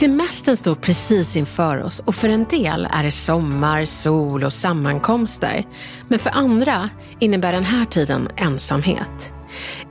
Semestern 0.00 0.56
står 0.56 0.74
precis 0.74 1.36
inför 1.36 1.82
oss 1.82 2.02
och 2.04 2.14
för 2.14 2.28
en 2.28 2.44
del 2.44 2.88
är 2.90 3.02
det 3.02 3.10
sommar, 3.10 3.84
sol 3.84 4.44
och 4.44 4.52
sammankomster. 4.52 5.66
Men 6.08 6.18
för 6.18 6.30
andra 6.30 6.88
innebär 7.18 7.52
den 7.52 7.64
här 7.64 7.84
tiden 7.84 8.28
ensamhet. 8.36 9.32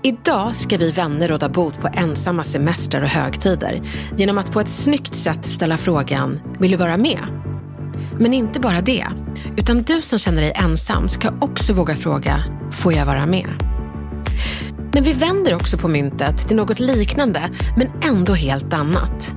Idag 0.03 0.55
ska 0.55 0.77
vi 0.77 0.91
vänner 0.91 1.27
råda 1.27 1.49
bot 1.49 1.81
på 1.81 1.89
ensamma 1.93 2.43
semestrar 2.43 3.01
och 3.01 3.07
högtider 3.07 3.81
genom 4.17 4.37
att 4.37 4.51
på 4.51 4.59
ett 4.59 4.69
snyggt 4.69 5.15
sätt 5.15 5.45
ställa 5.45 5.77
frågan, 5.77 6.39
vill 6.59 6.71
du 6.71 6.77
vara 6.77 6.97
med? 6.97 7.19
Men 8.19 8.33
inte 8.33 8.59
bara 8.59 8.81
det, 8.81 9.07
utan 9.57 9.81
du 9.81 10.01
som 10.01 10.19
känner 10.19 10.41
dig 10.41 10.53
ensam 10.55 11.09
ska 11.09 11.29
också 11.41 11.73
våga 11.73 11.95
fråga, 11.95 12.43
får 12.71 12.93
jag 12.93 13.05
vara 13.05 13.25
med? 13.25 13.49
Men 14.93 15.03
vi 15.03 15.13
vänder 15.13 15.55
också 15.55 15.77
på 15.77 15.87
myntet 15.87 16.47
till 16.47 16.57
något 16.57 16.79
liknande, 16.79 17.49
men 17.77 17.87
ändå 18.09 18.33
helt 18.33 18.73
annat. 18.73 19.35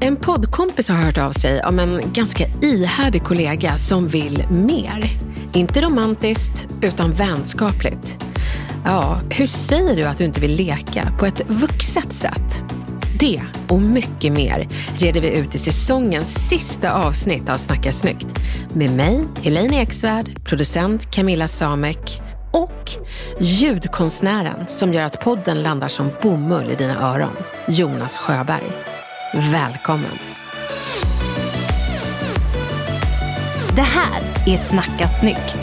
En 0.00 0.16
poddkompis 0.16 0.88
har 0.88 0.96
hört 0.96 1.18
av 1.18 1.32
sig 1.32 1.60
om 1.60 1.78
en 1.78 2.00
ganska 2.12 2.44
ihärdig 2.62 3.22
kollega 3.22 3.78
som 3.78 4.08
vill 4.08 4.44
mer. 4.50 5.10
Inte 5.52 5.80
romantiskt, 5.80 6.66
utan 6.82 7.12
vänskapligt. 7.12 8.16
Ja, 8.84 9.20
hur 9.30 9.46
säger 9.46 9.96
du 9.96 10.04
att 10.04 10.18
du 10.18 10.24
inte 10.24 10.40
vill 10.40 10.56
leka 10.56 11.12
på 11.18 11.26
ett 11.26 11.42
vuxet 11.48 12.12
sätt? 12.12 12.60
Det 13.20 13.42
och 13.68 13.80
mycket 13.80 14.32
mer 14.32 14.68
reder 14.98 15.20
vi 15.20 15.38
ut 15.38 15.54
i 15.54 15.58
säsongens 15.58 16.48
sista 16.48 16.92
avsnitt 16.92 17.50
av 17.50 17.58
Snacka 17.58 17.92
snyggt. 17.92 18.26
Med 18.74 18.90
mig, 18.90 19.24
Helene 19.42 19.82
Eksvärd, 19.82 20.44
producent 20.44 21.10
Camilla 21.10 21.48
Samek 21.48 22.20
och 22.52 22.90
ljudkonstnären 23.40 24.68
som 24.68 24.94
gör 24.94 25.02
att 25.02 25.20
podden 25.20 25.62
landar 25.62 25.88
som 25.88 26.10
bomull 26.22 26.70
i 26.70 26.74
dina 26.74 27.14
öron, 27.14 27.36
Jonas 27.68 28.16
Sjöberg. 28.16 28.97
Välkommen! 29.34 30.18
Det 33.76 33.82
här 33.82 34.20
är 34.46 34.56
Snacka 34.56 35.08
snyggt. 35.08 35.58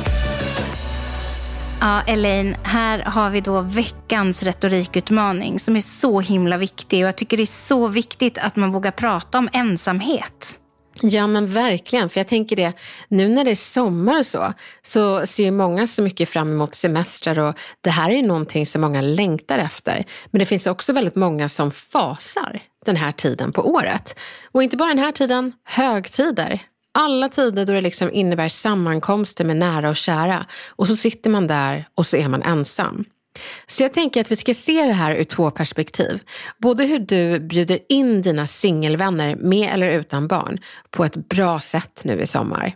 Ja, 1.82 2.02
Elaine, 2.02 2.56
här 2.64 3.00
har 3.00 3.30
vi 3.30 3.42
då 3.42 3.62
veckans 3.62 4.44
retorikutmaning 4.44 5.60
som 5.60 5.76
är 5.76 5.80
så 5.80 6.22
himla 6.22 6.58
viktig. 6.58 7.04
Och 7.04 7.08
jag 7.08 7.16
tycker 7.16 7.38
det 7.38 7.44
är 7.44 7.46
så 7.46 7.88
viktigt 7.88 8.38
att 8.38 8.56
man 8.56 8.72
vågar 8.72 8.92
prata 8.92 9.38
om 9.38 9.50
ensamhet. 9.54 10.60
Ja 11.02 11.28
men 11.28 11.48
verkligen, 11.48 12.10
för 12.10 12.20
jag 12.20 12.28
tänker 12.28 12.56
det, 12.56 12.74
nu 13.08 13.28
när 13.28 13.44
det 13.44 13.52
är 13.52 13.56
sommar 13.56 14.20
och 14.20 14.26
så, 14.26 14.54
så 14.82 15.26
ser 15.26 15.44
ju 15.44 15.52
många 15.52 15.88
så 15.88 16.02
mycket 16.02 16.30
fram 16.30 16.52
emot 16.52 16.76
semestrar 16.76 17.40
och 17.40 17.56
det 17.82 17.90
här 17.90 18.12
är 18.12 18.16
ju 18.16 18.28
någonting 18.28 18.66
som 18.66 18.82
många 18.82 19.02
längtar 19.02 19.58
efter. 19.58 20.06
Men 20.26 20.40
det 20.40 20.46
finns 20.46 20.68
också 20.68 20.94
väldigt 20.94 21.16
många 21.16 21.50
som 21.50 21.72
fasar 21.72 22.62
den 22.86 22.96
här 22.96 23.12
tiden 23.12 23.52
på 23.52 23.70
året. 23.70 24.20
Och 24.52 24.64
inte 24.64 24.78
bara 24.78 24.90
den 24.90 25.00
här 25.00 25.12
tiden, 25.12 25.54
högtider. 25.64 26.60
Alla 26.98 27.30
tider 27.30 27.66
då 27.66 27.74
det 27.74 27.82
liksom 27.82 28.12
innebär 28.12 28.50
sammankomster 28.50 29.46
med 29.46 29.58
nära 29.58 29.90
och 29.90 29.96
kära. 29.96 30.46
Och 30.70 30.88
så 30.88 30.96
sitter 30.96 31.30
man 31.30 31.48
där 31.48 31.88
och 31.96 32.06
så 32.06 32.18
är 32.18 32.28
man 32.28 32.42
ensam. 32.42 33.06
Så 33.68 33.84
jag 33.84 33.94
tänker 33.94 34.22
att 34.22 34.32
vi 34.32 34.36
ska 34.36 34.54
se 34.54 34.86
det 34.86 34.94
här 34.94 35.16
ur 35.16 35.24
två 35.24 35.52
perspektiv. 35.52 36.22
Både 36.62 36.84
hur 36.84 37.00
du 37.00 37.40
bjuder 37.40 37.80
in 37.90 38.22
dina 38.22 38.48
singelvänner 38.48 39.36
med 39.36 39.74
eller 39.74 39.90
utan 39.90 40.28
barn 40.28 40.58
på 40.92 41.06
ett 41.06 41.30
bra 41.30 41.60
sätt 41.60 42.02
nu 42.04 42.22
i 42.22 42.28
sommar. 42.28 42.76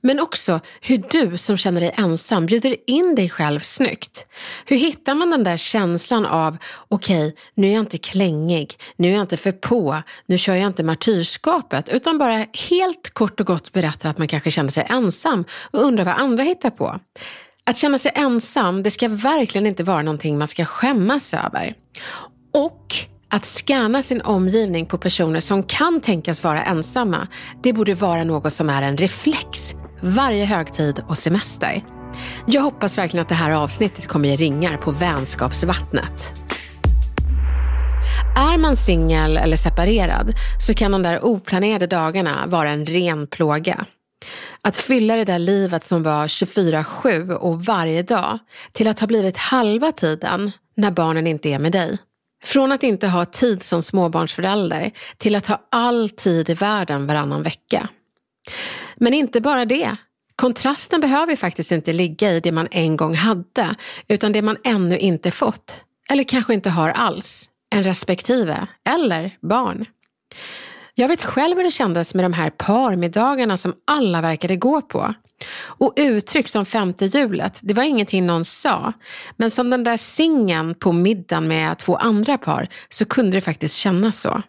Men 0.00 0.20
också 0.20 0.60
hur 0.80 1.02
du 1.10 1.38
som 1.38 1.56
känner 1.56 1.80
dig 1.80 1.94
ensam 1.96 2.46
bjuder 2.46 2.76
in 2.86 3.14
dig 3.14 3.28
själv 3.28 3.60
snyggt. 3.60 4.26
Hur 4.66 4.76
hittar 4.76 5.14
man 5.14 5.30
den 5.30 5.44
där 5.44 5.56
känslan 5.56 6.26
av, 6.26 6.56
okej, 6.88 7.26
okay, 7.26 7.40
nu 7.54 7.68
är 7.68 7.72
jag 7.72 7.82
inte 7.82 7.98
klängig, 7.98 8.78
nu 8.96 9.08
är 9.08 9.12
jag 9.12 9.20
inte 9.20 9.36
för 9.36 9.52
på, 9.52 10.02
nu 10.26 10.38
kör 10.38 10.54
jag 10.54 10.66
inte 10.66 10.82
martyrskapet, 10.82 11.88
utan 11.88 12.18
bara 12.18 12.46
helt 12.70 13.10
kort 13.10 13.40
och 13.40 13.46
gott 13.46 13.72
berättar 13.72 14.10
att 14.10 14.18
man 14.18 14.28
kanske 14.28 14.50
känner 14.50 14.70
sig 14.70 14.86
ensam 14.90 15.44
och 15.70 15.82
undrar 15.82 16.04
vad 16.04 16.14
andra 16.14 16.42
hittar 16.42 16.70
på. 16.70 17.00
Att 17.70 17.76
känna 17.76 17.98
sig 17.98 18.12
ensam, 18.14 18.82
det 18.82 18.90
ska 18.90 19.08
verkligen 19.08 19.66
inte 19.66 19.84
vara 19.84 20.02
någonting 20.02 20.38
man 20.38 20.48
ska 20.48 20.64
skämmas 20.64 21.34
över. 21.34 21.74
Och 22.54 22.94
att 23.30 23.44
scanna 23.44 24.02
sin 24.02 24.20
omgivning 24.20 24.86
på 24.86 24.98
personer 24.98 25.40
som 25.40 25.62
kan 25.62 26.00
tänkas 26.00 26.44
vara 26.44 26.64
ensamma, 26.64 27.28
det 27.62 27.72
borde 27.72 27.94
vara 27.94 28.24
något 28.24 28.52
som 28.52 28.70
är 28.70 28.82
en 28.82 28.96
reflex 28.96 29.74
varje 30.00 30.44
högtid 30.44 31.02
och 31.08 31.18
semester. 31.18 31.84
Jag 32.46 32.62
hoppas 32.62 32.98
verkligen 32.98 33.22
att 33.22 33.28
det 33.28 33.34
här 33.34 33.50
avsnittet 33.50 34.06
kommer 34.06 34.28
ge 34.28 34.36
ringar 34.36 34.76
på 34.76 34.90
vänskapsvattnet. 34.90 36.32
Är 38.36 38.58
man 38.58 38.76
singel 38.76 39.36
eller 39.36 39.56
separerad 39.56 40.34
så 40.66 40.74
kan 40.74 40.92
de 40.92 41.02
där 41.02 41.24
oplanerade 41.24 41.86
dagarna 41.86 42.46
vara 42.46 42.70
en 42.70 42.86
ren 42.86 43.26
plåga. 43.26 43.86
Att 44.66 44.76
fylla 44.76 45.16
det 45.16 45.24
där 45.24 45.38
livet 45.38 45.84
som 45.84 46.02
var 46.02 46.26
24-7 46.26 47.32
och 47.32 47.64
varje 47.64 48.02
dag 48.02 48.38
till 48.72 48.88
att 48.88 49.00
ha 49.00 49.06
blivit 49.06 49.36
halva 49.36 49.92
tiden 49.92 50.52
när 50.76 50.90
barnen 50.90 51.26
inte 51.26 51.48
är 51.48 51.58
med 51.58 51.72
dig. 51.72 51.98
Från 52.44 52.72
att 52.72 52.82
inte 52.82 53.08
ha 53.08 53.24
tid 53.24 53.62
som 53.62 53.82
småbarnsförälder 53.82 54.90
till 55.16 55.34
att 55.34 55.46
ha 55.46 55.66
all 55.70 56.10
tid 56.10 56.50
i 56.50 56.54
världen 56.54 57.06
varannan 57.06 57.42
vecka. 57.42 57.88
Men 58.96 59.14
inte 59.14 59.40
bara 59.40 59.64
det. 59.64 59.96
Kontrasten 60.36 61.00
behöver 61.00 61.36
faktiskt 61.36 61.72
inte 61.72 61.92
ligga 61.92 62.32
i 62.32 62.40
det 62.40 62.52
man 62.52 62.68
en 62.70 62.96
gång 62.96 63.14
hade, 63.14 63.74
utan 64.08 64.32
det 64.32 64.42
man 64.42 64.56
ännu 64.64 64.98
inte 64.98 65.30
fått. 65.30 65.80
Eller 66.10 66.24
kanske 66.24 66.54
inte 66.54 66.70
har 66.70 66.90
alls. 66.90 67.50
En 67.74 67.84
respektive, 67.84 68.66
eller 68.88 69.36
barn. 69.40 69.86
Jag 70.98 71.08
vet 71.08 71.22
själv 71.22 71.56
hur 71.56 71.64
det 71.64 71.70
kändes 71.70 72.14
med 72.14 72.24
de 72.24 72.32
här 72.32 72.50
parmiddagarna 72.50 73.56
som 73.56 73.74
alla 73.84 74.20
verkade 74.20 74.56
gå 74.56 74.82
på. 74.82 75.14
Och 75.58 75.92
uttryck 75.96 76.48
som 76.48 76.66
femte 76.66 77.06
hjulet, 77.06 77.60
det 77.62 77.74
var 77.74 77.82
ingenting 77.82 78.26
någon 78.26 78.44
sa. 78.44 78.92
Men 79.36 79.50
som 79.50 79.70
den 79.70 79.84
där 79.84 79.96
singen 79.96 80.74
på 80.74 80.92
middagen 80.92 81.48
med 81.48 81.78
två 81.78 81.96
andra 81.96 82.38
par 82.38 82.68
så 82.88 83.04
kunde 83.04 83.36
det 83.36 83.40
faktiskt 83.40 83.76
kännas 83.76 84.20
så. 84.20 84.42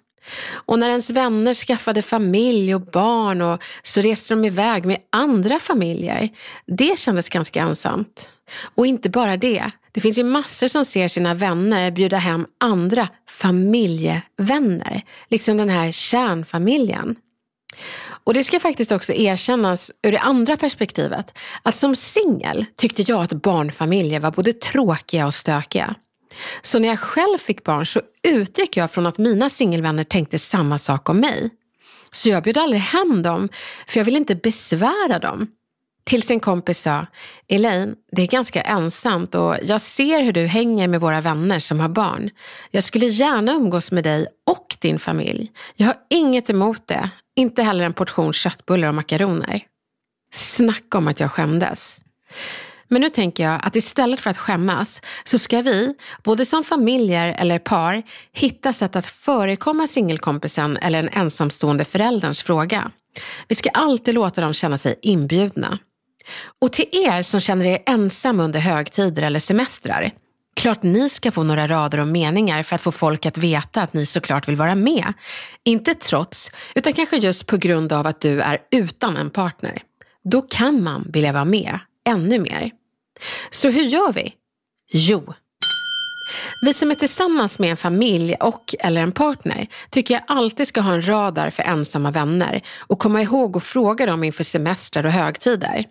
Och 0.52 0.80
när 0.80 0.90
ens 0.90 1.10
vänner 1.10 1.54
skaffade 1.54 2.02
familj 2.02 2.76
och 2.76 2.82
barn 2.82 3.42
och 3.42 3.64
så 3.84 4.02
reste 4.02 4.34
de 4.34 4.46
iväg 4.46 4.86
med 4.86 4.98
andra 5.12 5.60
familjer. 5.60 6.30
Det 6.68 7.00
kändes 7.00 7.30
ganska 7.30 7.62
ensamt. 7.62 8.30
Och 8.76 8.88
inte 8.88 9.10
bara 9.10 9.38
det. 9.38 9.72
Det 9.98 10.02
finns 10.02 10.18
ju 10.18 10.24
massor 10.24 10.68
som 10.68 10.86
ser 10.86 11.08
sina 11.08 11.34
vänner 11.34 11.92
bjuda 11.92 12.18
hem 12.18 12.46
andra 12.60 13.08
familjevänner. 13.30 15.02
Liksom 15.30 15.58
den 15.58 15.70
här 15.70 15.92
kärnfamiljen. 15.92 17.16
Och 18.24 18.34
det 18.34 18.44
ska 18.44 18.60
faktiskt 18.60 18.92
också 18.92 19.14
erkännas 19.14 19.92
ur 20.04 20.12
det 20.12 20.20
andra 20.20 20.58
perspektivet. 20.58 21.38
Att 21.64 21.76
som 21.76 21.96
singel 21.96 22.66
tyckte 22.76 23.02
jag 23.02 23.22
att 23.22 23.34
barnfamiljer 23.34 24.20
var 24.20 24.32
både 24.32 24.54
tråkiga 24.54 25.26
och 25.26 25.34
stökiga. 25.34 25.96
Så 26.62 26.80
när 26.80 26.88
jag 26.88 27.00
själv 27.00 27.38
fick 27.38 27.64
barn 27.64 27.86
så 27.86 28.02
utgick 28.24 28.78
jag 28.78 28.92
från 28.92 29.06
att 29.06 29.18
mina 29.18 29.50
singelvänner 29.50 30.04
tänkte 30.04 30.40
samma 30.40 30.78
sak 30.78 31.10
om 31.10 31.20
mig. 31.20 31.50
Så 32.12 32.30
jag 32.30 32.44
bjöd 32.44 32.58
aldrig 32.58 32.82
hem 32.82 33.24
dem, 33.24 33.50
för 33.88 34.00
jag 34.00 34.06
ville 34.06 34.18
inte 34.18 34.36
besvära 34.36 35.20
dem 35.20 35.48
till 36.08 36.24
sin 36.24 36.40
kompis 36.40 36.82
sa, 36.82 37.06
Elaine, 37.48 37.96
det 38.12 38.22
är 38.22 38.28
ganska 38.28 38.62
ensamt 38.62 39.36
och 39.36 39.56
jag 39.62 39.82
ser 39.82 40.22
hur 40.22 40.34
du 40.34 40.46
hänger 40.46 40.88
med 40.88 41.02
våra 41.02 41.22
vänner 41.22 41.60
som 41.60 41.80
har 41.80 41.90
barn. 41.90 42.30
Jag 42.72 42.84
skulle 42.84 43.06
gärna 43.06 43.52
umgås 43.52 43.92
med 43.92 44.04
dig 44.04 44.28
och 44.46 44.78
din 44.80 45.00
familj. 45.00 45.52
Jag 45.76 45.88
har 45.88 45.96
inget 46.10 46.50
emot 46.50 46.88
det, 46.88 47.10
inte 47.36 47.64
heller 47.64 47.86
en 47.86 47.94
portion 47.94 48.34
köttbullar 48.34 48.88
och 48.88 48.96
makaroner. 48.96 49.62
Snacka 50.34 50.98
om 50.98 51.08
att 51.08 51.20
jag 51.20 51.32
skämdes. 51.32 52.02
Men 52.88 53.02
nu 53.02 53.10
tänker 53.10 53.44
jag 53.44 53.60
att 53.64 53.76
istället 53.76 54.22
för 54.22 54.30
att 54.30 54.38
skämmas 54.38 55.02
så 55.24 55.40
ska 55.40 55.62
vi, 55.62 55.94
både 56.24 56.46
som 56.46 56.64
familjer 56.64 57.36
eller 57.40 57.60
par, 57.60 58.04
hitta 58.34 58.74
sätt 58.74 58.96
att 58.96 59.08
förekomma 59.08 59.88
singelkompisen 59.88 60.78
eller 60.78 61.00
en 61.00 61.10
ensamstående 61.10 61.86
förälderns 61.86 62.44
fråga. 62.44 62.92
Vi 63.48 63.56
ska 63.56 63.70
alltid 63.70 64.14
låta 64.14 64.42
dem 64.42 64.54
känna 64.54 64.78
sig 64.78 65.00
inbjudna. 65.02 65.78
Och 66.62 66.74
till 66.74 66.86
er 66.92 67.22
som 67.22 67.40
känner 67.40 67.66
er 67.66 67.84
ensam 67.86 68.40
under 68.40 68.60
högtider 68.60 69.24
eller 69.24 69.40
semestrar, 69.40 70.12
klart 70.56 70.84
ni 70.84 71.10
ska 71.10 71.32
få 71.32 71.44
några 71.44 71.68
rader 71.68 72.00
och 72.00 72.08
meningar 72.08 72.64
för 72.64 72.76
att 72.76 72.82
få 72.82 72.92
folk 72.92 73.26
att 73.26 73.38
veta 73.38 73.82
att 73.82 73.94
ni 73.94 74.06
såklart 74.06 74.48
vill 74.48 74.56
vara 74.56 74.76
med. 74.76 75.14
Inte 75.64 75.94
trots, 75.94 76.52
utan 76.76 76.94
kanske 76.94 77.18
just 77.18 77.48
på 77.48 77.58
grund 77.58 77.94
av 77.94 78.08
att 78.08 78.22
du 78.22 78.42
är 78.42 78.58
utan 78.72 79.18
en 79.18 79.30
partner. 79.30 79.82
Då 80.24 80.42
kan 80.42 80.84
man 80.84 81.06
vilja 81.14 81.32
vara 81.32 81.46
med 81.46 81.80
ännu 82.08 82.40
mer. 82.40 82.72
Så 83.52 83.70
hur 83.70 83.84
gör 83.84 84.14
vi? 84.14 84.34
Jo, 84.92 85.34
vi 86.62 86.74
som 86.74 86.92
är 86.92 86.96
tillsammans 86.96 87.60
med 87.60 87.72
en 87.72 87.78
familj 87.78 88.36
och 88.36 88.76
eller 88.80 89.02
en 89.02 89.12
partner 89.12 89.68
tycker 89.90 90.14
jag 90.14 90.24
alltid 90.28 90.68
ska 90.68 90.82
ha 90.82 90.94
en 90.94 91.08
radar 91.08 91.50
för 91.50 91.64
ensamma 91.64 92.12
vänner 92.12 92.62
och 92.80 93.00
komma 93.00 93.22
ihåg 93.22 93.58
att 93.58 93.64
fråga 93.64 94.06
dem 94.06 94.24
inför 94.24 94.44
semestrar 94.44 95.06
och 95.06 95.12
högtider. 95.12 95.86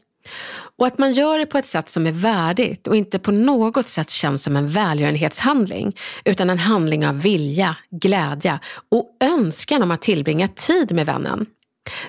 Och 0.78 0.86
att 0.86 0.98
man 0.98 1.12
gör 1.12 1.38
det 1.38 1.46
på 1.46 1.58
ett 1.58 1.66
sätt 1.66 1.90
som 1.90 2.06
är 2.06 2.12
värdigt 2.12 2.86
och 2.86 2.96
inte 2.96 3.18
på 3.18 3.30
något 3.30 3.86
sätt 3.86 4.10
känns 4.10 4.42
som 4.42 4.56
en 4.56 4.68
välgörenhetshandling, 4.68 5.96
utan 6.24 6.50
en 6.50 6.58
handling 6.58 7.06
av 7.06 7.22
vilja, 7.22 7.76
glädje 7.90 8.58
och 8.90 9.16
önskan 9.20 9.82
om 9.82 9.90
att 9.90 10.02
tillbringa 10.02 10.48
tid 10.48 10.92
med 10.92 11.06
vännen. 11.06 11.46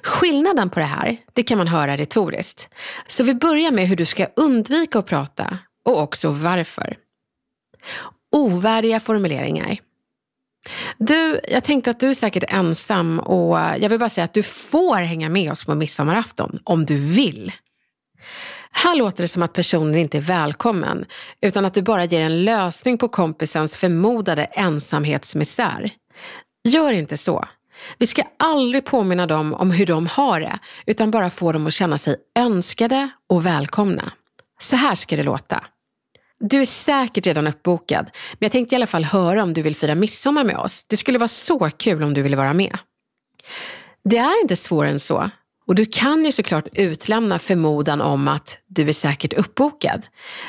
Skillnaden 0.03 0.69
på 0.69 0.79
det 0.79 0.85
här, 0.85 1.17
det 1.33 1.43
kan 1.43 1.57
man 1.57 1.67
höra 1.67 1.97
retoriskt. 1.97 2.69
Så 3.07 3.23
vi 3.23 3.33
börjar 3.33 3.71
med 3.71 3.87
hur 3.87 3.95
du 3.95 4.05
ska 4.05 4.27
undvika 4.35 4.99
att 4.99 5.05
prata 5.05 5.57
och 5.85 6.01
också 6.01 6.29
varför. 6.29 6.95
Ovärdiga 8.31 8.99
formuleringar. 8.99 9.77
Du, 10.97 11.39
jag 11.49 11.63
tänkte 11.63 11.91
att 11.91 11.99
du 11.99 12.09
är 12.09 12.13
säkert 12.13 12.43
ensam 12.47 13.19
och 13.19 13.57
jag 13.57 13.89
vill 13.89 13.99
bara 13.99 14.09
säga 14.09 14.25
att 14.25 14.33
du 14.33 14.43
får 14.43 14.95
hänga 14.95 15.29
med 15.29 15.51
oss 15.51 15.65
på 15.65 15.75
midsommarafton 15.75 16.59
om 16.63 16.85
du 16.85 16.97
vill. 16.97 17.51
Här 18.71 18.95
låter 18.95 19.23
det 19.23 19.27
som 19.27 19.43
att 19.43 19.53
personen 19.53 19.95
inte 19.95 20.17
är 20.17 20.21
välkommen, 20.21 21.05
utan 21.41 21.65
att 21.65 21.73
du 21.73 21.81
bara 21.81 22.05
ger 22.05 22.21
en 22.21 22.45
lösning 22.45 22.97
på 22.97 23.07
kompisens 23.07 23.77
förmodade 23.77 24.43
ensamhetsmisär. 24.43 25.91
Gör 26.63 26.91
inte 26.91 27.17
så. 27.17 27.45
Vi 27.97 28.07
ska 28.07 28.23
aldrig 28.39 28.85
påminna 28.85 29.25
dem 29.25 29.53
om 29.53 29.71
hur 29.71 29.85
de 29.85 30.07
har 30.07 30.39
det, 30.39 30.59
utan 30.85 31.11
bara 31.11 31.29
få 31.29 31.51
dem 31.51 31.67
att 31.67 31.73
känna 31.73 31.97
sig 31.97 32.15
önskade 32.39 33.09
och 33.29 33.45
välkomna. 33.45 34.11
Så 34.59 34.75
här 34.75 34.95
ska 34.95 35.15
det 35.15 35.23
låta. 35.23 35.63
Du 36.39 36.61
är 36.61 36.65
säkert 36.65 37.25
redan 37.25 37.47
uppbokad, 37.47 38.09
men 38.31 38.37
jag 38.39 38.51
tänkte 38.51 38.75
i 38.75 38.77
alla 38.77 38.87
fall 38.87 39.03
höra 39.03 39.43
om 39.43 39.53
du 39.53 39.61
vill 39.61 39.75
fira 39.75 39.95
midsommar 39.95 40.43
med 40.43 40.57
oss. 40.57 40.85
Det 40.87 40.97
skulle 40.97 41.17
vara 41.17 41.27
så 41.27 41.69
kul 41.77 42.03
om 42.03 42.13
du 42.13 42.21
ville 42.21 42.37
vara 42.37 42.53
med. 42.53 42.77
Det 44.03 44.17
är 44.17 44.41
inte 44.41 44.55
svårare 44.55 44.91
än 44.91 44.99
så. 44.99 45.29
Och 45.67 45.75
du 45.75 45.85
kan 45.85 46.25
ju 46.25 46.31
såklart 46.31 46.67
utlämna 46.73 47.39
förmodan 47.39 48.01
om 48.01 48.27
att 48.27 48.59
du 48.67 48.89
är 48.89 48.93
säkert 48.93 49.33
uppbokad. 49.33 50.07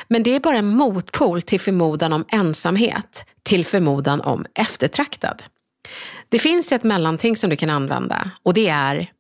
Men 0.08 0.22
det 0.22 0.34
är 0.34 0.40
bara 0.40 0.58
en 0.58 0.76
motpol 0.76 1.42
till 1.42 1.60
förmodan 1.60 2.12
om 2.12 2.24
ensamhet, 2.28 3.24
till 3.42 3.64
förmodan 3.64 4.20
om 4.20 4.46
eftertraktad. 4.54 5.42
Det 6.28 6.38
finns 6.38 6.72
ett 6.72 6.84
mellanting 6.84 7.36
som 7.36 7.50
du 7.50 7.56
kan 7.56 7.70
använda 7.70 8.30
och 8.42 8.54
det 8.54 8.68
är 8.68 9.10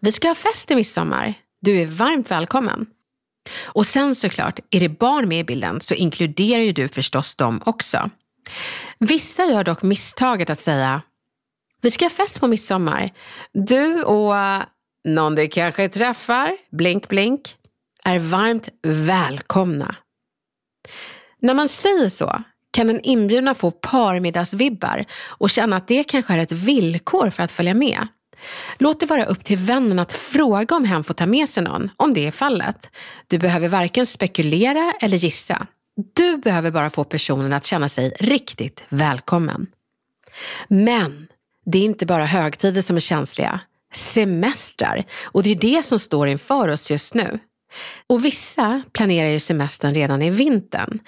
Vi 0.00 0.12
ska 0.12 0.28
ha 0.28 0.34
fest 0.34 0.70
i 0.70 0.74
midsommar. 0.74 1.34
Du 1.60 1.80
är 1.80 1.86
varmt 1.86 2.30
välkommen. 2.30 2.86
Och 3.64 3.86
sen 3.86 4.14
såklart, 4.14 4.60
är 4.70 4.80
det 4.80 4.88
barn 4.88 5.28
med 5.28 5.40
i 5.40 5.44
bilden 5.44 5.80
så 5.80 5.94
inkluderar 5.94 6.62
ju 6.62 6.72
du 6.72 6.88
förstås 6.88 7.34
dem 7.34 7.60
också. 7.66 8.10
Vissa 8.98 9.44
gör 9.44 9.64
dock 9.64 9.82
misstaget 9.82 10.50
att 10.50 10.60
säga 10.60 11.02
Vi 11.80 11.90
ska 11.90 12.04
ha 12.04 12.10
fest 12.10 12.40
på 12.40 12.46
midsommar. 12.46 13.10
Du 13.52 14.02
och 14.02 14.34
någon 15.04 15.34
du 15.34 15.48
kanske 15.48 15.88
träffar, 15.88 16.56
blink 16.70 17.08
blink, 17.08 17.56
är 18.04 18.18
varmt 18.18 18.68
välkomna. 18.82 19.96
När 21.40 21.54
man 21.54 21.68
säger 21.68 22.08
så 22.08 22.42
kan 22.70 22.86
den 22.86 23.00
inbjudna 23.00 23.54
få 23.54 23.70
parmiddagsvibbar 23.70 25.04
och 25.26 25.50
känna 25.50 25.76
att 25.76 25.88
det 25.88 26.04
kanske 26.04 26.34
är 26.34 26.38
ett 26.38 26.52
villkor 26.52 27.30
för 27.30 27.42
att 27.42 27.52
följa 27.52 27.74
med. 27.74 28.08
Låt 28.78 29.00
det 29.00 29.06
vara 29.06 29.24
upp 29.24 29.44
till 29.44 29.58
vännen 29.58 29.98
att 29.98 30.12
fråga 30.12 30.76
om 30.76 30.84
hen 30.84 31.04
får 31.04 31.14
ta 31.14 31.26
med 31.26 31.48
sig 31.48 31.62
någon, 31.62 31.90
om 31.96 32.14
det 32.14 32.26
är 32.26 32.30
fallet. 32.30 32.90
Du 33.26 33.38
behöver 33.38 33.68
varken 33.68 34.06
spekulera 34.06 34.92
eller 35.00 35.16
gissa. 35.16 35.66
Du 36.14 36.36
behöver 36.36 36.70
bara 36.70 36.90
få 36.90 37.04
personen 37.04 37.52
att 37.52 37.64
känna 37.64 37.88
sig 37.88 38.16
riktigt 38.20 38.84
välkommen. 38.88 39.66
Men 40.68 41.26
det 41.66 41.78
är 41.78 41.84
inte 41.84 42.06
bara 42.06 42.26
högtider 42.26 42.82
som 42.82 42.96
är 42.96 43.00
känsliga. 43.00 43.60
Semestrar. 43.96 45.04
Och 45.24 45.42
det 45.42 45.50
är 45.50 45.76
det 45.76 45.84
som 45.84 45.98
står 45.98 46.28
inför 46.28 46.68
oss 46.68 46.90
just 46.90 47.14
nu. 47.14 47.38
Och 48.06 48.24
vissa 48.24 48.82
planerar 48.92 49.28
ju 49.28 49.40
semestern 49.40 49.94
redan 49.94 50.22
i 50.22 50.30
vintern. 50.30 50.98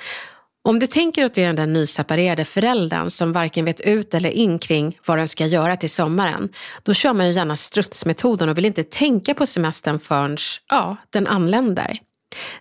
Om 0.68 0.78
du 0.78 0.86
tänker 0.86 1.24
att 1.24 1.34
du 1.34 1.40
är 1.40 1.46
den 1.46 1.56
där 1.56 1.66
nyseparerade 1.66 2.44
föräldern 2.44 3.10
som 3.10 3.32
varken 3.32 3.64
vet 3.64 3.80
ut 3.80 4.14
eller 4.14 4.30
in 4.30 4.58
kring 4.58 4.98
vad 5.06 5.18
den 5.18 5.28
ska 5.28 5.46
göra 5.46 5.76
till 5.76 5.90
sommaren, 5.90 6.48
då 6.82 6.94
kör 6.94 7.12
man 7.12 7.26
ju 7.26 7.32
gärna 7.32 7.56
strutsmetoden 7.56 8.48
och 8.48 8.58
vill 8.58 8.64
inte 8.64 8.84
tänka 8.84 9.34
på 9.34 9.46
semestern 9.46 10.00
förrän 10.00 10.36
ja, 10.68 10.96
den 11.10 11.26
anländer. 11.26 11.98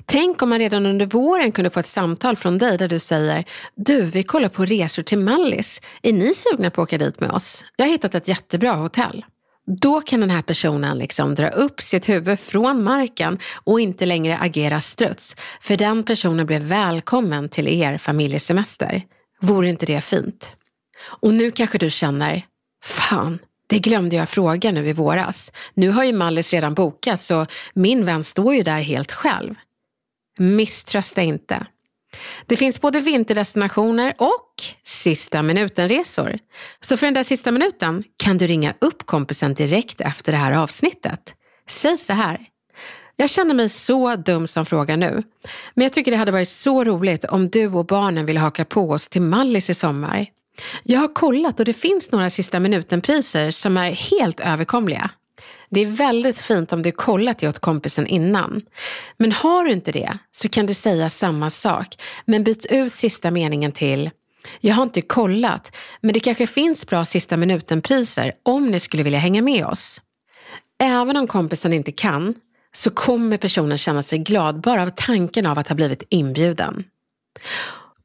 Tänk 0.06 0.42
om 0.42 0.50
man 0.50 0.60
redan 0.60 0.86
under 0.86 1.06
våren 1.06 1.52
kunde 1.52 1.70
få 1.70 1.80
ett 1.80 1.88
samtal 1.88 2.36
från 2.36 2.58
dig 2.58 2.78
där 2.78 2.88
du 2.88 3.00
säger 3.00 3.46
Du, 3.76 4.02
vi 4.02 4.24
kollar 4.24 4.50
på 4.50 4.66
resor 4.66 5.04
till 5.04 5.20
Mallis. 5.20 5.82
Är 6.02 6.14
ni 6.14 6.34
sugna 6.34 6.70
på 6.70 6.82
att 6.82 6.88
åka 6.88 6.98
dit 6.98 7.20
med 7.20 7.32
oss? 7.32 7.66
Jag 7.76 7.86
har 7.86 7.92
hittat 7.92 8.16
ett 8.16 8.28
jättebra 8.28 8.72
hotell. 8.72 9.26
Då 9.68 10.02
kan 10.02 10.20
den 10.20 10.30
här 10.30 10.42
personen 10.42 10.98
liksom 10.98 11.36
dra 11.36 11.50
upp 11.50 11.82
sitt 11.82 12.10
huvud 12.10 12.40
från 12.40 12.84
marken 12.84 13.40
och 13.64 13.80
inte 13.80 14.06
längre 14.06 14.38
agera 14.38 14.82
struts. 14.82 15.36
För 15.62 15.78
den 15.78 16.04
personen 16.04 16.46
blev 16.46 16.62
välkommen 16.62 17.50
till 17.50 17.68
er 17.68 17.98
familjesemester. 17.98 19.02
Vore 19.42 19.70
inte 19.70 19.86
det 19.86 20.02
fint? 20.02 20.56
Och 21.04 21.34
nu 21.34 21.52
kanske 21.52 21.78
du 21.78 21.90
känner, 21.90 22.42
fan, 22.84 23.40
det 23.68 23.80
glömde 23.80 24.16
jag 24.16 24.30
fråga 24.30 24.72
nu 24.72 24.88
i 24.88 24.94
våras. 24.94 25.52
Nu 25.74 25.90
har 25.90 26.04
ju 26.04 26.14
Mallis 26.14 26.54
redan 26.54 26.74
bokat 26.74 27.22
så 27.22 27.46
min 27.74 28.06
vän 28.06 28.24
står 28.24 28.56
ju 28.56 28.64
där 28.64 28.82
helt 28.82 29.12
själv. 29.12 29.56
Misströsta 30.40 31.22
inte. 31.22 31.66
Det 32.46 32.56
finns 32.56 32.82
både 32.82 33.00
vinterdestinationer 33.00 34.14
och 34.18 34.64
sista 34.84 35.42
minuten-resor. 35.42 36.40
Så 36.82 36.98
för 36.98 37.08
den 37.08 37.14
där 37.14 37.24
sista 37.24 37.52
minuten 37.52 38.04
kan 38.18 38.38
du 38.38 38.48
ringa 38.48 38.74
upp 38.82 39.06
kompisen 39.06 39.54
direkt 39.54 40.02
efter 40.02 40.32
det 40.32 40.38
här 40.38 40.52
avsnittet. 40.52 41.34
Säg 41.68 41.98
så 41.98 42.14
här. 42.14 42.40
Jag 43.16 43.30
känner 43.30 43.54
mig 43.54 43.70
så 43.70 44.16
dum 44.16 44.48
som 44.48 44.66
frågar 44.66 44.98
nu. 44.98 45.24
Men 45.74 45.84
jag 45.84 45.94
tycker 45.94 46.12
det 46.12 46.18
hade 46.18 46.32
varit 46.32 46.50
så 46.50 46.84
roligt 46.84 47.26
om 47.26 47.50
du 47.50 47.68
och 47.68 47.86
barnen 47.86 48.26
ville 48.26 48.40
haka 48.40 48.66
på 48.66 48.90
oss 48.90 49.10
till 49.10 49.22
Mallis 49.22 49.70
i 49.70 49.74
sommar. 49.74 50.26
Jag 50.84 51.00
har 51.00 51.14
kollat 51.14 51.60
och 51.60 51.66
det 51.66 51.74
finns 51.74 52.12
några 52.12 52.30
sista 52.30 52.60
minuten-priser 52.60 53.52
som 53.52 53.78
är 53.78 53.92
helt 53.92 54.40
överkomliga. 54.40 55.10
Det 55.70 55.82
är 55.82 55.86
väldigt 55.86 56.38
fint 56.38 56.74
om 56.74 56.82
du 56.82 56.92
kollat 56.92 57.40
det 57.40 57.48
åt 57.48 57.60
kompisen 57.60 58.08
innan. 58.08 58.62
Men 59.18 59.32
har 59.32 59.64
du 59.64 59.72
inte 59.72 59.92
det 59.92 60.18
så 60.32 60.50
kan 60.50 60.66
du 60.66 60.74
säga 60.74 61.10
samma 61.10 61.50
sak, 61.50 61.88
men 62.26 62.44
byt 62.44 62.66
ut 62.66 62.94
sista 62.94 63.32
meningen 63.32 63.72
till 63.72 64.10
jag 64.60 64.76
har 64.76 64.84
inte 64.84 65.02
kollat, 65.02 65.76
men 66.02 66.14
det 66.14 66.20
kanske 66.20 66.48
finns 66.48 66.88
bra 66.88 67.06
sista 67.06 67.38
minuten-priser 67.38 68.34
om 68.44 68.72
ni 68.72 68.80
skulle 68.80 69.04
vilja 69.04 69.20
hänga 69.20 69.42
med 69.42 69.66
oss. 69.66 70.02
Även 70.84 71.18
om 71.18 71.28
kompisen 71.28 71.74
inte 71.74 71.92
kan 71.92 72.34
så 72.72 72.90
kommer 72.90 73.38
personen 73.38 73.78
känna 73.78 74.02
sig 74.02 74.20
glad 74.20 74.62
bara 74.62 74.84
av 74.84 74.90
tanken 74.90 75.46
av 75.46 75.60
att 75.60 75.68
ha 75.68 75.76
blivit 75.76 76.04
inbjuden. 76.10 76.84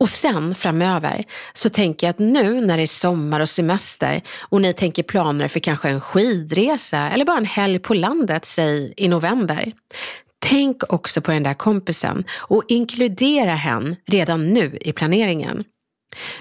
Och 0.01 0.09
sen 0.09 0.55
framöver 0.55 1.25
så 1.53 1.69
tänker 1.69 2.07
jag 2.07 2.11
att 2.11 2.19
nu 2.19 2.61
när 2.61 2.77
det 2.77 2.83
är 2.83 2.87
sommar 2.87 3.41
och 3.41 3.49
semester 3.49 4.23
och 4.41 4.61
ni 4.61 4.73
tänker 4.73 5.03
planer 5.03 5.49
för 5.49 5.61
kanske 5.61 5.89
en 5.89 6.01
skidresa 6.01 7.11
eller 7.11 7.25
bara 7.25 7.37
en 7.37 7.45
helg 7.45 7.79
på 7.79 7.95
landet, 7.95 8.45
säg 8.45 8.95
i 8.97 9.09
november. 9.09 9.73
Tänk 10.39 10.93
också 10.93 11.21
på 11.21 11.31
den 11.31 11.43
där 11.43 11.55
kompisen 11.55 12.25
och 12.39 12.65
inkludera 12.69 13.55
hen 13.55 13.97
redan 14.07 14.49
nu 14.49 14.79
i 14.81 14.93
planeringen. 14.93 15.65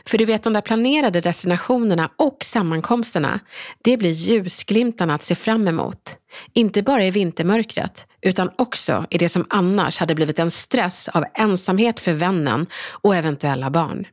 För 0.06 0.18
du 0.18 0.26
vet 0.26 0.44
de 0.44 0.54
där 0.54 0.62
planerade 0.62 1.22
destinationerna 1.22 2.10
och 2.16 2.38
sammankomsterna, 2.44 3.40
det 3.84 3.98
blir 3.98 4.12
ljusglimtarna 4.12 5.16
att 5.16 5.24
se 5.24 5.36
fram 5.36 5.68
emot. 5.68 6.18
Inte 6.54 6.84
bara 6.84 7.06
i 7.06 7.12
vintermörkret, 7.12 8.06
utan 8.22 8.50
också 8.56 9.06
i 9.10 9.18
det 9.18 9.30
som 9.30 9.46
annars 9.50 9.98
hade 9.98 10.16
blivit 10.16 10.40
en 10.40 10.52
stress 10.52 11.08
av 11.08 11.26
ensamhet 11.34 12.00
för 12.00 12.14
vännen 12.14 12.68
och 13.02 13.16
eventuella 13.16 13.70
barn. 13.70 14.08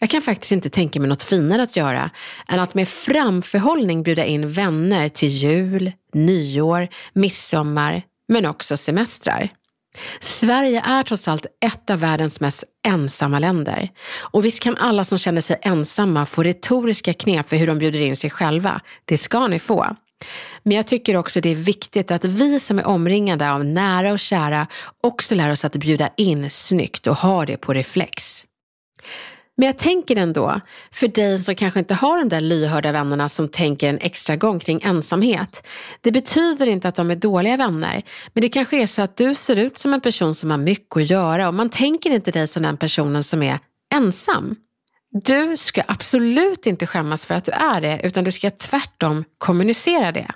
Jag 0.00 0.10
kan 0.10 0.22
faktiskt 0.22 0.52
inte 0.52 0.70
tänka 0.70 1.00
mig 1.00 1.08
något 1.08 1.22
finare 1.22 1.62
att 1.62 1.76
göra 1.76 2.10
än 2.48 2.60
att 2.60 2.74
med 2.74 2.88
framförhållning 2.88 4.02
bjuda 4.02 4.24
in 4.24 4.48
vänner 4.48 5.08
till 5.08 5.28
jul, 5.28 5.92
nyår, 6.12 6.88
midsommar, 7.12 8.02
men 8.28 8.46
också 8.46 8.76
semestrar. 8.76 9.50
Sverige 10.20 10.80
är 10.80 11.02
trots 11.02 11.28
allt 11.28 11.46
ett 11.64 11.90
av 11.90 12.00
världens 12.00 12.40
mest 12.40 12.64
ensamma 12.86 13.38
länder. 13.38 13.88
Och 14.20 14.44
visst 14.44 14.60
kan 14.60 14.76
alla 14.76 15.04
som 15.04 15.18
känner 15.18 15.40
sig 15.40 15.58
ensamma 15.62 16.26
få 16.26 16.42
retoriska 16.42 17.12
knep 17.12 17.48
för 17.48 17.56
hur 17.56 17.66
de 17.66 17.78
bjuder 17.78 18.00
in 18.00 18.16
sig 18.16 18.30
själva. 18.30 18.80
Det 19.04 19.18
ska 19.18 19.46
ni 19.46 19.58
få. 19.58 19.96
Men 20.62 20.76
jag 20.76 20.86
tycker 20.86 21.16
också 21.16 21.40
det 21.40 21.48
är 21.48 21.54
viktigt 21.54 22.10
att 22.10 22.24
vi 22.24 22.60
som 22.60 22.78
är 22.78 22.86
omringade 22.86 23.52
av 23.52 23.64
nära 23.64 24.12
och 24.12 24.18
kära 24.18 24.66
också 25.00 25.34
lär 25.34 25.52
oss 25.52 25.64
att 25.64 25.76
bjuda 25.76 26.08
in 26.16 26.50
snyggt 26.50 27.06
och 27.06 27.16
ha 27.16 27.46
det 27.46 27.56
på 27.56 27.74
reflex. 27.74 28.44
Men 29.56 29.66
jag 29.66 29.78
tänker 29.78 30.16
ändå, 30.16 30.60
för 30.90 31.08
dig 31.08 31.38
som 31.38 31.54
kanske 31.54 31.78
inte 31.78 31.94
har 31.94 32.18
de 32.18 32.28
där 32.28 32.40
lyhörda 32.40 32.92
vännerna 32.92 33.28
som 33.28 33.48
tänker 33.48 33.88
en 33.88 33.98
extra 33.98 34.36
gång 34.36 34.58
kring 34.58 34.82
ensamhet. 34.82 35.66
Det 36.00 36.12
betyder 36.12 36.66
inte 36.66 36.88
att 36.88 36.94
de 36.94 37.10
är 37.10 37.16
dåliga 37.16 37.56
vänner, 37.56 38.02
men 38.32 38.42
det 38.42 38.48
kanske 38.48 38.82
är 38.82 38.86
så 38.86 39.02
att 39.02 39.16
du 39.16 39.34
ser 39.34 39.56
ut 39.56 39.76
som 39.76 39.94
en 39.94 40.00
person 40.00 40.34
som 40.34 40.50
har 40.50 40.58
mycket 40.58 40.96
att 40.96 41.10
göra 41.10 41.48
och 41.48 41.54
man 41.54 41.70
tänker 41.70 42.10
inte 42.10 42.30
dig 42.30 42.46
som 42.46 42.62
den 42.62 42.76
personen 42.76 43.24
som 43.24 43.42
är 43.42 43.58
ensam. 43.94 44.56
Du 45.10 45.56
ska 45.56 45.82
absolut 45.86 46.66
inte 46.66 46.86
skämmas 46.86 47.26
för 47.26 47.34
att 47.34 47.44
du 47.44 47.52
är 47.52 47.80
det, 47.80 48.00
utan 48.04 48.24
du 48.24 48.32
ska 48.32 48.50
tvärtom 48.50 49.24
kommunicera 49.38 50.12
det. 50.12 50.28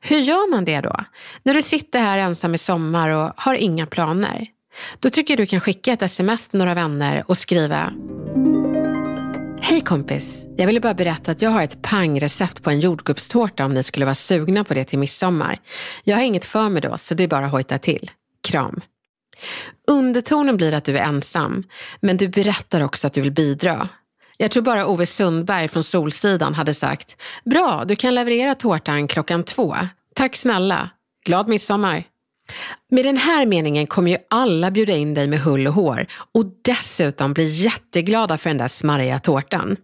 Hur 0.00 0.18
gör 0.18 0.50
man 0.50 0.64
det 0.64 0.80
då? 0.80 0.96
När 1.42 1.54
du 1.54 1.62
sitter 1.62 2.00
här 2.00 2.18
ensam 2.18 2.54
i 2.54 2.58
sommar 2.58 3.10
och 3.10 3.32
har 3.36 3.54
inga 3.54 3.86
planer. 3.86 4.46
Då 5.00 5.10
tycker 5.10 5.34
jag 5.34 5.38
du 5.38 5.46
kan 5.46 5.60
skicka 5.60 5.92
ett 5.92 6.02
sms 6.02 6.48
till 6.48 6.58
några 6.58 6.74
vänner 6.74 7.24
och 7.26 7.38
skriva 7.38 7.92
Hej 9.60 9.80
kompis! 9.80 10.46
Jag 10.56 10.66
ville 10.66 10.80
bara 10.80 10.94
berätta 10.94 11.30
att 11.30 11.42
jag 11.42 11.50
har 11.50 11.62
ett 11.62 11.82
pangrecept 11.82 12.62
på 12.62 12.70
en 12.70 12.80
jordgubbstårta 12.80 13.64
om 13.64 13.74
ni 13.74 13.82
skulle 13.82 14.04
vara 14.04 14.14
sugna 14.14 14.64
på 14.64 14.74
det 14.74 14.84
till 14.84 14.98
midsommar. 14.98 15.58
Jag 16.04 16.16
har 16.16 16.22
inget 16.22 16.44
för 16.44 16.68
mig 16.68 16.82
då, 16.82 16.98
så 16.98 17.14
det 17.14 17.24
är 17.24 17.28
bara 17.28 17.46
att 17.46 17.52
hojta 17.52 17.78
till. 17.78 18.10
Kram! 18.48 18.80
Undertonen 19.88 20.56
blir 20.56 20.74
att 20.74 20.84
du 20.84 20.98
är 20.98 21.02
ensam, 21.02 21.64
men 22.00 22.16
du 22.16 22.28
berättar 22.28 22.80
också 22.80 23.06
att 23.06 23.12
du 23.12 23.20
vill 23.20 23.32
bidra. 23.32 23.88
Jag 24.36 24.50
tror 24.50 24.62
bara 24.62 24.86
Ove 24.86 25.06
Sundberg 25.06 25.68
från 25.68 25.82
Solsidan 25.82 26.54
hade 26.54 26.74
sagt 26.74 27.22
Bra, 27.44 27.84
du 27.84 27.96
kan 27.96 28.14
leverera 28.14 28.54
tårtan 28.54 29.08
klockan 29.08 29.42
två. 29.42 29.76
Tack 30.14 30.36
snälla. 30.36 30.90
Glad 31.26 31.48
midsommar! 31.48 32.04
Med 32.88 33.04
den 33.04 33.16
här 33.16 33.46
meningen 33.46 33.86
kommer 33.86 34.10
ju 34.10 34.16
alla 34.30 34.70
bjuda 34.70 34.96
in 34.96 35.14
dig 35.14 35.26
med 35.26 35.40
hull 35.40 35.66
och 35.66 35.72
hår 35.72 36.06
och 36.32 36.44
dessutom 36.62 37.32
bli 37.32 37.48
jätteglada 37.48 38.38
för 38.38 38.50
den 38.50 38.58
där 38.58 38.68
smarriga 38.68 39.18
tårtan. 39.18 39.76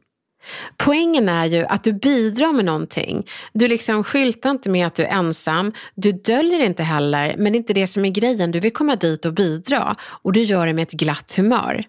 Poängen 0.77 1.29
är 1.29 1.47
ju 1.47 1.65
att 1.67 1.85
du 1.85 1.93
bidrar 1.93 2.53
med 2.53 2.65
någonting. 2.65 3.27
Du 3.53 3.69
liksom 3.69 4.05
skyltar 4.05 4.51
inte 4.51 4.71
med 4.71 4.87
att 4.87 4.95
du 4.95 5.05
är 5.05 5.09
ensam, 5.09 5.73
du 5.95 6.13
döljer 6.13 6.61
inte 6.61 6.83
heller, 6.83 7.35
men 7.39 7.53
det 7.53 7.57
är 7.57 7.59
inte 7.59 7.73
det 7.73 7.87
som 7.87 8.05
är 8.05 8.11
grejen. 8.11 8.51
Du 8.51 8.61
vill 8.61 8.73
komma 8.73 8.97
dit 8.97 9.25
och 9.25 9.35
bidra 9.35 9.97
och 10.23 10.33
du 10.33 10.43
gör 10.43 10.67
det 10.67 10.73
med 10.73 10.83
ett 10.83 10.93
glatt 10.93 11.35
humör. 11.37 11.85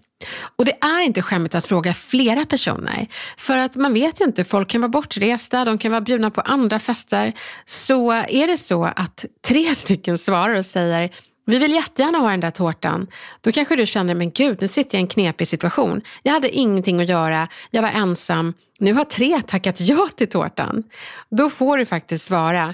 Och 0.55 0.65
det 0.65 0.71
är 0.81 1.01
inte 1.01 1.21
skämmigt 1.21 1.55
att 1.55 1.65
fråga 1.65 1.93
flera 1.93 2.45
personer. 2.45 3.07
För 3.37 3.57
att 3.57 3.75
man 3.75 3.93
vet 3.93 4.21
ju 4.21 4.25
inte, 4.25 4.43
folk 4.43 4.67
kan 4.67 4.81
vara 4.81 4.89
bortresta, 4.89 5.65
de 5.65 5.77
kan 5.77 5.91
vara 5.91 6.01
bjudna 6.01 6.31
på 6.31 6.41
andra 6.41 6.79
fester. 6.79 7.33
Så 7.65 8.11
är 8.11 8.47
det 8.47 8.57
så 8.57 8.83
att 8.83 9.25
tre 9.47 9.75
stycken 9.75 10.17
svarar 10.17 10.55
och 10.57 10.65
säger 10.65 11.09
vi 11.45 11.59
vill 11.59 11.71
jättegärna 11.71 12.17
ha 12.17 12.29
den 12.29 12.39
där 12.39 12.51
tårtan. 12.51 13.07
Då 13.41 13.51
kanske 13.51 13.75
du 13.75 13.85
känner, 13.85 14.13
men 14.13 14.31
gud, 14.31 14.57
nu 14.61 14.67
sitter 14.67 14.95
jag 14.95 14.99
i 14.99 15.03
en 15.03 15.07
knepig 15.07 15.47
situation. 15.47 16.01
Jag 16.23 16.33
hade 16.33 16.49
ingenting 16.49 17.01
att 17.01 17.09
göra, 17.09 17.47
jag 17.71 17.81
var 17.81 17.89
ensam. 17.89 18.53
Nu 18.79 18.93
har 18.93 19.03
tre 19.03 19.41
tackat 19.47 19.79
ja 19.79 20.07
till 20.15 20.29
tårtan. 20.29 20.83
Då 21.29 21.49
får 21.49 21.77
du 21.77 21.85
faktiskt 21.85 22.25
svara, 22.25 22.73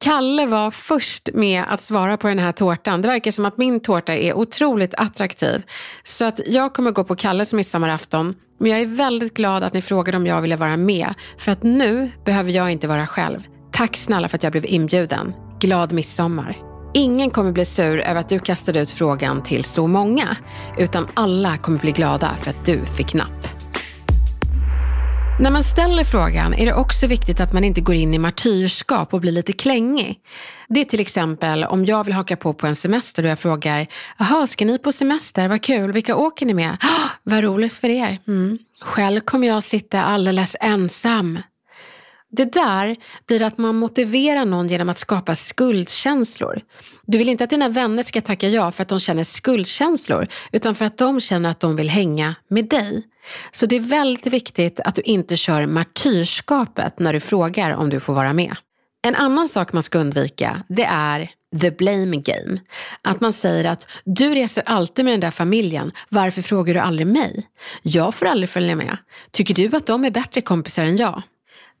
Kalle 0.00 0.46
var 0.46 0.70
först 0.70 1.28
med 1.34 1.64
att 1.68 1.80
svara 1.80 2.16
på 2.16 2.28
den 2.28 2.38
här 2.38 2.52
tårtan. 2.52 3.02
Det 3.02 3.08
verkar 3.08 3.30
som 3.30 3.44
att 3.44 3.58
min 3.58 3.80
tårta 3.80 4.14
är 4.14 4.34
otroligt 4.34 4.94
attraktiv. 4.94 5.62
Så 6.02 6.24
att 6.24 6.40
jag 6.46 6.72
kommer 6.74 6.90
gå 6.90 7.04
på 7.04 7.16
Kalles 7.16 7.52
midsommarafton. 7.52 8.34
Men 8.58 8.70
jag 8.70 8.80
är 8.80 8.96
väldigt 8.96 9.34
glad 9.34 9.64
att 9.64 9.72
ni 9.72 9.82
frågade 9.82 10.18
om 10.18 10.26
jag 10.26 10.42
ville 10.42 10.56
vara 10.56 10.76
med. 10.76 11.14
För 11.38 11.52
att 11.52 11.62
nu 11.62 12.10
behöver 12.24 12.50
jag 12.50 12.70
inte 12.70 12.88
vara 12.88 13.06
själv. 13.06 13.40
Tack 13.72 13.96
snälla 13.96 14.28
för 14.28 14.36
att 14.36 14.42
jag 14.42 14.52
blev 14.52 14.66
inbjuden. 14.66 15.34
Glad 15.60 15.92
midsommar. 15.92 16.67
Ingen 16.94 17.30
kommer 17.30 17.52
bli 17.52 17.64
sur 17.64 17.98
över 17.98 18.20
att 18.20 18.28
du 18.28 18.38
kastade 18.38 18.80
ut 18.80 18.90
frågan 18.90 19.42
till 19.42 19.64
så 19.64 19.86
många. 19.86 20.36
Utan 20.78 21.08
alla 21.14 21.56
kommer 21.56 21.78
bli 21.78 21.92
glada 21.92 22.30
för 22.40 22.50
att 22.50 22.66
du 22.66 22.78
fick 22.78 23.14
napp. 23.14 23.48
När 25.40 25.50
man 25.50 25.62
ställer 25.62 26.04
frågan 26.04 26.54
är 26.54 26.66
det 26.66 26.74
också 26.74 27.06
viktigt 27.06 27.40
att 27.40 27.52
man 27.52 27.64
inte 27.64 27.80
går 27.80 27.94
in 27.94 28.14
i 28.14 28.18
martyrskap 28.18 29.14
och 29.14 29.20
blir 29.20 29.32
lite 29.32 29.52
klängig. 29.52 30.18
Det 30.68 30.80
är 30.80 30.84
till 30.84 31.00
exempel 31.00 31.64
om 31.64 31.84
jag 31.84 32.04
vill 32.04 32.14
haka 32.14 32.36
på 32.36 32.54
på 32.54 32.66
en 32.66 32.76
semester 32.76 33.22
och 33.22 33.28
jag 33.28 33.38
frågar, 33.38 33.86
jaha, 34.18 34.46
ska 34.46 34.64
ni 34.64 34.78
på 34.78 34.92
semester? 34.92 35.48
Vad 35.48 35.62
kul, 35.62 35.92
vilka 35.92 36.16
åker 36.16 36.46
ni 36.46 36.54
med? 36.54 36.70
Oh, 36.70 37.08
vad 37.22 37.44
roligt 37.44 37.72
för 37.72 37.88
er. 37.88 38.18
Mm. 38.26 38.58
Själv 38.80 39.20
kommer 39.20 39.46
jag 39.46 39.62
sitta 39.62 40.02
alldeles 40.02 40.56
ensam. 40.60 41.38
Det 42.30 42.52
där 42.52 42.96
blir 43.26 43.42
att 43.42 43.58
man 43.58 43.76
motiverar 43.76 44.44
någon 44.44 44.68
genom 44.68 44.88
att 44.88 44.98
skapa 44.98 45.34
skuldkänslor. 45.34 46.60
Du 47.06 47.18
vill 47.18 47.28
inte 47.28 47.44
att 47.44 47.50
dina 47.50 47.68
vänner 47.68 48.02
ska 48.02 48.20
tacka 48.20 48.48
ja 48.48 48.72
för 48.72 48.82
att 48.82 48.88
de 48.88 49.00
känner 49.00 49.24
skuldkänslor, 49.24 50.28
utan 50.52 50.74
för 50.74 50.84
att 50.84 50.98
de 50.98 51.20
känner 51.20 51.50
att 51.50 51.60
de 51.60 51.76
vill 51.76 51.88
hänga 51.88 52.34
med 52.48 52.68
dig. 52.68 53.02
Så 53.52 53.66
det 53.66 53.76
är 53.76 53.80
väldigt 53.80 54.26
viktigt 54.26 54.80
att 54.80 54.94
du 54.94 55.02
inte 55.02 55.36
kör 55.36 55.66
martyrskapet 55.66 56.98
när 56.98 57.12
du 57.12 57.20
frågar 57.20 57.70
om 57.70 57.90
du 57.90 58.00
får 58.00 58.14
vara 58.14 58.32
med. 58.32 58.56
En 59.06 59.14
annan 59.14 59.48
sak 59.48 59.72
man 59.72 59.82
ska 59.82 59.98
undvika, 59.98 60.62
det 60.68 60.84
är 60.84 61.30
the 61.60 61.70
blame 61.70 62.16
game. 62.16 62.60
Att 63.02 63.20
man 63.20 63.32
säger 63.32 63.64
att 63.64 63.86
du 64.04 64.34
reser 64.34 64.62
alltid 64.66 65.04
med 65.04 65.14
den 65.14 65.20
där 65.20 65.30
familjen, 65.30 65.92
varför 66.08 66.42
frågar 66.42 66.74
du 66.74 66.80
aldrig 66.80 67.06
mig? 67.06 67.46
Jag 67.82 68.14
får 68.14 68.26
aldrig 68.26 68.48
följa 68.48 68.76
med. 68.76 68.96
Tycker 69.30 69.54
du 69.54 69.76
att 69.76 69.86
de 69.86 70.04
är 70.04 70.10
bättre 70.10 70.40
kompisar 70.40 70.84
än 70.84 70.96
jag? 70.96 71.22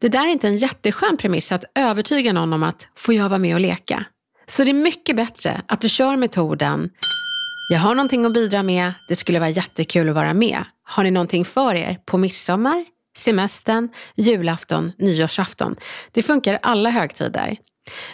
Det 0.00 0.08
där 0.08 0.26
är 0.26 0.30
inte 0.30 0.48
en 0.48 0.56
jätteskön 0.56 1.16
premiss 1.16 1.52
att 1.52 1.64
övertyga 1.74 2.32
någon 2.32 2.52
om 2.52 2.62
att 2.62 2.88
får 2.94 3.14
jag 3.14 3.28
vara 3.28 3.38
med 3.38 3.54
och 3.54 3.60
leka? 3.60 4.04
Så 4.46 4.64
det 4.64 4.70
är 4.70 4.74
mycket 4.74 5.16
bättre 5.16 5.60
att 5.66 5.80
du 5.80 5.88
kör 5.88 6.16
metoden 6.16 6.90
jag 7.70 7.78
har 7.78 7.94
någonting 7.94 8.24
att 8.24 8.32
bidra 8.32 8.62
med, 8.62 8.92
det 9.08 9.16
skulle 9.16 9.38
vara 9.38 9.50
jättekul 9.50 10.08
att 10.08 10.14
vara 10.14 10.34
med. 10.34 10.64
Har 10.82 11.04
ni 11.04 11.10
någonting 11.10 11.44
för 11.44 11.74
er 11.74 11.98
på 12.06 12.18
midsommar, 12.18 12.84
semestern, 13.16 13.88
julafton, 14.14 14.92
nyårsafton? 14.98 15.76
Det 16.12 16.22
funkar 16.22 16.58
alla 16.62 16.90
högtider. 16.90 17.56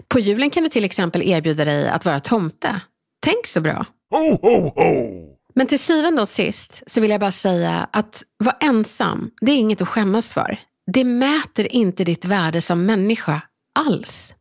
På 0.08 0.20
julen 0.20 0.50
kan 0.50 0.62
du 0.62 0.68
till 0.68 0.84
exempel 0.84 1.22
erbjuda 1.22 1.64
dig 1.64 1.88
att 1.88 2.04
vara 2.04 2.20
tomte. 2.20 2.80
Tänk 3.22 3.46
så 3.46 3.60
bra! 3.60 3.86
Ho, 4.10 4.38
ho, 4.42 4.72
ho. 4.74 5.10
Men 5.54 5.66
till 5.66 5.78
syvende 5.78 6.22
och 6.22 6.28
sist 6.28 6.82
så 6.86 7.00
vill 7.00 7.10
jag 7.10 7.20
bara 7.20 7.32
säga 7.32 7.88
att 7.92 8.22
vara 8.38 8.56
ensam, 8.60 9.30
det 9.40 9.52
är 9.52 9.56
inget 9.56 9.82
att 9.82 9.88
skämmas 9.88 10.32
för. 10.32 10.58
Det 10.92 11.04
mäter 11.04 11.72
inte 11.72 12.04
ditt 12.04 12.24
värde 12.24 12.60
som 12.60 12.86
människa 12.86 13.42
alls. 13.74 14.34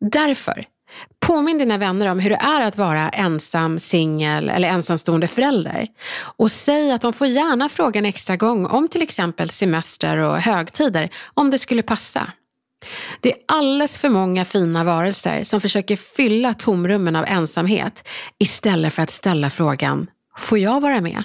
Därför 0.00 0.64
Påminn 1.20 1.58
dina 1.58 1.78
vänner 1.78 2.06
om 2.06 2.18
hur 2.18 2.30
det 2.30 2.36
är 2.36 2.60
att 2.60 2.76
vara 2.76 3.08
ensam, 3.08 3.78
singel 3.78 4.48
eller 4.48 4.68
ensamstående 4.68 5.28
förälder. 5.28 5.86
Och 6.36 6.50
säg 6.50 6.92
att 6.92 7.00
de 7.00 7.12
får 7.12 7.26
gärna 7.26 7.68
fråga 7.68 7.98
en 7.98 8.06
extra 8.06 8.36
gång 8.36 8.66
om 8.66 8.88
till 8.88 9.02
exempel 9.02 9.50
semester 9.50 10.16
och 10.16 10.38
högtider 10.38 11.10
om 11.34 11.50
det 11.50 11.58
skulle 11.58 11.82
passa. 11.82 12.32
Det 13.20 13.32
är 13.32 13.38
alldeles 13.48 13.98
för 13.98 14.08
många 14.08 14.44
fina 14.44 14.84
varelser 14.84 15.44
som 15.44 15.60
försöker 15.60 15.96
fylla 15.96 16.54
tomrummen 16.54 17.16
av 17.16 17.24
ensamhet 17.28 18.08
istället 18.38 18.94
för 18.94 19.02
att 19.02 19.10
ställa 19.10 19.50
frågan, 19.50 20.10
får 20.38 20.58
jag 20.58 20.80
vara 20.80 21.00
med? 21.00 21.24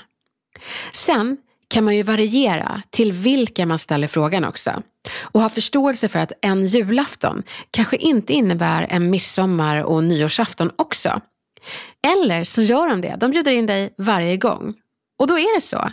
Sen 0.91 1.37
kan 1.73 1.83
man 1.83 1.95
ju 1.95 2.03
variera 2.03 2.81
till 2.89 3.11
vilka 3.11 3.65
man 3.65 3.77
ställer 3.77 4.07
frågan 4.07 4.45
också. 4.45 4.83
Och 5.21 5.41
ha 5.41 5.49
förståelse 5.49 6.09
för 6.09 6.19
att 6.19 6.31
en 6.41 6.65
julafton 6.65 7.43
kanske 7.71 7.95
inte 7.97 8.33
innebär 8.33 8.87
en 8.89 9.09
midsommar 9.09 9.83
och 9.83 10.03
nyårsafton 10.03 10.71
också. 10.75 11.21
Eller 12.07 12.43
så 12.43 12.61
gör 12.61 12.87
de 12.89 13.01
det, 13.01 13.15
de 13.19 13.31
bjuder 13.31 13.51
in 13.51 13.65
dig 13.65 13.93
varje 13.97 14.37
gång. 14.37 14.73
Och 15.19 15.27
då 15.27 15.39
är 15.39 15.55
det 15.55 15.61
så. 15.61 15.89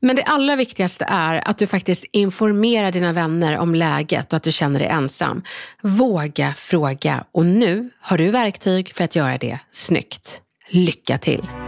Men 0.00 0.16
det 0.16 0.22
allra 0.22 0.56
viktigaste 0.56 1.04
är 1.08 1.48
att 1.48 1.58
du 1.58 1.66
faktiskt 1.66 2.04
informerar 2.12 2.92
dina 2.92 3.12
vänner 3.12 3.58
om 3.58 3.74
läget 3.74 4.32
och 4.32 4.36
att 4.36 4.42
du 4.42 4.52
känner 4.52 4.78
dig 4.78 4.88
ensam. 4.88 5.42
Våga 5.82 6.54
fråga 6.56 7.24
och 7.32 7.46
nu 7.46 7.90
har 8.00 8.18
du 8.18 8.30
verktyg 8.30 8.94
för 8.94 9.04
att 9.04 9.16
göra 9.16 9.38
det 9.38 9.58
snyggt. 9.70 10.40
Lycka 10.70 11.18
till! 11.18 11.67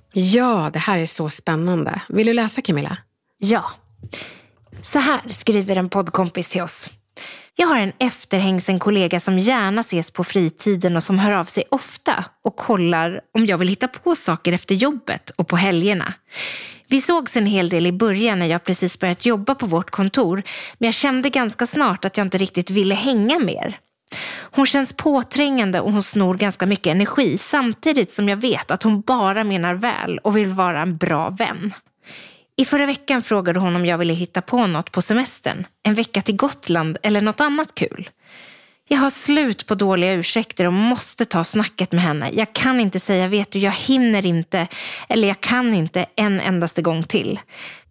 Ja, 0.13 0.69
det 0.73 0.79
här 0.79 0.99
är 0.99 1.05
så 1.05 1.29
spännande. 1.29 2.01
Vill 2.09 2.27
du 2.27 2.33
läsa 2.33 2.61
Camilla? 2.61 2.97
Ja. 3.37 3.71
Så 4.81 4.99
här 4.99 5.21
skriver 5.29 5.75
en 5.75 5.89
poddkompis 5.89 6.49
till 6.49 6.61
oss. 6.61 6.89
Jag 7.55 7.67
har 7.67 7.79
en 7.79 7.93
efterhängsen 7.99 8.79
kollega 8.79 9.19
som 9.19 9.39
gärna 9.39 9.81
ses 9.81 10.11
på 10.11 10.23
fritiden 10.23 10.95
och 10.95 11.03
som 11.03 11.19
hör 11.19 11.31
av 11.31 11.45
sig 11.45 11.63
ofta 11.71 12.25
och 12.43 12.55
kollar 12.55 13.21
om 13.33 13.45
jag 13.45 13.57
vill 13.57 13.67
hitta 13.67 13.87
på 13.87 14.15
saker 14.15 14.53
efter 14.53 14.75
jobbet 14.75 15.29
och 15.29 15.47
på 15.47 15.55
helgerna. 15.55 16.13
Vi 16.87 17.01
sågs 17.01 17.37
en 17.37 17.45
hel 17.45 17.69
del 17.69 17.85
i 17.85 17.91
början 17.91 18.39
när 18.39 18.45
jag 18.45 18.63
precis 18.63 18.99
börjat 18.99 19.25
jobba 19.25 19.55
på 19.55 19.65
vårt 19.65 19.89
kontor 19.89 20.43
men 20.77 20.87
jag 20.87 20.93
kände 20.93 21.29
ganska 21.29 21.65
snart 21.65 22.05
att 22.05 22.17
jag 22.17 22.25
inte 22.25 22.37
riktigt 22.37 22.69
ville 22.69 22.95
hänga 22.95 23.39
mer. 23.39 23.79
Hon 24.41 24.65
känns 24.65 24.93
påträngande 24.93 25.79
och 25.79 25.91
hon 25.91 26.03
snor 26.03 26.35
ganska 26.35 26.65
mycket 26.65 26.91
energi 26.91 27.37
samtidigt 27.37 28.11
som 28.11 28.29
jag 28.29 28.37
vet 28.37 28.71
att 28.71 28.83
hon 28.83 29.01
bara 29.01 29.43
menar 29.43 29.73
väl 29.73 30.17
och 30.17 30.37
vill 30.37 30.47
vara 30.47 30.81
en 30.81 30.97
bra 30.97 31.29
vän. 31.29 31.73
I 32.57 32.65
förra 32.65 32.85
veckan 32.85 33.21
frågade 33.21 33.59
hon 33.59 33.75
om 33.75 33.85
jag 33.85 33.97
ville 33.97 34.13
hitta 34.13 34.41
på 34.41 34.67
något 34.67 34.91
på 34.91 35.01
semestern. 35.01 35.67
En 35.83 35.93
vecka 35.93 36.21
till 36.21 36.35
Gotland 36.35 36.97
eller 37.03 37.21
något 37.21 37.41
annat 37.41 37.75
kul. 37.75 38.09
Jag 38.91 38.99
har 38.99 39.09
slut 39.09 39.65
på 39.65 39.75
dåliga 39.75 40.13
ursäkter 40.13 40.65
och 40.65 40.73
måste 40.73 41.25
ta 41.25 41.43
snacket 41.43 41.91
med 41.91 42.01
henne. 42.01 42.31
Jag 42.33 42.53
kan 42.53 42.79
inte 42.79 42.99
säga 42.99 43.27
vet 43.27 43.51
du, 43.51 43.59
jag 43.59 43.71
hinner 43.71 44.25
inte 44.25 44.67
eller 45.09 45.27
jag 45.27 45.41
kan 45.41 45.73
inte 45.73 46.05
en 46.15 46.39
endaste 46.39 46.81
gång 46.81 47.03
till. 47.03 47.39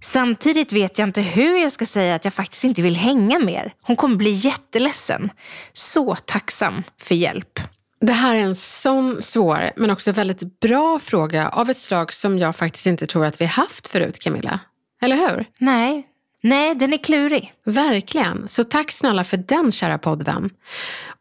Samtidigt 0.00 0.72
vet 0.72 0.98
jag 0.98 1.08
inte 1.08 1.20
hur 1.20 1.62
jag 1.62 1.72
ska 1.72 1.86
säga 1.86 2.14
att 2.14 2.24
jag 2.24 2.34
faktiskt 2.34 2.64
inte 2.64 2.82
vill 2.82 2.96
hänga 2.96 3.38
mer. 3.38 3.72
Hon 3.82 3.96
kommer 3.96 4.16
bli 4.16 4.30
jätteledsen. 4.30 5.30
Så 5.72 6.14
tacksam 6.14 6.82
för 6.98 7.14
hjälp. 7.14 7.60
Det 8.00 8.12
här 8.12 8.36
är 8.36 8.40
en 8.40 8.56
sån 8.56 9.22
svår, 9.22 9.70
men 9.76 9.90
också 9.90 10.12
väldigt 10.12 10.60
bra 10.60 10.98
fråga 10.98 11.48
av 11.48 11.70
ett 11.70 11.76
slag 11.76 12.12
som 12.14 12.38
jag 12.38 12.56
faktiskt 12.56 12.86
inte 12.86 13.06
tror 13.06 13.24
att 13.24 13.40
vi 13.40 13.44
haft 13.44 13.88
förut, 13.88 14.18
Camilla. 14.18 14.60
Eller 15.02 15.16
hur? 15.16 15.44
Nej, 15.58 16.06
Nej, 16.42 16.74
den 16.74 16.92
är 16.92 16.98
klurig. 16.98 17.52
Verkligen. 17.70 18.48
Så 18.48 18.64
tack 18.64 18.90
snälla 18.90 19.24
för 19.24 19.36
den 19.36 19.72
kära 19.72 19.98
poddvän. 19.98 20.50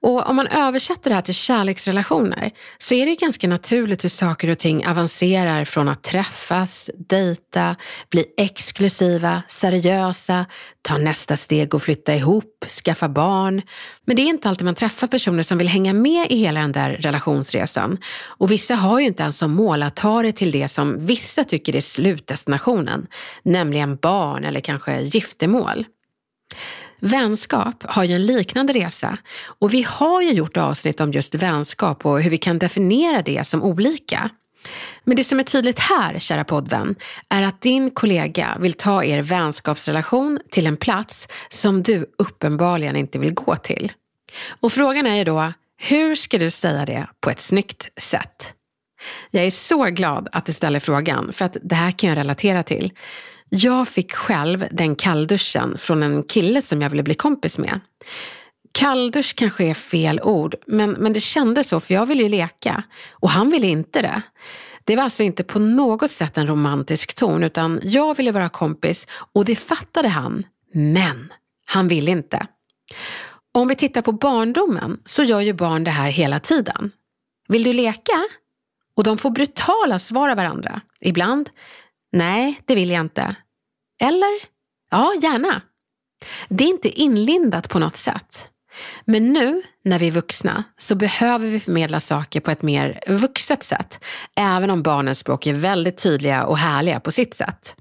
Och 0.01 0.29
om 0.29 0.35
man 0.35 0.47
översätter 0.47 1.09
det 1.09 1.15
här 1.15 1.21
till 1.21 1.33
kärleksrelationer 1.33 2.51
så 2.77 2.93
är 2.93 3.05
det 3.05 3.15
ganska 3.15 3.47
naturligt 3.47 4.03
hur 4.03 4.09
saker 4.09 4.49
och 4.49 4.57
ting 4.57 4.87
avancerar 4.87 5.65
från 5.65 5.89
att 5.89 6.03
träffas, 6.03 6.89
dejta, 7.09 7.75
bli 8.11 8.25
exklusiva, 8.37 9.41
seriösa, 9.47 10.45
ta 10.81 10.97
nästa 10.97 11.37
steg 11.37 11.73
och 11.73 11.83
flytta 11.83 12.15
ihop, 12.15 12.65
skaffa 12.83 13.09
barn. 13.09 13.61
Men 14.05 14.15
det 14.15 14.21
är 14.21 14.29
inte 14.29 14.49
alltid 14.49 14.65
man 14.65 14.75
träffar 14.75 15.07
personer 15.07 15.43
som 15.43 15.57
vill 15.57 15.67
hänga 15.67 15.93
med 15.93 16.31
i 16.31 16.35
hela 16.35 16.59
den 16.59 16.71
där 16.71 16.89
relationsresan. 16.89 17.97
Och 18.27 18.51
vissa 18.51 18.75
har 18.75 18.99
ju 18.99 19.05
inte 19.05 19.23
ens 19.23 19.38
som 19.38 19.51
mål 19.51 19.83
att 19.83 19.95
ta 19.95 20.21
det 20.21 20.31
till 20.31 20.51
det 20.51 20.67
som 20.67 21.05
vissa 21.05 21.43
tycker 21.43 21.75
är 21.75 21.81
slutdestinationen, 21.81 23.07
nämligen 23.43 23.95
barn 23.95 24.43
eller 24.43 24.59
kanske 24.59 25.01
giftermål. 25.01 25.85
Vänskap 26.99 27.83
har 27.83 28.03
ju 28.03 28.13
en 28.13 28.25
liknande 28.25 28.73
resa 28.73 29.17
och 29.59 29.73
vi 29.73 29.83
har 29.83 30.21
ju 30.21 30.31
gjort 30.31 30.57
avsnitt 30.57 31.01
om 31.01 31.12
just 31.12 31.35
vänskap 31.35 32.05
och 32.05 32.21
hur 32.21 32.29
vi 32.29 32.38
kan 32.38 32.59
definiera 32.59 33.21
det 33.21 33.47
som 33.47 33.63
olika. 33.63 34.29
Men 35.03 35.17
det 35.17 35.23
som 35.23 35.39
är 35.39 35.43
tydligt 35.43 35.79
här, 35.79 36.19
kära 36.19 36.43
poddvän, 36.43 36.95
är 37.29 37.43
att 37.43 37.62
din 37.62 37.91
kollega 37.91 38.57
vill 38.59 38.73
ta 38.73 39.03
er 39.03 39.21
vänskapsrelation 39.21 40.39
till 40.51 40.67
en 40.67 40.77
plats 40.77 41.27
som 41.49 41.83
du 41.83 42.05
uppenbarligen 42.17 42.95
inte 42.95 43.19
vill 43.19 43.33
gå 43.33 43.55
till. 43.55 43.91
Och 44.59 44.73
frågan 44.73 45.07
är 45.07 45.15
ju 45.15 45.23
då, 45.23 45.53
hur 45.77 46.15
ska 46.15 46.38
du 46.38 46.51
säga 46.51 46.85
det 46.85 47.07
på 47.21 47.29
ett 47.29 47.39
snyggt 47.39 48.01
sätt? 48.01 48.53
Jag 49.31 49.45
är 49.45 49.51
så 49.51 49.83
glad 49.83 50.27
att 50.31 50.45
du 50.45 50.53
ställer 50.53 50.79
frågan, 50.79 51.33
för 51.33 51.45
att 51.45 51.57
det 51.63 51.75
här 51.75 51.91
kan 51.91 52.09
jag 52.09 52.17
relatera 52.17 52.63
till. 52.63 52.91
Jag 53.49 53.88
fick 53.88 54.13
själv 54.13 54.67
den 54.71 54.95
kallduschen 54.95 55.77
från 55.77 56.03
en 56.03 56.23
kille 56.23 56.62
som 56.62 56.81
jag 56.81 56.89
ville 56.89 57.03
bli 57.03 57.15
kompis 57.15 57.57
med. 57.57 57.79
Kalldusch 58.71 59.35
kanske 59.35 59.63
är 59.63 59.73
fel 59.73 60.21
ord, 60.21 60.55
men, 60.67 60.91
men 60.91 61.13
det 61.13 61.19
kändes 61.19 61.67
så 61.67 61.79
för 61.79 61.93
jag 61.93 62.05
ville 62.05 62.23
ju 62.23 62.29
leka 62.29 62.83
och 63.12 63.29
han 63.29 63.49
ville 63.49 63.67
inte 63.67 64.01
det. 64.01 64.21
Det 64.83 64.95
var 64.95 65.03
alltså 65.03 65.23
inte 65.23 65.43
på 65.43 65.59
något 65.59 66.12
sätt 66.12 66.38
en 66.38 66.47
romantisk 66.47 67.15
ton 67.15 67.43
utan 67.43 67.79
jag 67.83 68.17
ville 68.17 68.31
vara 68.31 68.49
kompis 68.49 69.07
och 69.33 69.45
det 69.45 69.55
fattade 69.55 70.07
han. 70.07 70.43
Men 70.73 71.33
han 71.65 71.88
ville 71.88 72.12
inte. 72.12 72.47
Om 73.53 73.67
vi 73.67 73.75
tittar 73.75 74.01
på 74.01 74.12
barndomen 74.12 74.99
så 75.05 75.23
gör 75.23 75.41
ju 75.41 75.53
barn 75.53 75.83
det 75.83 75.91
här 75.91 76.09
hela 76.09 76.39
tiden. 76.39 76.91
Vill 77.47 77.63
du 77.63 77.73
leka? 77.73 78.27
Och 78.95 79.03
de 79.03 79.17
får 79.17 79.29
brutala 79.29 79.99
svar 79.99 80.29
av 80.29 80.38
varandra. 80.38 80.81
Ibland, 81.01 81.49
nej 82.12 82.62
det 82.65 82.76
vill 82.76 82.89
jag 82.89 83.02
inte. 83.02 83.36
Eller, 84.02 84.39
ja 84.91 85.13
gärna. 85.22 85.62
Det 86.50 86.63
är 86.63 86.67
inte 86.67 86.89
inlindat 86.89 87.69
på 87.69 87.80
något 87.80 87.95
sätt. 87.95 88.50
Men 89.06 89.34
nu 89.34 89.62
när 89.84 90.00
vi 90.00 90.08
är 90.08 90.12
vuxna 90.12 90.63
så 90.78 90.95
behöver 90.95 91.48
vi 91.48 91.60
förmedla 91.60 92.00
saker 92.00 92.39
på 92.39 92.52
ett 92.52 92.62
mer 92.62 93.00
vuxet 93.08 93.63
sätt, 93.63 94.04
även 94.36 94.69
om 94.69 94.82
barnens 94.82 95.19
språk 95.19 95.48
är 95.48 95.54
väldigt 95.54 95.98
tydliga 95.98 96.45
och 96.45 96.58
härliga 96.58 97.00
på 97.00 97.12
sitt 97.12 97.34
sätt. 97.34 97.76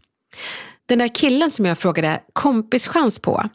Den 0.87 0.99
där 0.99 1.15
killen 1.15 1.51
som 1.51 1.65
jag 1.65 1.79
frågade 1.79 2.21
kompischans 2.33 3.19
på, 3.19 3.49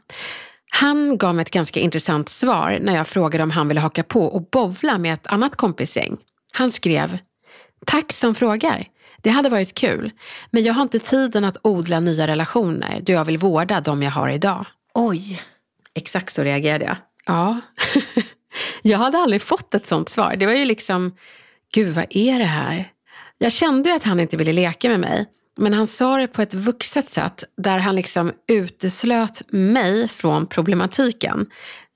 han 0.79 1.17
gav 1.17 1.35
mig 1.35 1.43
ett 1.43 1.51
ganska 1.51 1.79
intressant 1.79 2.29
svar 2.29 2.77
när 2.81 2.95
jag 2.95 3.07
frågade 3.07 3.43
om 3.43 3.51
han 3.51 3.67
ville 3.67 3.79
haka 3.79 4.03
på 4.03 4.25
och 4.25 4.49
bovla 4.51 4.97
med 4.97 5.13
ett 5.13 5.27
annat 5.27 5.55
kompisgäng. 5.55 6.17
Han 6.53 6.71
skrev, 6.71 7.17
tack 7.85 8.13
som 8.13 8.35
frågar. 8.35 8.87
Det 9.23 9.29
hade 9.29 9.49
varit 9.49 9.73
kul, 9.73 10.11
men 10.51 10.63
jag 10.63 10.73
har 10.73 10.81
inte 10.81 10.99
tiden 10.99 11.43
att 11.43 11.57
odla 11.61 11.99
nya 11.99 12.27
relationer 12.27 12.99
då 13.01 13.13
jag 13.13 13.25
vill 13.25 13.37
vårda 13.37 13.81
de 13.81 14.03
jag 14.03 14.11
har 14.11 14.29
idag. 14.29 14.65
Oj. 14.93 15.41
Exakt 15.93 16.33
så 16.33 16.43
reagerade 16.43 16.85
jag. 16.85 16.95
Ja. 17.25 17.59
jag 18.81 18.97
hade 18.97 19.17
aldrig 19.17 19.41
fått 19.41 19.73
ett 19.73 19.85
sånt 19.85 20.09
svar. 20.09 20.35
Det 20.35 20.45
var 20.45 20.53
ju 20.53 20.65
liksom, 20.65 21.15
gud 21.73 21.93
vad 21.93 22.05
är 22.09 22.39
det 22.39 22.45
här? 22.45 22.91
Jag 23.37 23.51
kände 23.51 23.95
att 23.95 24.03
han 24.03 24.19
inte 24.19 24.37
ville 24.37 24.53
leka 24.53 24.89
med 24.89 24.99
mig. 24.99 25.25
Men 25.57 25.73
han 25.73 25.87
sa 25.87 26.17
det 26.17 26.27
på 26.27 26.41
ett 26.41 26.53
vuxet 26.53 27.09
sätt 27.09 27.43
där 27.57 27.79
han 27.79 27.95
liksom 27.95 28.31
uteslöt 28.47 29.41
mig 29.49 30.07
från 30.07 30.45
problematiken. 30.45 31.45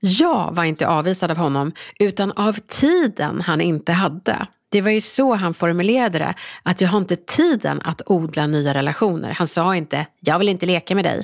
Jag 0.00 0.54
var 0.54 0.64
inte 0.64 0.88
avvisad 0.88 1.30
av 1.30 1.36
honom 1.36 1.72
utan 1.98 2.32
av 2.32 2.52
tiden 2.52 3.40
han 3.40 3.60
inte 3.60 3.92
hade. 3.92 4.46
Det 4.70 4.80
var 4.80 4.90
ju 4.90 5.00
så 5.00 5.34
han 5.34 5.54
formulerade 5.54 6.18
det, 6.18 6.34
att 6.62 6.80
jag 6.80 6.88
har 6.88 6.98
inte 6.98 7.16
tiden 7.16 7.80
att 7.84 8.02
odla 8.06 8.46
nya 8.46 8.74
relationer. 8.74 9.30
Han 9.30 9.48
sa 9.48 9.76
inte, 9.76 10.06
jag 10.20 10.38
vill 10.38 10.48
inte 10.48 10.66
leka 10.66 10.94
med 10.94 11.04
dig. 11.04 11.22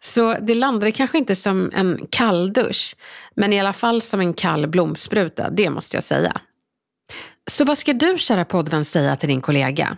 Så 0.00 0.36
det 0.40 0.54
landade 0.54 0.92
kanske 0.92 1.18
inte 1.18 1.36
som 1.36 1.70
en 1.74 2.06
kalldusch, 2.10 2.96
men 3.34 3.52
i 3.52 3.60
alla 3.60 3.72
fall 3.72 4.00
som 4.00 4.20
en 4.20 4.34
kall 4.34 4.66
blomspruta, 4.66 5.50
det 5.50 5.70
måste 5.70 5.96
jag 5.96 6.04
säga. 6.04 6.40
Så 7.50 7.64
vad 7.64 7.78
ska 7.78 7.92
du, 7.92 8.18
kära 8.18 8.44
poddvän, 8.44 8.84
säga 8.84 9.16
till 9.16 9.28
din 9.28 9.40
kollega? 9.40 9.96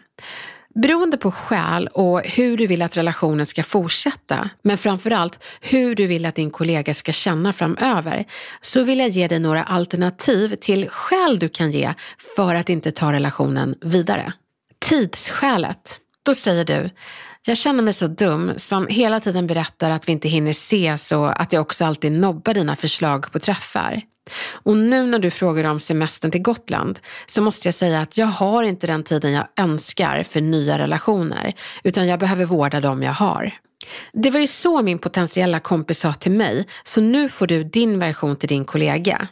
Beroende 0.75 1.17
på 1.17 1.31
skäl 1.31 1.87
och 1.87 2.21
hur 2.27 2.57
du 2.57 2.67
vill 2.67 2.83
att 2.83 2.97
relationen 2.97 3.47
ska 3.47 3.63
fortsätta, 3.63 4.51
men 4.63 4.79
framförallt 4.79 5.45
hur 5.61 5.95
du 5.95 6.07
vill 6.07 6.27
att 6.27 6.35
din 6.35 6.51
kollega 6.51 6.95
ska 6.95 7.13
känna 7.13 7.53
framöver, 7.53 8.25
så 8.61 8.83
vill 8.83 8.99
jag 8.99 9.09
ge 9.09 9.29
dig 9.29 9.39
några 9.39 9.65
alternativ 9.65 10.57
till 10.57 10.89
skäl 10.89 11.39
du 11.39 11.49
kan 11.49 11.71
ge 11.71 11.95
för 12.37 12.55
att 12.55 12.69
inte 12.69 12.91
ta 12.91 13.13
relationen 13.13 13.75
vidare. 13.81 14.33
Tidsskälet. 14.79 16.01
Då 16.23 16.35
säger 16.35 16.65
du, 16.65 16.91
Jag 17.47 17.57
känner 17.57 17.83
mig 17.83 17.93
så 17.93 18.07
dum 18.07 18.53
som 18.57 18.87
hela 18.87 19.21
tiden 19.21 19.47
berättar 19.47 19.91
att 19.91 20.09
vi 20.09 20.13
inte 20.13 20.29
hinner 20.29 20.51
ses 20.51 21.13
och 21.13 21.43
att 21.43 21.53
jag 21.53 21.63
också 21.63 21.85
alltid 21.85 22.13
nobbar 22.13 22.55
dina 22.55 22.77
förslag 22.77 23.33
på 23.33 23.39
träffar. 23.39 24.03
Och 24.63 24.77
nu 24.77 25.07
när 25.07 25.19
du 25.19 25.31
frågar 25.31 25.65
om 25.65 25.81
semestern 25.81 26.31
till 26.31 26.43
Gotland 26.43 26.99
så 27.27 27.43
måste 27.43 27.69
jag 27.69 27.75
säga 27.75 28.01
att 28.01 28.19
jag 28.19 28.27
har 28.27 28.63
inte 28.63 28.87
den 28.87 29.03
tiden 29.03 29.33
jag 29.33 29.47
önskar 29.57 30.23
för 30.23 30.41
nya 30.41 30.79
relationer, 30.79 31.53
utan 31.85 32.07
jag 32.07 32.21
behöver 32.21 32.45
vårda 32.45 32.81
dem 32.81 33.03
jag 33.03 33.13
har. 33.13 33.53
Det 34.13 34.31
var 34.31 34.41
ju 34.41 34.47
så 34.47 34.83
min 34.83 34.99
potentiella 34.99 35.61
kompis 35.61 35.99
sa 35.99 36.13
till 36.13 36.33
mig, 36.33 36.67
så 36.85 37.01
nu 37.01 37.29
får 37.29 37.47
du 37.47 37.65
din 37.65 37.99
version 37.99 38.37
till 38.37 38.49
din 38.49 38.65
kollega. 38.65 39.29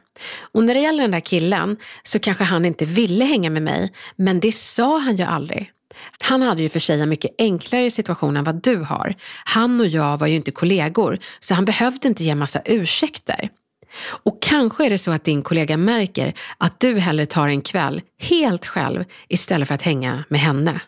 Och 0.53 0.65
när 0.65 0.75
det 0.75 0.81
gäller 0.81 1.03
den 1.03 1.11
där 1.11 1.21
killen 1.21 1.77
så 2.03 2.19
kanske 2.19 2.45
han 2.45 2.65
inte 2.65 2.85
ville 2.85 3.25
hänga 3.25 3.51
med 3.51 3.63
mig, 3.63 3.93
men 4.17 4.41
det 4.41 4.53
sa 4.53 4.99
han 4.99 5.17
ju 5.17 5.25
aldrig. 5.25 5.73
Han 6.21 6.43
hade 6.43 6.63
ju 6.63 6.69
för 6.69 6.81
sig 6.81 7.01
en 7.01 7.09
mycket 7.09 7.35
enklare 7.39 7.91
situation 7.91 8.37
än 8.37 8.45
vad 8.45 8.63
du 8.63 8.77
har. 8.77 9.15
Han 9.45 9.81
och 9.81 9.87
jag 9.87 10.19
var 10.19 10.27
ju 10.27 10.35
inte 10.35 10.51
kollegor, 10.51 11.19
så 11.41 11.55
han 11.55 11.65
behövde 11.65 12.09
inte 12.09 12.25
ge 12.25 12.35
massa 12.35 12.63
ursäkter. 12.65 13.49
Och 14.05 14.43
kanske 14.43 14.87
är 14.87 14.91
det 14.91 14.99
så 14.99 15.11
att 15.11 15.25
din 15.25 15.43
kollega 15.43 15.77
märker 15.77 16.35
att 16.59 16.81
du 16.81 16.99
hellre 16.99 17.27
tar 17.27 17.49
en 17.49 17.61
kväll 17.61 18.03
helt 18.19 18.67
själv 18.67 19.05
istället 19.29 19.69
för 19.69 19.75
att 19.75 19.83
hänga 19.83 20.25
med 20.29 20.41
henne. 20.41 20.81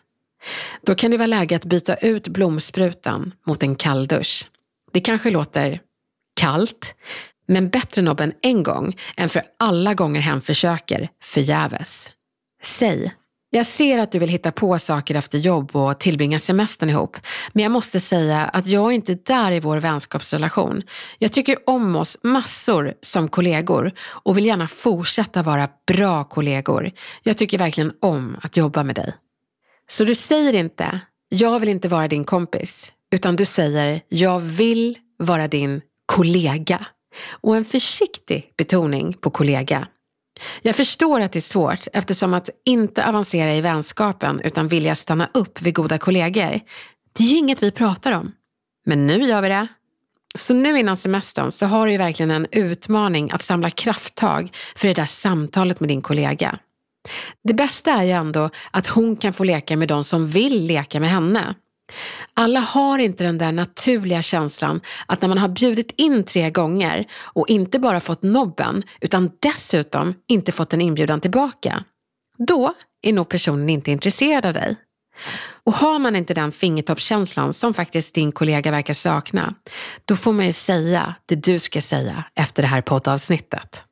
Då 0.85 0.95
kan 0.95 1.11
det 1.11 1.17
vara 1.17 1.27
läge 1.27 1.55
att 1.55 1.65
byta 1.65 1.95
ut 1.95 2.27
blomsprutan 2.27 3.33
mot 3.47 3.63
en 3.63 3.75
kalldusch. 3.75 4.47
Det 4.93 5.01
kanske 5.01 5.31
låter 5.31 5.81
kallt, 6.39 6.95
men 7.47 7.69
bättre 7.69 8.01
nobben 8.01 8.33
en 8.41 8.63
gång 8.63 8.95
än 9.17 9.29
för 9.29 9.43
alla 9.59 9.93
gånger 9.93 10.21
hen 10.21 10.41
försöker 10.41 11.09
förgäves. 11.23 12.11
Säg 12.63 13.13
jag 13.49 13.65
ser 13.65 13.99
att 13.99 14.11
du 14.11 14.19
vill 14.19 14.29
hitta 14.29 14.51
på 14.51 14.79
saker 14.79 15.15
efter 15.15 15.37
jobb 15.37 15.75
och 15.75 15.99
tillbringa 15.99 16.39
semestern 16.39 16.89
ihop. 16.89 17.17
Men 17.53 17.63
jag 17.63 17.71
måste 17.71 17.99
säga 17.99 18.45
att 18.45 18.67
jag 18.67 18.85
är 18.85 18.91
inte 18.91 19.15
där 19.15 19.51
i 19.51 19.59
vår 19.59 19.77
vänskapsrelation. 19.77 20.83
Jag 21.17 21.31
tycker 21.31 21.57
om 21.65 21.95
oss 21.95 22.17
massor 22.23 22.93
som 23.01 23.27
kollegor 23.27 23.91
och 23.99 24.37
vill 24.37 24.45
gärna 24.45 24.67
fortsätta 24.67 25.43
vara 25.43 25.67
bra 25.87 26.23
kollegor. 26.23 26.91
Jag 27.23 27.37
tycker 27.37 27.57
verkligen 27.57 27.93
om 27.99 28.37
att 28.41 28.57
jobba 28.57 28.83
med 28.83 28.95
dig. 28.95 29.13
Så 29.89 30.03
du 30.03 30.15
säger 30.15 30.55
inte, 30.55 30.99
jag 31.29 31.59
vill 31.59 31.69
inte 31.69 31.87
vara 31.87 32.07
din 32.07 32.23
kompis, 32.23 32.91
utan 33.11 33.35
du 33.35 33.45
säger, 33.45 34.01
jag 34.09 34.39
vill 34.39 34.97
vara 35.17 35.47
din 35.47 35.81
kollega. 36.05 36.85
Och 37.29 37.57
en 37.57 37.65
försiktig 37.65 38.53
betoning 38.57 39.13
på 39.13 39.29
kollega. 39.29 39.87
Jag 40.61 40.75
förstår 40.75 41.21
att 41.21 41.31
det 41.31 41.39
är 41.39 41.41
svårt 41.41 41.87
eftersom 41.93 42.33
att 42.33 42.49
inte 42.65 43.05
avancera 43.05 43.55
i 43.55 43.61
vänskapen 43.61 44.41
utan 44.43 44.67
vilja 44.67 44.95
stanna 44.95 45.29
upp 45.33 45.61
vid 45.61 45.75
goda 45.75 45.97
kollegor, 45.97 46.59
det 47.17 47.23
är 47.23 47.27
ju 47.27 47.37
inget 47.37 47.63
vi 47.63 47.71
pratar 47.71 48.11
om. 48.11 48.31
Men 48.85 49.07
nu 49.07 49.23
gör 49.23 49.41
vi 49.41 49.49
det. 49.49 49.67
Så 50.35 50.53
nu 50.53 50.79
innan 50.79 50.97
semestern 50.97 51.51
så 51.51 51.65
har 51.65 51.85
du 51.85 51.91
ju 51.91 51.97
verkligen 51.97 52.31
en 52.31 52.47
utmaning 52.51 53.31
att 53.31 53.41
samla 53.41 53.69
krafttag 53.69 54.51
för 54.75 54.87
det 54.87 54.93
där 54.93 55.05
samtalet 55.05 55.79
med 55.79 55.89
din 55.89 56.01
kollega. 56.01 56.59
Det 57.43 57.53
bästa 57.53 57.91
är 57.91 58.03
ju 58.03 58.11
ändå 58.11 58.49
att 58.71 58.87
hon 58.87 59.15
kan 59.15 59.33
få 59.33 59.43
leka 59.43 59.77
med 59.77 59.87
de 59.87 60.03
som 60.03 60.27
vill 60.27 60.65
leka 60.65 60.99
med 60.99 61.09
henne. 61.09 61.55
Alla 62.33 62.59
har 62.59 62.99
inte 62.99 63.23
den 63.23 63.37
där 63.37 63.51
naturliga 63.51 64.21
känslan 64.21 64.81
att 65.05 65.21
när 65.21 65.29
man 65.29 65.37
har 65.37 65.47
bjudit 65.47 65.93
in 65.97 66.23
tre 66.23 66.49
gånger 66.49 67.05
och 67.23 67.49
inte 67.49 67.79
bara 67.79 67.99
fått 67.99 68.23
nobben 68.23 68.83
utan 69.01 69.31
dessutom 69.39 70.13
inte 70.27 70.51
fått 70.51 70.73
en 70.73 70.81
inbjudan 70.81 71.21
tillbaka. 71.21 71.83
Då 72.47 72.73
är 73.01 73.13
nog 73.13 73.29
personen 73.29 73.69
inte 73.69 73.91
intresserad 73.91 74.45
av 74.45 74.53
dig. 74.53 74.75
Och 75.63 75.73
har 75.73 75.99
man 75.99 76.15
inte 76.15 76.33
den 76.33 76.51
fingertoppskänslan 76.51 77.53
som 77.53 77.73
faktiskt 77.73 78.13
din 78.13 78.31
kollega 78.31 78.71
verkar 78.71 78.93
sakna, 78.93 79.53
då 80.05 80.15
får 80.15 80.33
man 80.33 80.45
ju 80.45 80.53
säga 80.53 81.15
det 81.25 81.35
du 81.35 81.59
ska 81.59 81.81
säga 81.81 82.23
efter 82.35 82.61
det 82.61 82.67
här 82.67 82.81
poddavsnittet. 82.81 83.83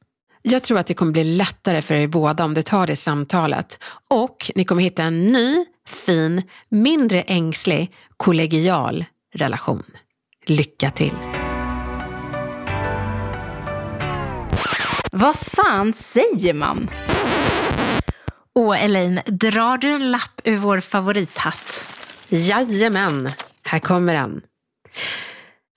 Jag 0.42 0.64
tror 0.64 0.80
att 0.80 0.88
det 0.88 0.94
kommer 0.94 1.12
bli 1.12 1.24
lättare 1.24 1.82
för 1.82 1.96
er 1.96 2.08
båda 2.08 2.46
om 2.46 2.54
du 2.54 2.62
tar 2.62 2.88
det 2.88 2.96
samtalet 2.96 3.84
och 4.08 4.52
ni 4.56 4.66
kommer 4.66 4.82
hitta 4.82 5.04
en 5.04 5.32
ny 5.32 5.66
fin, 5.90 6.42
mindre 6.70 7.22
ängslig, 7.22 7.92
kollegial 8.18 9.06
relation. 9.34 9.84
Lycka 10.46 10.92
till! 10.92 11.14
Vad 15.12 15.36
fan 15.36 15.94
säger 15.94 16.54
man? 16.54 16.90
Åh, 18.56 18.84
Elaine, 18.84 19.22
drar 19.26 19.78
du 19.78 19.92
en 19.92 20.12
lapp 20.12 20.42
ur 20.44 20.58
vår 20.58 20.80
favorithatt? 20.80 21.86
Jajamän, 22.30 23.32
här 23.64 23.80
kommer 23.80 24.14
den. 24.14 24.42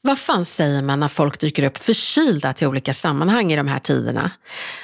Vad 0.02 0.18
fan 0.18 0.44
säger 0.44 0.82
man 0.82 1.00
när 1.00 1.08
folk 1.08 1.40
dyker 1.40 1.64
upp 1.66 1.78
förkylda 1.78 2.52
till 2.52 2.66
olika 2.66 2.94
sammanhang 2.94 3.52
i 3.52 3.56
de 3.56 3.68
här 3.68 3.78
tiderna? 3.78 4.30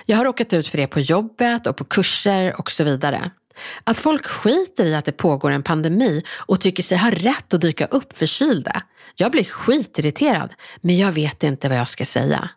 Jag 0.06 0.16
har 0.16 0.24
råkat 0.24 0.52
ut 0.52 0.68
för 0.68 0.78
det 0.78 0.86
på 0.86 1.00
jobbet 1.00 1.66
och 1.66 1.76
på 1.76 1.84
kurser 1.84 2.60
och 2.60 2.70
så 2.70 2.84
vidare. 2.84 3.30
Att 3.84 3.98
folk 3.98 4.26
skiter 4.26 4.84
i 4.84 4.94
att 4.94 5.04
det 5.04 5.12
pågår 5.12 5.50
en 5.50 5.62
pandemi 5.62 6.22
och 6.46 6.60
tycker 6.60 6.82
sig 6.82 6.98
ha 6.98 7.10
rätt 7.10 7.54
att 7.54 7.60
dyka 7.60 7.86
upp 7.86 8.18
förkylda. 8.18 8.82
Jag 9.16 9.32
blir 9.32 9.44
skitirriterad, 9.44 10.54
men 10.80 10.98
jag 10.98 11.12
vet 11.12 11.42
inte 11.42 11.68
vad 11.68 11.78
jag 11.78 11.88
ska 11.88 12.04
säga. 12.04 12.50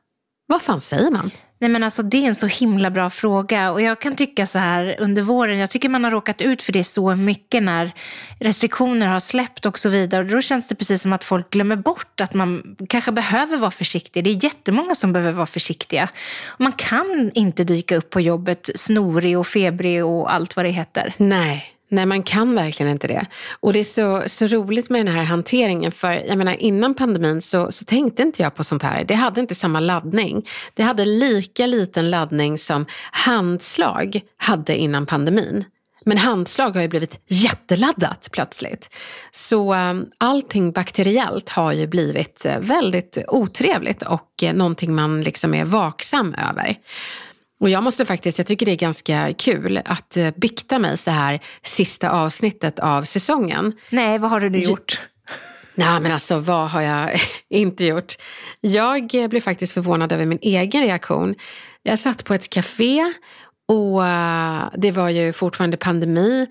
Vad 0.48 0.62
fan 0.62 0.82
säger 0.82 1.12
man? 1.12 1.32
Nej 1.62 1.70
men 1.70 1.84
alltså 1.84 2.04
det 2.04 2.18
är 2.18 2.28
en 2.28 2.36
så 2.36 2.48
himla 2.48 2.92
bra 2.92 3.10
fråga 3.10 3.72
och 3.72 3.82
jag 3.82 4.02
kan 4.02 4.16
tycka 4.16 4.46
så 4.46 4.60
här 4.60 4.96
under 5.00 5.22
våren, 5.22 5.58
jag 5.58 5.70
tycker 5.70 5.90
man 5.90 6.04
har 6.04 6.12
råkat 6.12 6.42
ut 6.42 6.64
för 6.64 6.74
det 6.74 6.84
så 6.84 7.16
mycket 7.16 7.64
när 7.64 7.92
restriktioner 8.40 9.08
har 9.08 9.20
släppt 9.20 9.66
och 9.66 9.80
så 9.80 9.90
vidare. 9.90 10.24
Och 10.24 10.30
då 10.30 10.42
känns 10.42 10.68
det 10.68 10.76
precis 10.76 11.02
som 11.02 11.14
att 11.14 11.24
folk 11.24 11.50
glömmer 11.50 11.76
bort 11.76 12.22
att 12.22 12.34
man 12.34 12.76
kanske 12.90 13.12
behöver 13.12 13.58
vara 13.58 13.72
försiktig. 13.72 14.24
Det 14.24 14.30
är 14.30 14.44
jättemånga 14.44 14.96
som 14.96 15.14
behöver 15.14 15.32
vara 15.32 15.46
försiktiga. 15.46 16.10
Man 16.58 16.72
kan 16.72 17.32
inte 17.34 17.64
dyka 17.64 17.96
upp 17.96 18.10
på 18.10 18.22
jobbet 18.22 18.70
snorig 18.76 19.40
och 19.40 19.48
febrig 19.48 20.06
och 20.06 20.34
allt 20.34 20.56
vad 20.56 20.66
det 20.66 20.70
heter. 20.70 21.14
Nej, 21.18 21.79
Nej, 21.92 22.06
man 22.06 22.24
kan 22.24 22.56
verkligen 22.56 22.92
inte 22.92 23.08
det. 23.08 23.26
Och 23.60 23.74
det 23.74 23.80
är 23.80 23.84
så, 23.84 24.24
så 24.28 24.48
roligt 24.48 24.90
med 24.90 25.06
den 25.06 25.16
här 25.16 25.24
hanteringen. 25.24 25.92
För 25.92 26.12
jag 26.12 26.38
menar, 26.38 26.54
innan 26.54 26.94
pandemin 26.94 27.42
så, 27.42 27.72
så 27.72 27.86
tänkte 27.86 28.22
inte 28.22 28.42
jag 28.44 28.56
på 28.56 28.64
sånt 28.64 28.84
här. 28.84 29.04
Det 29.04 29.14
hade 29.14 29.42
inte 29.42 29.56
samma 29.56 29.80
laddning. 29.80 30.46
Det 30.74 30.84
hade 30.84 31.06
lika 31.06 31.66
liten 31.66 32.10
laddning 32.10 32.58
som 32.58 32.86
handslag 33.12 34.22
hade 34.38 34.78
innan 34.78 35.06
pandemin. 35.06 35.66
Men 36.06 36.18
handslag 36.18 36.76
har 36.76 36.82
ju 36.82 36.88
blivit 36.88 37.20
jätteladdat 37.28 38.30
plötsligt. 38.32 38.90
Så 39.32 39.74
eh, 39.74 39.94
allting 40.18 40.72
bakteriellt 40.72 41.50
har 41.50 41.72
ju 41.72 41.88
blivit 41.88 42.46
eh, 42.46 42.60
väldigt 42.60 43.18
otrevligt 43.28 44.02
och 44.02 44.44
eh, 44.44 44.54
någonting 44.54 44.96
man 44.96 45.22
liksom 45.22 45.54
är 45.54 45.66
vaksam 45.66 46.36
över. 46.50 46.76
Och 47.60 47.70
jag 47.70 47.84
måste 47.84 48.06
faktiskt, 48.06 48.38
jag 48.38 48.48
tycker 48.48 48.66
det 48.66 48.72
är 48.72 48.76
ganska 48.76 49.34
kul 49.34 49.82
att 49.86 50.18
uh, 50.18 50.30
bikta 50.36 50.80
mig 50.80 50.98
så 50.98 51.12
här 51.12 51.40
sista 51.64 52.10
avsnittet 52.10 52.80
av 52.80 53.04
säsongen. 53.04 53.74
Nej, 53.90 54.20
vad 54.20 54.32
har 54.32 54.40
du 54.40 54.50
nu 54.50 54.60
gjort? 54.60 55.02
Nej, 55.76 56.02
men 56.02 56.12
alltså 56.12 56.40
vad 56.40 56.70
har 56.70 56.82
jag 56.82 57.10
inte 57.50 57.86
gjort? 57.86 58.18
Jag 58.62 59.08
blev 59.30 59.42
faktiskt 59.42 59.74
förvånad 59.74 60.12
över 60.12 60.26
min 60.26 60.40
egen 60.42 60.84
reaktion. 60.84 61.36
Jag 61.84 62.00
satt 62.00 62.26
på 62.26 62.34
ett 62.34 62.50
café 62.50 63.14
och 63.68 64.02
uh, 64.02 64.70
det 64.78 64.92
var 64.92 65.10
ju 65.10 65.34
fortfarande 65.34 65.78
pandemi. 65.78 66.48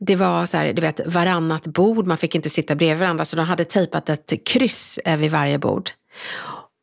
Det 0.00 0.16
var 0.16 0.46
så 0.46 0.56
här, 0.56 0.72
du 0.72 0.82
vet, 0.82 1.00
varannat 1.06 1.66
bord, 1.66 2.06
man 2.06 2.18
fick 2.18 2.34
inte 2.34 2.50
sitta 2.50 2.74
bredvid 2.74 2.98
varandra 2.98 3.24
så 3.24 3.36
de 3.36 3.46
hade 3.46 3.64
tejpat 3.64 4.08
ett 4.08 4.32
kryss 4.46 4.98
vid 5.18 5.30
varje 5.30 5.58
bord. 5.58 5.90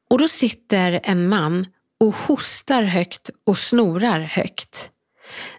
Och 0.10 0.20
då 0.20 0.28
sitter 0.28 1.00
en 1.04 1.30
man 1.30 1.66
och 2.00 2.14
hostar 2.14 2.84
högt 2.84 3.30
och 3.46 3.58
snorar 3.58 4.20
högt. 4.20 4.90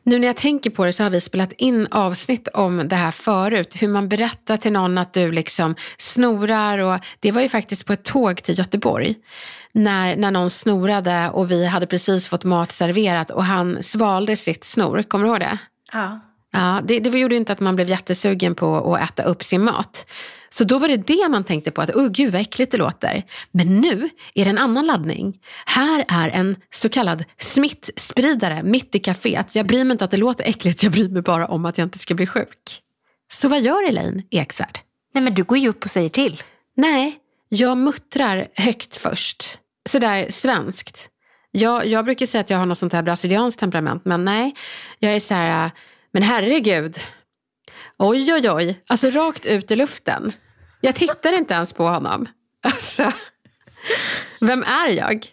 Nu 0.02 0.18
när 0.18 0.26
jag 0.26 0.36
tänker 0.36 0.70
på 0.70 0.84
det 0.84 0.92
så 0.92 1.02
har 1.02 1.10
vi 1.10 1.20
spelat 1.20 1.52
in 1.52 1.86
avsnitt 1.90 2.48
om 2.48 2.88
det 2.88 2.96
här 2.96 3.10
förut. 3.10 3.74
Hur 3.82 3.88
man 3.88 4.08
berättar 4.08 4.56
till 4.56 4.72
någon 4.72 4.98
att 4.98 5.12
du 5.12 5.32
liksom 5.32 5.74
snorar 5.96 6.78
och 6.78 7.00
det 7.20 7.32
var 7.32 7.40
ju 7.40 7.48
faktiskt 7.48 7.86
på 7.86 7.92
ett 7.92 8.04
tåg 8.04 8.42
till 8.42 8.58
Göteborg. 8.58 9.14
När, 9.72 10.16
när 10.16 10.30
någon 10.30 10.50
snorade 10.50 11.30
och 11.30 11.50
vi 11.50 11.66
hade 11.66 11.86
precis 11.86 12.28
fått 12.28 12.44
mat 12.44 12.72
serverat 12.72 13.30
och 13.30 13.44
han 13.44 13.82
svalde 13.82 14.36
sitt 14.36 14.64
snor. 14.64 15.02
Kommer 15.02 15.24
du 15.24 15.30
ihåg 15.30 15.40
det? 15.40 15.58
Ja. 15.92 16.20
Ja, 16.52 16.80
det, 16.84 17.00
det 17.00 17.18
gjorde 17.18 17.36
inte 17.36 17.52
att 17.52 17.60
man 17.60 17.76
blev 17.76 17.88
jättesugen 17.88 18.54
på 18.54 18.94
att 18.94 19.02
äta 19.02 19.22
upp 19.22 19.44
sin 19.44 19.64
mat. 19.64 20.06
Så 20.50 20.64
då 20.64 20.78
var 20.78 20.88
det 20.88 20.96
det 20.96 21.28
man 21.30 21.44
tänkte 21.44 21.70
på, 21.70 21.80
att 21.80 21.90
oh, 21.90 22.08
gud 22.08 22.32
vad 22.32 22.40
äckligt 22.40 22.72
det 22.72 22.78
låter. 22.78 23.22
Men 23.50 23.80
nu 23.80 24.08
är 24.34 24.44
det 24.44 24.50
en 24.50 24.58
annan 24.58 24.86
laddning. 24.86 25.38
Här 25.66 26.04
är 26.08 26.28
en 26.28 26.56
så 26.70 26.88
kallad 26.88 27.24
smittspridare 27.38 28.62
mitt 28.62 28.94
i 28.94 28.98
kaféet. 28.98 29.56
Jag 29.56 29.66
bryr 29.66 29.84
mig 29.84 29.92
inte 29.94 30.04
att 30.04 30.10
det 30.10 30.16
låter 30.16 30.44
äckligt, 30.44 30.82
jag 30.82 30.92
bryr 30.92 31.08
mig 31.08 31.22
bara 31.22 31.46
om 31.46 31.64
att 31.64 31.78
jag 31.78 31.86
inte 31.86 31.98
ska 31.98 32.14
bli 32.14 32.26
sjuk. 32.26 32.82
Så 33.32 33.48
vad 33.48 33.60
gör 33.60 33.88
Elaine 33.88 34.22
Eksvärd? 34.30 34.78
Nej 35.14 35.24
men 35.24 35.34
du 35.34 35.44
går 35.44 35.58
ju 35.58 35.68
upp 35.68 35.84
och 35.84 35.90
säger 35.90 36.08
till. 36.08 36.42
Nej, 36.76 37.16
jag 37.48 37.78
muttrar 37.78 38.48
högt 38.54 38.96
först. 38.96 39.58
Sådär 39.88 40.26
svenskt. 40.30 41.08
Jag, 41.50 41.86
jag 41.86 42.04
brukar 42.04 42.26
säga 42.26 42.40
att 42.40 42.50
jag 42.50 42.58
har 42.58 42.66
något 42.66 42.78
sånt 42.78 42.92
här 42.92 43.02
brasilianskt 43.02 43.60
temperament, 43.60 44.04
men 44.04 44.24
nej. 44.24 44.54
Jag 44.98 45.14
är 45.14 45.20
så 45.20 45.34
här, 45.34 45.70
men 46.12 46.22
herregud, 46.22 46.98
Oj, 47.98 48.32
oj, 48.32 48.50
oj. 48.50 48.80
Alltså 48.86 49.10
rakt 49.10 49.46
ut 49.46 49.70
i 49.70 49.76
luften. 49.76 50.32
Jag 50.80 50.94
tittar 50.94 51.38
inte 51.38 51.54
ens 51.54 51.72
på 51.72 51.88
honom. 51.88 52.28
Alltså, 52.62 53.12
vem 54.40 54.62
är 54.62 54.88
jag? 54.88 55.26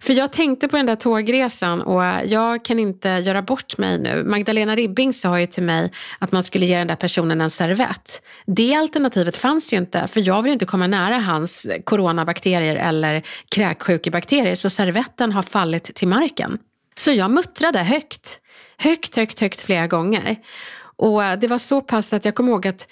För 0.00 0.12
jag 0.12 0.32
tänkte 0.32 0.68
på 0.68 0.76
den 0.76 0.86
där 0.86 0.96
tågresan 0.96 1.82
och 1.82 2.02
jag 2.26 2.64
kan 2.64 2.78
inte 2.78 3.08
göra 3.08 3.42
bort 3.42 3.78
mig 3.78 3.98
nu. 3.98 4.24
Magdalena 4.24 4.76
Ribbing 4.76 5.12
sa 5.12 5.40
ju 5.40 5.46
till 5.46 5.62
mig 5.62 5.92
att 6.18 6.32
man 6.32 6.42
skulle 6.42 6.66
ge 6.66 6.78
den 6.78 6.86
där 6.86 6.96
personen 6.96 7.40
en 7.40 7.50
servett. 7.50 8.22
Det 8.46 8.74
alternativet 8.74 9.36
fanns 9.36 9.72
ju 9.72 9.76
inte 9.76 10.06
för 10.06 10.28
jag 10.28 10.42
vill 10.42 10.52
inte 10.52 10.66
komma 10.66 10.86
nära 10.86 11.18
hans 11.18 11.66
coronabakterier 11.84 12.76
eller 12.76 13.22
kräksjukebakterier 13.50 14.54
så 14.54 14.70
servetten 14.70 15.32
har 15.32 15.42
fallit 15.42 15.94
till 15.94 16.08
marken. 16.08 16.58
Så 16.96 17.10
jag 17.10 17.30
muttrade 17.30 17.78
högt. 17.78 18.40
Högt, 18.78 19.16
högt, 19.16 19.40
högt 19.40 19.60
flera 19.60 19.86
gånger. 19.86 20.36
Och 21.00 21.24
eh, 21.24 21.38
det 21.38 21.46
var 21.46 21.58
så 21.58 21.80
pass 21.80 22.12
att 22.12 22.24
jag 22.24 22.34
kommer 22.34 22.52
ihåg 22.52 22.66
att 22.66 22.88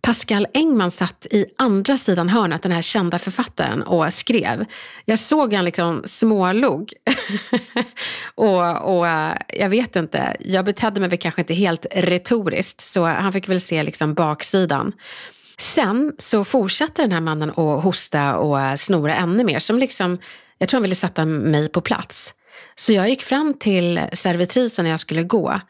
Pascal 0.00 0.46
Engman 0.54 0.90
satt 0.90 1.26
i 1.30 1.46
andra 1.58 1.98
sidan 1.98 2.28
hörnet, 2.28 2.62
den 2.62 2.72
här 2.72 2.82
kända 2.82 3.18
författaren, 3.18 3.82
och 3.82 4.12
skrev. 4.12 4.64
Jag 5.04 5.18
såg 5.18 5.54
han 5.54 5.64
liksom 5.64 6.02
smålog. 6.04 6.92
och, 8.34 8.96
och 8.96 9.08
eh, 9.08 9.36
jag 9.48 9.68
vet 9.68 9.96
inte, 9.96 10.36
jag 10.40 10.64
betedde 10.64 11.00
mig 11.00 11.08
väl 11.08 11.18
kanske 11.18 11.40
inte 11.40 11.54
helt 11.54 11.86
retoriskt, 11.94 12.80
så 12.80 13.04
han 13.04 13.32
fick 13.32 13.48
väl 13.48 13.60
se 13.60 13.82
liksom 13.82 14.14
baksidan. 14.14 14.92
Sen 15.58 16.12
så 16.18 16.44
fortsatte 16.44 17.02
den 17.02 17.12
här 17.12 17.20
mannen 17.20 17.50
att 17.50 17.84
hosta 17.84 18.36
och 18.36 18.60
eh, 18.60 18.74
snora 18.74 19.14
ännu 19.14 19.44
mer. 19.44 19.58
Som 19.58 19.78
liksom, 19.78 20.18
jag 20.58 20.68
tror 20.68 20.78
han 20.78 20.82
ville 20.82 20.94
sätta 20.94 21.24
mig 21.24 21.68
på 21.68 21.80
plats. 21.80 22.34
Så 22.74 22.92
jag 22.92 23.08
gick 23.08 23.22
fram 23.22 23.54
till 23.54 24.00
servitrisen 24.12 24.84
när 24.84 24.90
jag 24.90 25.00
skulle 25.00 25.22
gå 25.22 25.60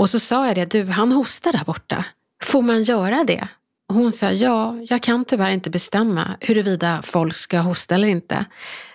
och 0.00 0.10
så 0.10 0.18
sa 0.18 0.46
jag 0.46 0.54
det, 0.54 0.70
du 0.70 0.84
han 0.86 1.12
hostar 1.12 1.52
där 1.52 1.64
borta. 1.64 2.04
Får 2.44 2.62
man 2.62 2.82
göra 2.82 3.24
det? 3.24 3.48
hon 3.92 4.12
sa, 4.12 4.30
ja, 4.30 4.76
jag 4.88 5.02
kan 5.02 5.24
tyvärr 5.24 5.50
inte 5.50 5.70
bestämma 5.70 6.36
huruvida 6.40 7.02
folk 7.02 7.36
ska 7.36 7.58
hosta 7.58 7.94
eller 7.94 8.08
inte. 8.08 8.44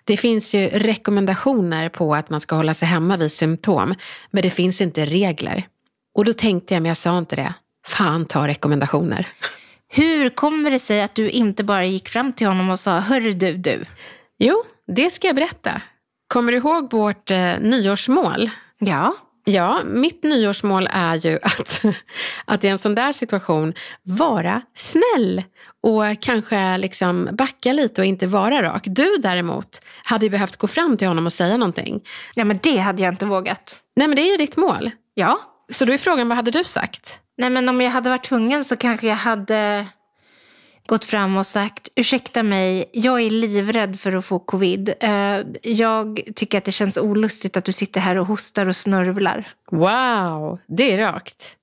Det 0.03 0.17
finns 0.17 0.53
ju 0.53 0.67
rekommendationer 0.67 1.89
på 1.89 2.15
att 2.15 2.29
man 2.29 2.41
ska 2.41 2.55
hålla 2.55 2.73
sig 2.73 2.87
hemma 2.87 3.17
vid 3.17 3.31
symptom, 3.31 3.95
men 4.31 4.43
det 4.43 4.49
finns 4.49 4.81
inte 4.81 5.05
regler. 5.05 5.67
Och 6.15 6.25
då 6.25 6.33
tänkte 6.33 6.73
jag, 6.73 6.81
men 6.81 6.87
jag 6.87 6.97
sa 6.97 7.17
inte 7.17 7.35
det. 7.35 7.53
Fan 7.87 8.25
ta 8.25 8.47
rekommendationer. 8.47 9.27
Hur 9.87 10.29
kommer 10.29 10.71
det 10.71 10.79
sig 10.79 11.01
att 11.01 11.15
du 11.15 11.29
inte 11.29 11.63
bara 11.63 11.85
gick 11.85 12.09
fram 12.09 12.33
till 12.33 12.47
honom 12.47 12.69
och 12.69 12.79
sa, 12.79 12.99
hörru 12.99 13.31
du, 13.31 13.53
du? 13.53 13.85
Jo, 14.37 14.63
det 14.87 15.09
ska 15.09 15.27
jag 15.27 15.35
berätta. 15.35 15.81
Kommer 16.27 16.51
du 16.51 16.57
ihåg 16.57 16.91
vårt 16.91 17.31
eh, 17.31 17.53
nyårsmål? 17.59 18.49
Ja. 18.79 19.15
Ja, 19.47 19.79
mitt 19.85 20.23
nyårsmål 20.23 20.89
är 20.91 21.15
ju 21.15 21.39
att, 21.41 21.81
att 22.45 22.63
i 22.63 22.67
en 22.67 22.77
sån 22.77 22.95
där 22.95 23.11
situation 23.11 23.73
vara 24.03 24.61
snäll 24.75 25.43
och 25.83 26.03
kanske 26.21 26.77
liksom 26.77 27.29
backa 27.31 27.73
lite 27.73 28.01
och 28.01 28.05
inte 28.05 28.27
vara 28.27 28.63
rak. 28.63 28.83
Du 28.85 29.15
däremot 29.19 29.81
hade 30.03 30.25
ju 30.25 30.29
behövt 30.29 30.55
gå 30.55 30.67
fram 30.67 30.97
till 30.97 31.07
honom 31.07 31.25
och 31.25 31.33
säga 31.33 31.57
någonting. 31.57 32.01
Ja, 32.33 32.45
men 32.45 32.59
det 32.63 32.77
hade 32.77 33.03
jag 33.03 33.13
inte 33.13 33.25
vågat. 33.25 33.77
Nej, 33.95 34.07
men 34.07 34.15
det 34.15 34.21
är 34.21 34.31
ju 34.31 34.37
ditt 34.37 34.57
mål. 34.57 34.91
Ja. 35.13 35.39
Så 35.71 35.85
då 35.85 35.93
är 35.93 35.97
frågan, 35.97 36.29
vad 36.29 36.35
hade 36.35 36.51
du 36.51 36.63
sagt? 36.63 37.19
Nej, 37.37 37.49
men 37.49 37.69
om 37.69 37.81
jag 37.81 37.91
hade 37.91 38.09
varit 38.09 38.23
tvungen 38.23 38.63
så 38.63 38.75
kanske 38.75 39.07
jag 39.07 39.15
hade 39.15 39.85
gått 40.87 41.05
fram 41.05 41.37
och 41.37 41.45
sagt 41.45 41.89
ursäkta 41.95 42.43
mig, 42.43 42.89
jag 42.93 43.21
är 43.21 43.29
livrädd 43.29 43.99
för 43.99 44.15
att 44.15 44.25
få 44.25 44.39
covid. 44.39 44.93
Eh, 44.99 45.39
jag 45.61 46.21
tycker 46.35 46.57
att 46.57 46.65
det 46.65 46.71
känns 46.71 46.97
olustigt 46.97 47.57
att 47.57 47.65
du 47.65 47.71
sitter 47.71 48.01
här 48.01 48.15
och 48.15 48.27
hostar 48.27 48.65
och 48.67 48.75
snörvlar. 48.75 49.47
Wow, 49.71 50.59
det 50.67 50.91
är 50.91 50.97
rakt. 50.97 51.57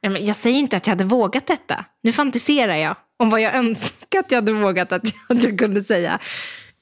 Jag 0.00 0.36
säger 0.36 0.58
inte 0.58 0.76
att 0.76 0.86
jag 0.86 0.92
hade 0.92 1.04
vågat 1.04 1.46
detta. 1.46 1.84
Nu 2.02 2.12
fantiserar 2.12 2.76
jag 2.76 2.96
om 3.16 3.30
vad 3.30 3.40
jag 3.40 3.54
önskar 3.64 4.18
att 4.18 4.30
jag 4.30 4.36
hade 4.36 4.52
vågat 4.52 4.92
att 4.92 5.02
jag 5.28 5.58
kunde 5.58 5.84
säga. 5.84 6.18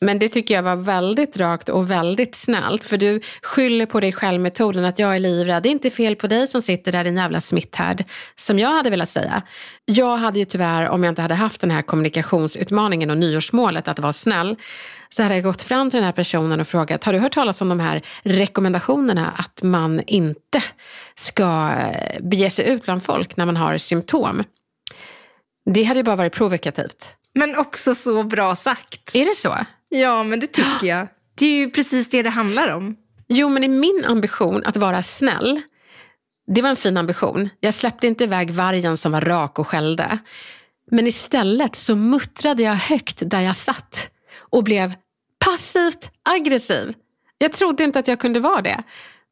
Men 0.00 0.18
det 0.18 0.28
tycker 0.28 0.54
jag 0.54 0.62
var 0.62 0.76
väldigt 0.76 1.36
rakt 1.36 1.68
och 1.68 1.90
väldigt 1.90 2.34
snällt. 2.34 2.84
För 2.84 2.96
du 2.96 3.20
skyller 3.42 3.86
på 3.86 4.00
dig 4.00 4.12
själv-metoden 4.12 4.84
att 4.84 4.98
jag 4.98 5.14
är 5.16 5.18
livrädd. 5.18 5.62
Det 5.62 5.68
är 5.68 5.70
inte 5.70 5.90
fel 5.90 6.16
på 6.16 6.26
dig 6.26 6.46
som 6.46 6.62
sitter 6.62 6.92
där, 6.92 7.04
din 7.04 7.16
jävla 7.16 7.40
smitthärd. 7.40 8.04
Som 8.36 8.58
jag 8.58 8.68
hade 8.68 8.90
velat 8.90 9.08
säga. 9.08 9.42
Jag 9.84 10.16
hade 10.16 10.38
ju 10.38 10.44
tyvärr, 10.44 10.88
om 10.88 11.04
jag 11.04 11.10
inte 11.10 11.22
hade 11.22 11.34
haft 11.34 11.60
den 11.60 11.70
här 11.70 11.82
kommunikationsutmaningen 11.82 13.10
och 13.10 13.16
nyårsmålet 13.16 13.88
att 13.88 13.98
vara 13.98 14.12
snäll, 14.12 14.56
så 15.08 15.22
hade 15.22 15.34
jag 15.34 15.44
gått 15.44 15.62
fram 15.62 15.90
till 15.90 15.96
den 15.96 16.04
här 16.04 16.12
personen 16.12 16.60
och 16.60 16.68
frågat, 16.68 17.04
har 17.04 17.12
du 17.12 17.18
hört 17.18 17.34
talas 17.34 17.60
om 17.60 17.68
de 17.68 17.80
här 17.80 18.02
rekommendationerna 18.22 19.34
att 19.38 19.62
man 19.62 20.02
inte 20.06 20.62
ska 21.14 21.70
eh, 21.70 22.22
bege 22.22 22.50
sig 22.50 22.68
ut 22.68 22.84
bland 22.84 23.02
folk 23.02 23.36
när 23.36 23.46
man 23.46 23.56
har 23.56 23.76
symptom? 23.76 24.44
Det 25.70 25.82
hade 25.82 26.00
ju 26.00 26.04
bara 26.04 26.16
varit 26.16 26.32
provokativt. 26.34 27.16
Men 27.34 27.58
också 27.58 27.94
så 27.94 28.22
bra 28.22 28.56
sagt. 28.56 29.14
Är 29.14 29.24
det 29.24 29.34
så? 29.36 29.56
Ja, 30.00 30.24
men 30.24 30.40
det 30.40 30.46
tycker 30.46 30.86
jag. 30.86 31.08
Det 31.34 31.46
är 31.46 31.56
ju 31.56 31.70
precis 31.70 32.08
det 32.08 32.22
det 32.22 32.30
handlar 32.30 32.74
om. 32.74 32.96
Jo, 33.28 33.48
men 33.48 33.64
i 33.64 33.68
min 33.68 34.04
ambition 34.06 34.62
att 34.64 34.76
vara 34.76 35.02
snäll, 35.02 35.60
det 36.54 36.62
var 36.62 36.70
en 36.70 36.76
fin 36.76 36.96
ambition. 36.96 37.48
Jag 37.60 37.74
släppte 37.74 38.06
inte 38.06 38.24
iväg 38.24 38.50
vargen 38.50 38.96
som 38.96 39.12
var 39.12 39.20
rak 39.20 39.58
och 39.58 39.66
skällde. 39.66 40.18
Men 40.90 41.06
istället 41.06 41.76
så 41.76 41.96
muttrade 41.96 42.62
jag 42.62 42.74
högt 42.74 43.22
där 43.30 43.40
jag 43.40 43.56
satt 43.56 44.10
och 44.36 44.64
blev 44.64 44.94
passivt 45.44 46.10
aggressiv. 46.22 46.94
Jag 47.38 47.52
trodde 47.52 47.84
inte 47.84 47.98
att 47.98 48.08
jag 48.08 48.20
kunde 48.20 48.40
vara 48.40 48.62
det. 48.62 48.82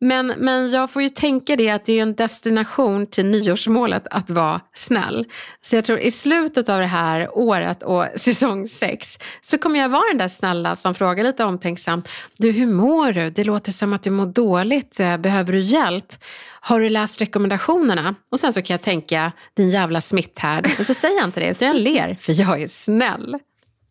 Men, 0.00 0.26
men 0.26 0.70
jag 0.70 0.90
får 0.90 1.02
ju 1.02 1.08
tänka 1.08 1.56
det 1.56 1.70
att 1.70 1.84
det 1.84 1.98
är 1.98 2.02
en 2.02 2.14
destination 2.14 3.06
till 3.06 3.26
nyårsmålet 3.26 4.06
att 4.10 4.30
vara 4.30 4.60
snäll. 4.74 5.26
Så 5.60 5.76
jag 5.76 5.84
tror 5.84 5.98
i 5.98 6.10
slutet 6.10 6.68
av 6.68 6.80
det 6.80 6.86
här 6.86 7.38
året 7.38 7.82
och 7.82 8.06
säsong 8.16 8.68
sex 8.68 9.18
så 9.40 9.58
kommer 9.58 9.80
jag 9.80 9.88
vara 9.88 10.08
den 10.10 10.18
där 10.18 10.28
snälla 10.28 10.74
som 10.74 10.94
frågar 10.94 11.24
lite 11.24 11.44
omtänksamt. 11.44 12.08
Du, 12.36 12.50
hur 12.50 12.66
mår 12.66 13.12
du? 13.12 13.30
Det 13.30 13.44
låter 13.44 13.72
som 13.72 13.92
att 13.92 14.02
du 14.02 14.10
mår 14.10 14.26
dåligt. 14.26 15.00
Eh, 15.00 15.16
behöver 15.16 15.52
du 15.52 15.60
hjälp? 15.60 16.12
Har 16.60 16.80
du 16.80 16.88
läst 16.88 17.20
rekommendationerna? 17.20 18.14
Och 18.30 18.40
sen 18.40 18.52
så 18.52 18.62
kan 18.62 18.74
jag 18.74 18.82
tänka, 18.82 19.32
din 19.54 19.70
jävla 19.70 20.00
smitthärd. 20.00 20.70
Men 20.76 20.84
så 20.84 20.94
säger 20.94 21.16
jag 21.16 21.24
inte 21.24 21.40
det, 21.40 21.50
utan 21.50 21.68
jag 21.68 21.76
ler, 21.76 22.16
för 22.20 22.40
jag 22.40 22.62
är 22.62 22.66
snäll. 22.66 23.36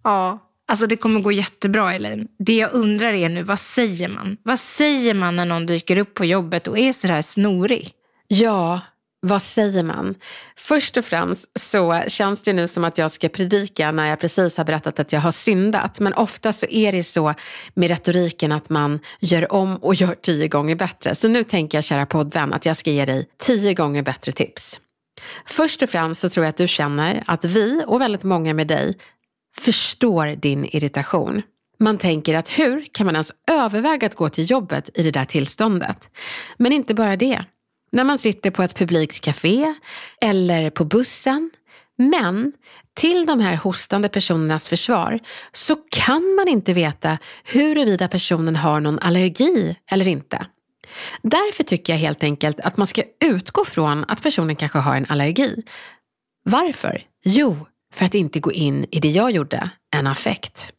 Ja, 0.04 0.39
Alltså 0.74 0.88
det 0.88 0.96
kommer 0.96 1.20
gå 1.20 1.32
jättebra 1.32 1.94
Elaine. 1.94 2.28
Det 2.40 2.58
jag 2.58 2.74
undrar 2.74 3.14
är 3.14 3.30
nu, 3.30 3.44
vad 3.44 3.60
säger 3.60 4.08
man? 4.08 4.38
Vad 4.44 4.60
säger 4.60 5.14
man 5.14 5.36
när 5.36 5.46
någon 5.46 5.66
dyker 5.66 5.98
upp 5.98 6.14
på 6.14 6.26
jobbet 6.26 6.68
och 6.68 6.80
är 6.80 6.94
sådär 6.94 7.22
snorig? 7.22 7.92
Ja, 8.28 8.82
vad 9.22 9.42
säger 9.42 9.84
man? 9.84 10.16
Först 10.58 10.98
och 10.98 11.06
främst 11.06 11.60
så 11.60 12.04
känns 12.08 12.44
det 12.44 12.54
nu 12.54 12.68
som 12.68 12.84
att 12.84 12.98
jag 12.98 13.12
ska 13.12 13.30
predika 13.30 13.92
när 13.92 14.10
jag 14.10 14.20
precis 14.20 14.58
har 14.58 14.66
berättat 14.66 15.00
att 15.00 15.14
jag 15.14 15.20
har 15.20 15.32
syndat. 15.32 16.00
Men 16.00 16.14
ofta 16.14 16.54
så 16.54 16.66
är 16.70 16.92
det 16.92 17.04
så 17.04 17.34
med 17.74 17.90
retoriken 17.90 18.52
att 18.52 18.70
man 18.70 19.00
gör 19.20 19.54
om 19.54 19.78
och 19.78 19.96
gör 19.96 20.16
tio 20.16 20.48
gånger 20.48 20.76
bättre. 20.76 21.16
Så 21.16 21.28
nu 21.28 21.44
tänker 21.44 21.78
jag, 21.78 21.86
kära 21.86 22.06
poddvän, 22.06 22.54
att 22.54 22.66
jag 22.66 22.78
ska 22.78 22.92
ge 22.92 23.06
dig 23.06 23.28
tio 23.38 23.74
gånger 23.74 24.02
bättre 24.02 24.32
tips. 24.32 24.80
Först 25.46 25.82
och 25.82 25.90
främst 25.90 26.22
så 26.22 26.30
tror 26.30 26.46
jag 26.46 26.50
att 26.50 26.58
du 26.58 26.68
känner 26.68 27.24
att 27.28 27.46
vi 27.46 27.84
och 27.88 28.02
väldigt 28.02 28.24
många 28.24 28.54
med 28.54 28.68
dig 28.68 28.98
förstår 29.58 30.36
din 30.36 30.66
irritation. 30.66 31.42
Man 31.80 31.98
tänker 31.98 32.36
att 32.36 32.60
hur 32.60 32.86
kan 32.92 33.06
man 33.06 33.16
ens 33.16 33.32
överväga 33.52 34.08
att 34.08 34.16
gå 34.16 34.30
till 34.30 34.52
jobbet 34.52 34.89
i 34.94 35.04
det 35.04 35.12
där 35.12 35.26
tillståndet? 35.26 36.10
Men 36.58 36.72
inte 36.72 36.94
bara 36.94 37.16
det. 37.16 37.44
När 37.92 38.04
man 38.04 38.18
sitter 38.18 38.52
på 38.52 38.63
ett 38.63 38.76
publikt 38.76 39.22
café 39.22 39.74
eller 40.22 40.70
på 40.70 40.86
bussen. 40.86 41.52
Men 41.98 42.54
till 42.96 43.26
de 43.26 43.39
här 43.39 43.56
hostande 43.56 44.10
personernas 44.10 44.70
försvar 44.70 45.20
så 45.52 45.76
kan 45.76 46.36
man 46.36 46.48
inte 46.48 46.74
veta 46.74 47.18
huruvida 47.44 48.08
personen 48.08 48.56
har 48.56 48.80
någon 48.80 49.00
allergi 49.00 49.76
eller 49.92 50.08
inte. 50.08 50.46
Därför 51.22 51.63
tycker 51.63 51.94
jag 51.94 52.00
helt 52.00 52.24
enkelt 52.24 52.60
att 52.60 52.78
man 52.78 52.88
ska 52.88 53.04
utgå 53.26 53.66
från 53.66 54.06
att 54.08 54.24
personen 54.24 54.56
kanske 54.56 54.80
har 54.80 54.96
en 54.96 55.06
allergi. 55.10 55.63
Varför? 56.44 57.02
Jo, 57.24 57.68
för 57.94 58.06
att 58.06 58.14
inte 58.14 58.40
gå 58.40 58.52
in 58.52 58.86
i 58.92 59.00
det 59.00 59.10
jag 59.10 59.32
gjorde, 59.32 59.70
en 59.96 60.08
affekt. 60.08 60.72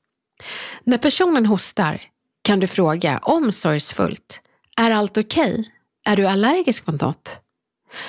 När 0.85 0.99
personen 0.99 1.47
hostar 1.47 2.03
kan 2.43 2.61
du 2.61 2.67
fråga 2.67 3.19
omsorgsfullt, 3.23 4.41
är 4.77 4.91
allt 4.91 5.19
okej? 5.19 5.53
Okay? 5.53 5.65
Är 6.07 6.17
du 6.17 6.27
allergisk 6.27 6.87
mot 6.87 7.01
något? 7.01 7.41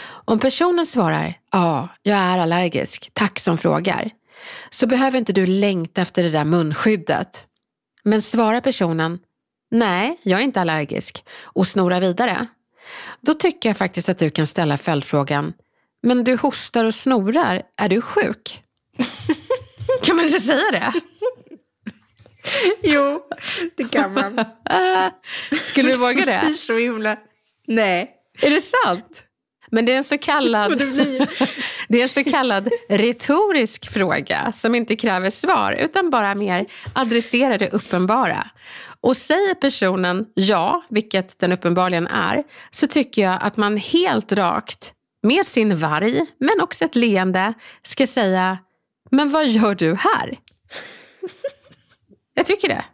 Om 0.08 0.40
personen 0.40 0.86
svarar, 0.86 1.34
ja, 1.52 1.90
jag 2.04 2.18
är 2.18 2.38
allergisk, 2.38 3.10
tack 3.14 3.40
som 3.40 3.58
frågar, 3.58 4.10
så 4.70 4.88
behöver 4.88 5.18
inte 5.18 5.34
du 5.34 5.48
längta 5.48 6.02
efter 6.02 6.24
det 6.24 6.30
där 6.30 6.46
munskyddet. 6.46 7.46
Men 8.04 8.22
svarar 8.22 8.62
personen, 8.62 9.20
nej, 9.72 10.20
jag 10.24 10.40
är 10.40 10.44
inte 10.44 10.62
allergisk 10.62 11.24
och 11.42 11.68
snorar 11.68 12.02
vidare, 12.02 12.48
då 13.22 13.34
tycker 13.34 13.70
jag 13.70 13.78
faktiskt 13.78 14.10
att 14.10 14.18
du 14.18 14.30
kan 14.30 14.48
ställa 14.48 14.78
följdfrågan, 14.78 15.54
men 16.04 16.24
du 16.24 16.38
hostar 16.38 16.86
och 16.86 16.96
snorar, 16.96 17.62
är 17.78 17.90
du 17.90 18.02
sjuk? 18.02 18.65
kan 20.04 20.16
man 20.16 20.26
inte 20.26 20.40
säga 20.40 20.72
det? 20.72 20.94
jo, 22.84 23.22
det 23.78 23.84
kan 23.84 24.14
man. 24.14 24.46
Skulle 25.64 25.92
du 25.92 25.98
våga 25.98 26.26
det? 26.26 26.54
så 26.54 26.78
himla... 26.78 27.18
Nej. 27.68 28.12
Är 28.42 28.50
det 28.50 28.62
sant? 28.62 29.24
Men 29.72 29.86
det 29.86 29.94
är 29.94 29.98
en 29.98 30.04
så 30.04 30.18
kallad, 30.18 30.78
det 31.88 31.98
är 31.98 32.04
en 32.04 32.10
så 32.10 32.24
kallad 32.24 32.70
retorisk 32.90 33.90
fråga 33.90 34.52
som 34.52 34.76
inte 34.76 34.96
kräver 34.96 35.30
svar 35.30 35.72
utan 35.80 36.10
bara 36.10 36.36
mer 36.36 36.66
adresserar 36.94 37.58
det 37.58 37.70
uppenbara. 37.70 38.48
Och 39.02 39.18
säger 39.18 39.56
personen 39.56 40.26
ja, 40.34 40.84
vilket 40.90 41.40
den 41.40 41.52
uppenbarligen 41.52 42.08
är, 42.08 42.44
så 42.72 42.88
tycker 42.88 43.22
jag 43.22 43.38
att 43.42 43.58
man 43.58 43.78
helt 43.78 44.32
rakt 44.32 44.94
med 45.24 45.46
sin 45.46 45.78
varg, 45.78 46.26
men 46.40 46.62
också 46.62 46.86
ett 46.86 46.96
leende, 46.96 47.54
ska 47.84 48.08
säga 48.08 48.58
men 49.16 49.30
vad 49.30 49.48
gör 49.48 49.76
du 49.76 49.96
här? 49.96 50.40
Jag 52.34 52.46
tycker 52.46 52.68
det. 52.68 52.86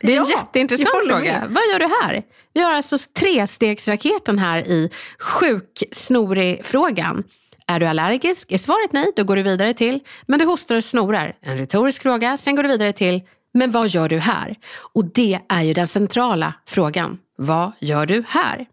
Det 0.00 0.16
är 0.16 0.20
en 0.20 0.26
Ja, 0.28 0.36
jätteintressant 0.38 1.08
fråga. 1.08 1.32
med. 1.32 1.46
Vad 1.50 1.62
gör 1.72 1.78
du 1.78 1.86
här? 2.02 2.22
Vi 2.52 2.60
har 2.62 2.74
alltså 2.74 2.96
trestegsraketen 3.18 4.38
här 4.38 4.58
i 4.68 4.90
sjuk-snorig-frågan. 5.18 7.24
Är 7.66 7.80
du 7.80 7.86
allergisk? 7.86 8.52
Är 8.52 8.58
svaret 8.58 8.92
nej, 8.92 9.12
då 9.16 9.24
går 9.24 9.36
du 9.36 9.42
vidare 9.42 9.74
till 9.74 10.00
men 10.26 10.38
du 10.38 10.44
hostar 10.44 10.76
och 10.76 10.84
snorar. 10.84 11.36
En 11.42 11.58
retorisk 11.58 12.02
fråga, 12.02 12.36
sen 12.36 12.56
går 12.56 12.62
du 12.62 12.68
vidare 12.68 12.92
till 12.92 13.20
men 13.54 13.70
vad 13.70 13.88
gör 13.88 14.08
du 14.08 14.18
här? 14.18 14.56
Och 14.92 15.04
det 15.04 15.38
är 15.48 15.62
ju 15.62 15.74
den 15.74 15.88
centrala 15.88 16.54
frågan. 16.66 17.18
Vad 17.38 17.72
gör 17.78 18.06
du 18.06 18.24
här? 18.28 18.66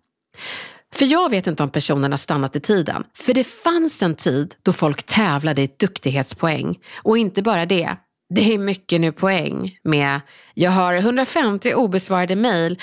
För 0.94 1.06
jag 1.06 1.30
vet 1.30 1.48
inte 1.48 1.64
om 1.64 1.70
personen 1.70 2.12
har 2.12 2.18
stannat 2.18 2.56
i 2.56 2.60
tiden. 2.60 3.04
För 3.18 3.34
det 3.34 3.44
fanns 3.44 4.02
en 4.02 4.16
tid 4.16 4.56
då 4.64 4.74
folk 4.74 5.04
tävlade 5.04 5.62
i 5.62 5.70
duktighetspoäng. 5.80 6.80
Och 7.04 7.18
inte 7.18 7.42
bara 7.42 7.66
det. 7.66 7.96
Det 8.36 8.54
är 8.54 8.58
mycket 8.58 9.02
nu 9.02 9.12
poäng 9.12 9.78
med 9.84 10.22
jag 10.54 10.72
har 10.72 10.94
150 10.94 11.74
obesvarade 11.74 12.36
mejl 12.36 12.80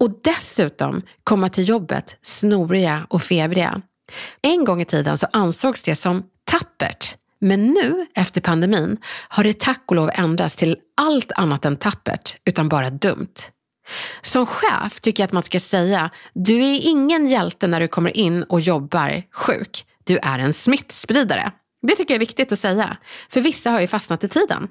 och 0.00 0.10
dessutom 0.24 1.02
komma 1.24 1.48
till 1.48 1.68
jobbet 1.68 2.16
snoriga 2.22 3.06
och 3.10 3.22
febriga. 3.22 3.82
En 4.42 4.64
gång 4.64 4.80
i 4.80 4.84
tiden 4.84 5.18
så 5.18 5.26
ansågs 5.32 5.82
det 5.82 5.96
som 5.96 6.22
tappert. 6.44 7.16
Men 7.38 7.66
nu, 7.66 8.06
efter 8.14 8.40
pandemin, 8.40 8.98
har 9.28 9.44
det 9.44 9.60
tack 9.60 9.82
och 9.86 9.96
lov 9.96 10.10
ändrats 10.14 10.56
till 10.56 10.76
allt 10.96 11.32
annat 11.32 11.64
än 11.64 11.76
tappert, 11.76 12.36
utan 12.44 12.68
bara 12.68 12.90
dumt. 12.90 13.34
Som 14.22 14.46
chef 14.46 15.00
tycker 15.00 15.22
jag 15.22 15.26
att 15.26 15.32
man 15.32 15.42
ska 15.42 15.60
säga, 15.60 16.10
du 16.34 16.64
är 16.64 16.80
ingen 16.88 17.28
hjälte 17.28 17.66
när 17.66 17.80
du 17.80 17.88
kommer 17.88 18.16
in 18.16 18.42
och 18.42 18.60
jobbar 18.60 19.22
sjuk. 19.32 19.84
Du 20.04 20.18
är 20.22 20.38
en 20.38 20.52
smittspridare. 20.52 21.52
Det 21.82 21.96
tycker 21.96 22.14
jag 22.14 22.16
är 22.16 22.26
viktigt 22.26 22.52
att 22.52 22.58
säga, 22.58 22.96
för 23.28 23.40
vissa 23.40 23.70
har 23.70 23.80
ju 23.80 23.86
fastnat 23.86 24.24
i 24.24 24.28
tiden. 24.28 24.68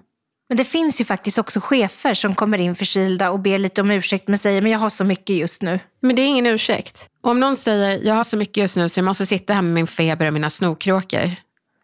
Men 0.49 0.57
det 0.57 0.65
finns 0.65 1.01
ju 1.01 1.05
faktiskt 1.05 1.37
också 1.37 1.59
chefer 1.59 2.13
som 2.13 2.35
kommer 2.35 2.57
in 2.57 2.75
förkylda 2.75 3.29
och 3.29 3.39
ber 3.39 3.57
lite 3.57 3.81
om 3.81 3.91
ursäkt 3.91 4.27
men 4.27 4.37
säger 4.37 4.61
men 4.61 4.71
jag 4.71 4.79
har 4.79 4.89
så 4.89 5.03
mycket 5.03 5.35
just 5.35 5.61
nu. 5.61 5.79
Men 6.01 6.15
det 6.15 6.21
är 6.21 6.27
ingen 6.27 6.47
ursäkt. 6.47 7.09
Om 7.21 7.39
någon 7.39 7.55
säger, 7.55 7.99
jag 8.03 8.15
har 8.15 8.23
så 8.23 8.37
mycket 8.37 8.57
just 8.57 8.75
nu 8.75 8.89
så 8.89 8.99
jag 8.99 9.05
måste 9.05 9.25
sitta 9.25 9.53
här 9.53 9.61
med 9.61 9.73
min 9.73 9.87
feber 9.87 10.27
och 10.27 10.33
mina 10.33 10.49
snorkråkor. 10.49 11.31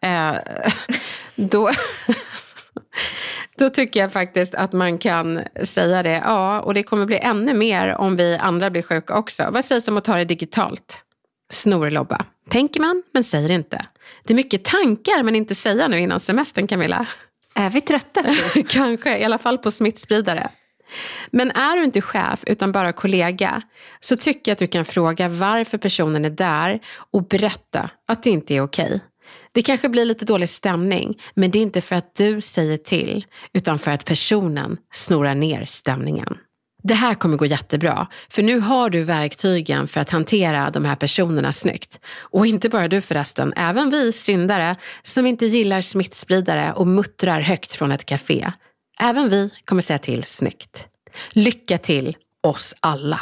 Eh, 0.02 0.34
då, 1.34 1.70
då 3.58 3.68
tycker 3.70 4.00
jag 4.00 4.12
faktiskt 4.12 4.54
att 4.54 4.72
man 4.72 4.98
kan 4.98 5.40
säga 5.62 6.02
det. 6.02 6.22
Ja, 6.24 6.60
och 6.60 6.74
det 6.74 6.82
kommer 6.82 7.06
bli 7.06 7.18
ännu 7.18 7.54
mer 7.54 7.94
om 7.94 8.16
vi 8.16 8.36
andra 8.36 8.70
blir 8.70 8.82
sjuka 8.82 9.14
också. 9.14 9.48
Vad 9.50 9.64
sägs 9.64 9.88
om 9.88 9.96
att 9.96 10.04
ta 10.04 10.16
det 10.16 10.24
digitalt? 10.24 11.04
Snorlobba. 11.52 12.24
Tänker 12.50 12.80
man, 12.80 13.02
men 13.12 13.24
säger 13.24 13.50
inte. 13.50 13.86
Det 14.24 14.32
är 14.32 14.34
mycket 14.34 14.64
tankar, 14.64 15.22
men 15.22 15.36
inte 15.36 15.54
säga 15.54 15.88
nu 15.88 15.98
innan 15.98 16.20
semestern, 16.20 16.66
Camilla. 16.66 17.06
Är 17.54 17.70
vi 17.70 17.80
trötta 17.80 18.22
tror? 18.22 18.62
Kanske, 18.68 19.18
i 19.18 19.24
alla 19.24 19.38
fall 19.38 19.58
på 19.58 19.70
smittspridare. 19.70 20.50
Men 21.30 21.50
är 21.50 21.76
du 21.76 21.84
inte 21.84 22.00
chef 22.00 22.44
utan 22.46 22.72
bara 22.72 22.92
kollega 22.92 23.62
så 24.00 24.16
tycker 24.16 24.50
jag 24.50 24.52
att 24.52 24.58
du 24.58 24.66
kan 24.66 24.84
fråga 24.84 25.28
varför 25.28 25.78
personen 25.78 26.24
är 26.24 26.30
där 26.30 26.80
och 27.10 27.26
berätta 27.26 27.90
att 28.08 28.22
det 28.22 28.30
inte 28.30 28.54
är 28.54 28.60
okej. 28.60 29.00
Det 29.52 29.62
kanske 29.62 29.88
blir 29.88 30.04
lite 30.04 30.24
dålig 30.24 30.48
stämning, 30.48 31.20
men 31.34 31.50
det 31.50 31.58
är 31.58 31.62
inte 31.62 31.80
för 31.80 31.96
att 31.96 32.14
du 32.14 32.40
säger 32.40 32.76
till 32.76 33.24
utan 33.52 33.78
för 33.78 33.90
att 33.90 34.04
personen 34.04 34.76
snorar 34.92 35.34
ner 35.34 35.64
stämningen. 35.64 36.36
Det 36.84 36.94
här 36.94 37.14
kommer 37.14 37.36
gå 37.36 37.46
jättebra, 37.46 38.06
för 38.28 38.42
nu 38.42 38.60
har 38.60 38.90
du 38.90 39.04
verktygen 39.04 39.88
för 39.88 40.00
att 40.00 40.10
hantera 40.10 40.70
de 40.70 40.84
här 40.84 40.96
personerna 40.96 41.52
snyggt. 41.52 42.00
Och 42.18 42.46
inte 42.46 42.68
bara 42.68 42.88
du 42.88 43.00
förresten, 43.00 43.52
även 43.56 43.90
vi 43.90 44.12
syndare 44.12 44.76
som 45.02 45.26
inte 45.26 45.46
gillar 45.46 45.80
smittspridare 45.80 46.72
och 46.72 46.86
muttrar 46.86 47.40
högt 47.40 47.72
från 47.72 47.92
ett 47.92 48.04
café. 48.04 48.52
Även 49.00 49.28
vi 49.28 49.50
kommer 49.64 49.82
säga 49.82 49.98
till 49.98 50.24
snyggt. 50.24 50.86
Lycka 51.32 51.78
till 51.78 52.16
oss 52.42 52.74
alla! 52.80 53.20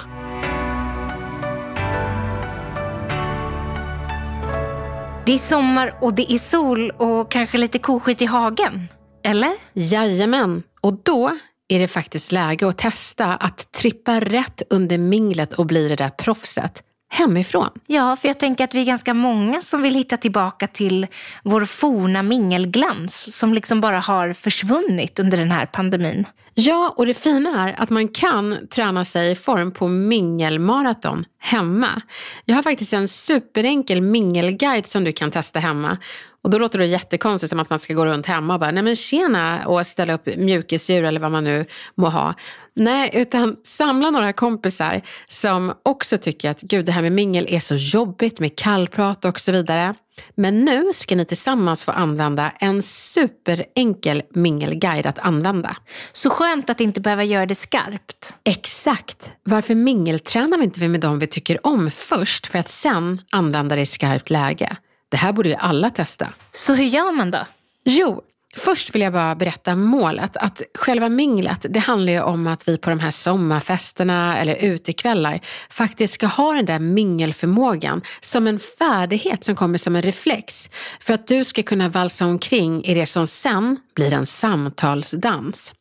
Det 5.26 5.32
är 5.32 5.38
sommar 5.38 5.98
och 6.00 6.14
det 6.14 6.32
är 6.32 6.38
sol 6.38 6.90
och 6.90 7.30
kanske 7.30 7.58
lite 7.58 7.78
koskit 7.78 8.22
i 8.22 8.24
hagen. 8.24 8.88
Eller? 9.24 9.52
Jajamän, 9.72 10.62
och 10.80 10.94
då 11.02 11.38
är 11.68 11.78
det 11.78 11.88
faktiskt 11.88 12.32
läge 12.32 12.68
att 12.68 12.78
testa 12.78 13.26
att 13.26 13.72
trippa 13.72 14.20
rätt 14.20 14.62
under 14.70 14.98
minglet 14.98 15.54
och 15.54 15.66
bli 15.66 15.88
det 15.88 15.96
där 15.96 16.08
proffset 16.08 16.82
hemifrån. 17.10 17.68
Ja, 17.86 18.16
för 18.16 18.28
jag 18.28 18.38
tänker 18.38 18.64
att 18.64 18.74
vi 18.74 18.80
är 18.80 18.84
ganska 18.84 19.14
många 19.14 19.60
som 19.60 19.82
vill 19.82 19.94
hitta 19.94 20.16
tillbaka 20.16 20.66
till 20.66 21.06
vår 21.44 21.64
forna 21.64 22.22
mingelglans 22.22 23.36
som 23.36 23.54
liksom 23.54 23.80
bara 23.80 24.00
har 24.00 24.32
försvunnit 24.32 25.18
under 25.18 25.38
den 25.38 25.50
här 25.50 25.66
pandemin. 25.66 26.26
Ja, 26.54 26.94
och 26.96 27.06
det 27.06 27.14
fina 27.14 27.68
är 27.68 27.82
att 27.82 27.90
man 27.90 28.08
kan 28.08 28.56
träna 28.70 29.04
sig 29.04 29.30
i 29.30 29.34
form 29.34 29.72
på 29.72 29.88
mingelmaraton 29.88 31.24
hemma. 31.38 32.02
Jag 32.44 32.54
har 32.54 32.62
faktiskt 32.62 32.92
en 32.92 33.08
superenkel 33.08 34.00
mingelguide 34.00 34.86
som 34.86 35.04
du 35.04 35.12
kan 35.12 35.30
testa 35.30 35.58
hemma. 35.58 35.98
Och 36.42 36.50
då 36.50 36.58
låter 36.58 36.78
det 36.78 36.86
jättekonstigt 36.86 37.50
som 37.50 37.60
att 37.60 37.70
man 37.70 37.78
ska 37.78 37.94
gå 37.94 38.06
runt 38.06 38.26
hemma 38.26 38.54
och 38.54 38.60
bara, 38.60 38.70
nej 38.70 38.82
men 38.82 38.96
tjena 38.96 39.66
och 39.66 39.86
ställa 39.86 40.14
upp 40.14 40.26
mjukisdjur 40.36 41.04
eller 41.04 41.20
vad 41.20 41.30
man 41.30 41.44
nu 41.44 41.66
må 41.94 42.08
ha. 42.08 42.34
Nej, 42.74 43.10
utan 43.12 43.56
samla 43.62 44.10
några 44.10 44.32
kompisar 44.32 45.02
som 45.28 45.72
också 45.82 46.18
tycker 46.18 46.50
att 46.50 46.60
gud 46.60 46.86
det 46.86 46.92
här 46.92 47.02
med 47.02 47.12
mingel 47.12 47.46
är 47.48 47.60
så 47.60 47.74
jobbigt 47.74 48.40
med 48.40 48.58
kallprat 48.58 49.24
och 49.24 49.40
så 49.40 49.52
vidare. 49.52 49.94
Men 50.34 50.64
nu 50.64 50.92
ska 50.94 51.16
ni 51.16 51.24
tillsammans 51.24 51.82
få 51.82 51.92
använda 51.92 52.52
en 52.60 52.82
superenkel 52.82 54.22
mingelguide 54.34 55.06
att 55.06 55.18
använda. 55.18 55.76
Så 56.12 56.30
skönt 56.30 56.70
att 56.70 56.80
inte 56.80 57.00
behöva 57.00 57.24
göra 57.24 57.46
det 57.46 57.54
skarpt. 57.54 58.36
Exakt. 58.44 59.30
Varför 59.42 59.74
mingeltränar 59.74 60.58
vi 60.58 60.64
inte 60.64 60.88
med 60.88 61.00
dem 61.00 61.18
vi 61.18 61.26
tycker 61.26 61.66
om 61.66 61.90
först 61.90 62.46
för 62.46 62.58
att 62.58 62.68
sen 62.68 63.22
använda 63.30 63.76
det 63.76 63.82
i 63.82 63.86
skarpt 63.86 64.30
läge? 64.30 64.76
Det 65.10 65.16
här 65.16 65.32
borde 65.32 65.48
ju 65.48 65.54
alla 65.54 65.90
testa. 65.90 66.32
Så 66.52 66.74
hur 66.74 66.84
gör 66.84 67.12
man 67.12 67.30
då? 67.30 67.46
Jo, 67.84 68.22
först 68.56 68.94
vill 68.94 69.02
jag 69.02 69.12
bara 69.12 69.34
berätta 69.34 69.74
målet. 69.74 70.36
Att 70.36 70.62
själva 70.74 71.08
minglet, 71.08 71.66
det 71.70 71.80
handlar 71.80 72.12
ju 72.12 72.20
om 72.20 72.46
att 72.46 72.68
vi 72.68 72.78
på 72.78 72.90
de 72.90 73.00
här 73.00 73.10
sommarfesterna 73.10 74.38
eller 74.38 74.64
utekvällar 74.64 75.40
faktiskt 75.70 76.14
ska 76.14 76.26
ha 76.26 76.52
den 76.52 76.66
där 76.66 76.78
mingelförmågan 76.78 78.02
som 78.20 78.46
en 78.46 78.58
färdighet 78.58 79.44
som 79.44 79.56
kommer 79.56 79.78
som 79.78 79.96
en 79.96 80.02
reflex. 80.02 80.70
För 81.00 81.14
att 81.14 81.26
du 81.26 81.44
ska 81.44 81.62
kunna 81.62 81.88
valsa 81.88 82.26
omkring 82.26 82.84
i 82.84 82.94
det 82.94 83.06
som 83.06 83.26
sen 83.26 83.76
blir 83.94 84.12
en 84.12 84.26
samtalsdans. 84.26 85.72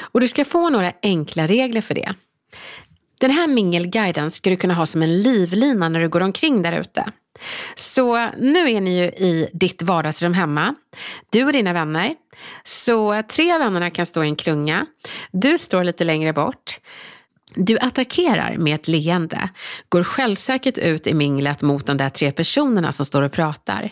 Och 0.00 0.20
du 0.20 0.28
ska 0.28 0.44
få 0.44 0.70
några 0.70 0.92
enkla 1.02 1.46
regler 1.46 1.80
för 1.80 1.94
det. 1.94 2.14
Den 3.20 3.30
här 3.30 3.46
mingelguiden 3.48 4.30
ska 4.30 4.50
du 4.50 4.56
kunna 4.56 4.74
ha 4.74 4.86
som 4.86 5.02
en 5.02 5.22
livlina 5.22 5.88
när 5.88 6.00
du 6.00 6.08
går 6.08 6.20
omkring 6.20 6.62
där 6.62 6.80
ute. 6.80 7.04
Så 7.74 8.30
nu 8.38 8.70
är 8.70 8.80
ni 8.80 8.98
ju 8.98 9.04
i 9.04 9.50
ditt 9.52 9.82
vardagsrum 9.82 10.34
hemma, 10.34 10.74
du 11.30 11.44
och 11.44 11.52
dina 11.52 11.72
vänner. 11.72 12.14
Så 12.64 13.22
tre 13.22 13.52
av 13.52 13.58
vännerna 13.58 13.90
kan 13.90 14.06
stå 14.06 14.24
i 14.24 14.28
en 14.28 14.36
klunga. 14.36 14.86
Du 15.32 15.58
står 15.58 15.84
lite 15.84 16.04
längre 16.04 16.32
bort. 16.32 16.80
Du 17.54 17.78
attackerar 17.78 18.56
med 18.56 18.74
ett 18.74 18.88
leende, 18.88 19.48
går 19.88 20.02
självsäkert 20.02 20.78
ut 20.78 21.06
i 21.06 21.14
minglet 21.14 21.62
mot 21.62 21.86
de 21.86 21.96
där 21.96 22.10
tre 22.10 22.32
personerna 22.32 22.92
som 22.92 23.06
står 23.06 23.22
och 23.22 23.32
pratar. 23.32 23.90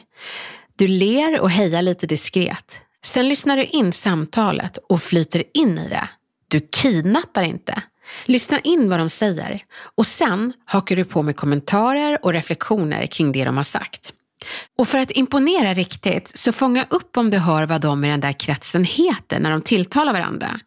Du 0.76 0.88
ler 0.88 1.40
och 1.40 1.50
hejar 1.50 1.82
lite 1.82 2.06
diskret. 2.06 2.78
Sen 3.04 3.28
lyssnar 3.28 3.56
du 3.56 3.64
in 3.64 3.92
samtalet 3.92 4.78
och 4.88 5.02
flyter 5.02 5.42
in 5.54 5.78
i 5.78 5.88
det. 5.88 6.08
Du 6.48 6.60
kidnappar 6.60 7.42
inte. 7.42 7.82
Lyssna 8.24 8.60
in 8.60 8.90
vad 8.90 8.98
de 8.98 9.10
säger 9.10 9.60
och 9.96 10.06
sen 10.06 10.52
hakar 10.64 10.96
du 10.96 11.04
på 11.04 11.22
med 11.22 11.36
kommentarer 11.36 12.18
och 12.22 12.32
reflektioner 12.32 13.06
kring 13.06 13.32
det 13.32 13.44
de 13.44 13.56
har 13.56 13.64
sagt. 13.64 14.12
Och 14.78 14.88
för 14.88 14.98
att 14.98 15.10
imponera 15.10 15.74
riktigt 15.74 16.28
så 16.28 16.52
fånga 16.52 16.86
upp 16.90 17.16
om 17.16 17.30
du 17.30 17.38
hör 17.38 17.66
vad 17.66 17.80
de 17.80 18.04
i 18.04 18.08
den 18.08 18.20
där 18.20 18.32
kretsen 18.32 18.84
heter 18.84 19.40
när 19.40 19.50
de 19.50 19.60
tilltalar 19.60 20.12
varandra. 20.12 20.60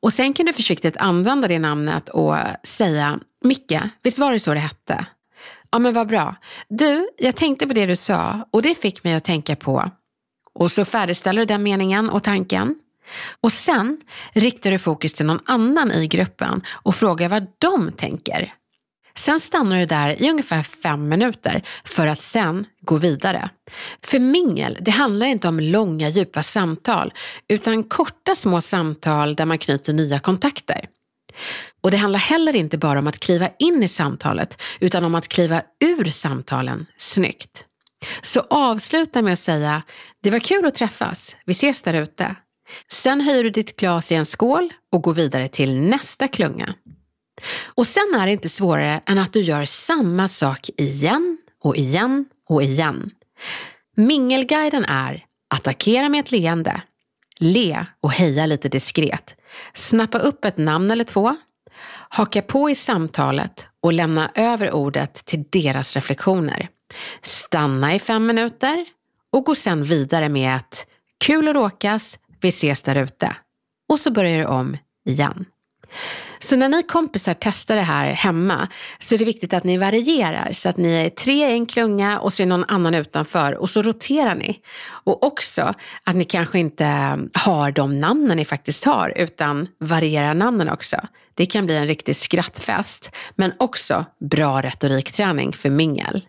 Och 0.00 0.12
sen 0.12 0.32
kan 0.32 0.46
du 0.46 0.52
försiktigt 0.52 0.96
använda 0.96 1.48
det 1.48 1.58
namnet 1.58 2.08
och 2.08 2.36
säga 2.62 3.18
Micke, 3.44 3.80
visst 4.02 4.18
var 4.18 4.32
det 4.32 4.40
så 4.40 4.54
det 4.54 4.60
hette? 4.60 5.06
Ja 5.70 5.78
men 5.78 5.94
vad 5.94 6.08
bra. 6.08 6.36
Du, 6.68 7.08
jag 7.18 7.36
tänkte 7.36 7.66
på 7.66 7.72
det 7.72 7.86
du 7.86 7.96
sa 7.96 8.48
och 8.50 8.62
det 8.62 8.74
fick 8.74 9.04
mig 9.04 9.14
att 9.14 9.24
tänka 9.24 9.56
på. 9.56 9.90
Och 10.54 10.70
så 10.70 10.84
färdigställer 10.84 11.40
du 11.40 11.46
den 11.46 11.62
meningen 11.62 12.10
och 12.10 12.22
tanken. 12.22 12.74
Och 13.40 13.52
sen 13.52 13.98
riktar 14.32 14.70
du 14.70 14.78
fokus 14.78 15.14
till 15.14 15.26
någon 15.26 15.40
annan 15.46 15.92
i 15.92 16.06
gruppen 16.06 16.62
och 16.82 16.94
frågar 16.94 17.28
vad 17.28 17.46
de 17.58 17.92
tänker. 17.92 18.52
Sen 19.18 19.40
stannar 19.40 19.78
du 19.78 19.86
där 19.86 20.22
i 20.22 20.30
ungefär 20.30 20.62
fem 20.62 21.08
minuter 21.08 21.62
för 21.84 22.06
att 22.06 22.20
sen 22.20 22.66
gå 22.80 22.96
vidare. 22.96 23.50
För 24.04 24.18
mingel, 24.18 24.78
det 24.80 24.90
handlar 24.90 25.26
inte 25.26 25.48
om 25.48 25.60
långa 25.60 26.08
djupa 26.08 26.42
samtal 26.42 27.12
utan 27.48 27.84
korta 27.84 28.34
små 28.34 28.60
samtal 28.60 29.34
där 29.34 29.44
man 29.44 29.58
knyter 29.58 29.92
nya 29.92 30.18
kontakter. 30.18 30.80
Och 31.80 31.90
det 31.90 31.96
handlar 31.96 32.20
heller 32.20 32.56
inte 32.56 32.78
bara 32.78 32.98
om 32.98 33.06
att 33.06 33.18
kliva 33.18 33.48
in 33.58 33.82
i 33.82 33.88
samtalet 33.88 34.62
utan 34.80 35.04
om 35.04 35.14
att 35.14 35.28
kliva 35.28 35.62
ur 35.84 36.10
samtalen 36.10 36.86
snyggt. 36.96 37.64
Så 38.22 38.40
avsluta 38.50 39.22
med 39.22 39.32
att 39.32 39.38
säga, 39.38 39.82
det 40.22 40.30
var 40.30 40.38
kul 40.38 40.66
att 40.66 40.74
träffas, 40.74 41.36
vi 41.44 41.50
ses 41.50 41.82
där 41.82 41.94
ute. 41.94 42.36
Sen 42.90 43.20
höjer 43.20 43.44
du 43.44 43.50
ditt 43.50 43.76
glas 43.76 44.12
i 44.12 44.14
en 44.14 44.26
skål 44.26 44.72
och 44.92 45.02
går 45.02 45.14
vidare 45.14 45.48
till 45.48 45.80
nästa 45.80 46.28
klunga. 46.28 46.74
Och 47.66 47.86
sen 47.86 48.14
är 48.14 48.26
det 48.26 48.32
inte 48.32 48.48
svårare 48.48 49.00
än 49.06 49.18
att 49.18 49.32
du 49.32 49.40
gör 49.40 49.64
samma 49.64 50.28
sak 50.28 50.70
igen 50.76 51.38
och 51.62 51.76
igen 51.76 52.26
och 52.48 52.62
igen. 52.62 53.10
Mingelguiden 53.96 54.84
är 54.84 55.24
attackera 55.54 56.08
med 56.08 56.20
ett 56.20 56.32
leende, 56.32 56.82
le 57.38 57.86
och 58.00 58.12
heja 58.12 58.46
lite 58.46 58.68
diskret, 58.68 59.36
snappa 59.74 60.18
upp 60.18 60.44
ett 60.44 60.58
namn 60.58 60.90
eller 60.90 61.04
två, 61.04 61.36
haka 62.08 62.42
på 62.42 62.70
i 62.70 62.74
samtalet 62.74 63.66
och 63.80 63.92
lämna 63.92 64.30
över 64.34 64.72
ordet 64.72 65.14
till 65.14 65.44
deras 65.50 65.94
reflektioner. 65.94 66.68
Stanna 67.22 67.94
i 67.94 67.98
fem 67.98 68.26
minuter 68.26 68.84
och 69.32 69.44
gå 69.44 69.54
sen 69.54 69.82
vidare 69.82 70.28
med 70.28 70.56
ett 70.56 70.86
kul 71.24 71.48
att 71.48 71.54
råkas, 71.54 72.18
vi 72.40 72.48
ses 72.48 72.82
där 72.82 72.94
ute. 72.94 73.36
Och 73.88 73.98
så 73.98 74.10
börjar 74.10 74.38
du 74.38 74.44
om 74.44 74.76
igen. 75.06 75.44
Så 76.38 76.56
när 76.56 76.68
ni 76.68 76.82
kompisar 76.82 77.34
testar 77.40 77.76
det 77.76 77.82
här 77.82 78.06
hemma 78.06 78.68
så 78.98 79.14
är 79.14 79.18
det 79.18 79.24
viktigt 79.24 79.52
att 79.52 79.64
ni 79.64 79.78
varierar 79.78 80.52
så 80.52 80.68
att 80.68 80.76
ni 80.76 80.94
är 80.94 81.10
tre 81.10 81.50
i 81.50 81.52
en 81.52 81.66
klunga 81.66 82.18
och 82.18 82.32
så 82.32 82.42
är 82.42 82.46
någon 82.46 82.64
annan 82.64 82.94
utanför 82.94 83.54
och 83.54 83.70
så 83.70 83.82
roterar 83.82 84.34
ni. 84.34 84.60
Och 84.88 85.22
också 85.22 85.74
att 86.04 86.16
ni 86.16 86.24
kanske 86.24 86.58
inte 86.58 86.84
har 87.34 87.72
de 87.72 88.00
namnen 88.00 88.36
ni 88.36 88.44
faktiskt 88.44 88.84
har 88.84 89.12
utan 89.16 89.68
varierar 89.80 90.34
namnen 90.34 90.68
också. 90.68 90.96
Det 91.34 91.46
kan 91.46 91.66
bli 91.66 91.76
en 91.76 91.86
riktig 91.86 92.16
skrattfest 92.16 93.10
men 93.36 93.52
också 93.58 94.04
bra 94.20 94.62
retorikträning 94.62 95.52
för 95.52 95.70
mingel. 95.70 96.22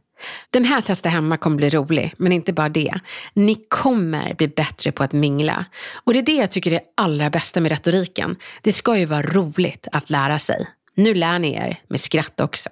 Den 0.49 0.65
här 0.65 0.81
Testa 0.81 1.09
hemma 1.09 1.37
kommer 1.37 1.57
bli 1.57 1.69
rolig, 1.69 2.13
men 2.17 2.31
inte 2.31 2.53
bara 2.53 2.69
det. 2.69 2.93
Ni 3.33 3.55
kommer 3.67 4.33
bli 4.33 4.47
bättre 4.47 4.91
på 4.91 5.03
att 5.03 5.13
mingla. 5.13 5.65
Och 6.03 6.13
det 6.13 6.19
är 6.19 6.23
det 6.23 6.35
jag 6.35 6.51
tycker 6.51 6.71
är 6.71 6.75
det 6.75 6.85
allra 6.97 7.29
bästa 7.29 7.59
med 7.59 7.71
retoriken. 7.71 8.35
Det 8.61 8.71
ska 8.71 8.97
ju 8.97 9.05
vara 9.05 9.21
roligt 9.21 9.87
att 9.91 10.09
lära 10.09 10.39
sig. 10.39 10.67
Nu 10.95 11.13
lär 11.13 11.39
ni 11.39 11.53
er 11.53 11.79
med 11.87 11.99
skratt 11.99 12.39
också. 12.39 12.69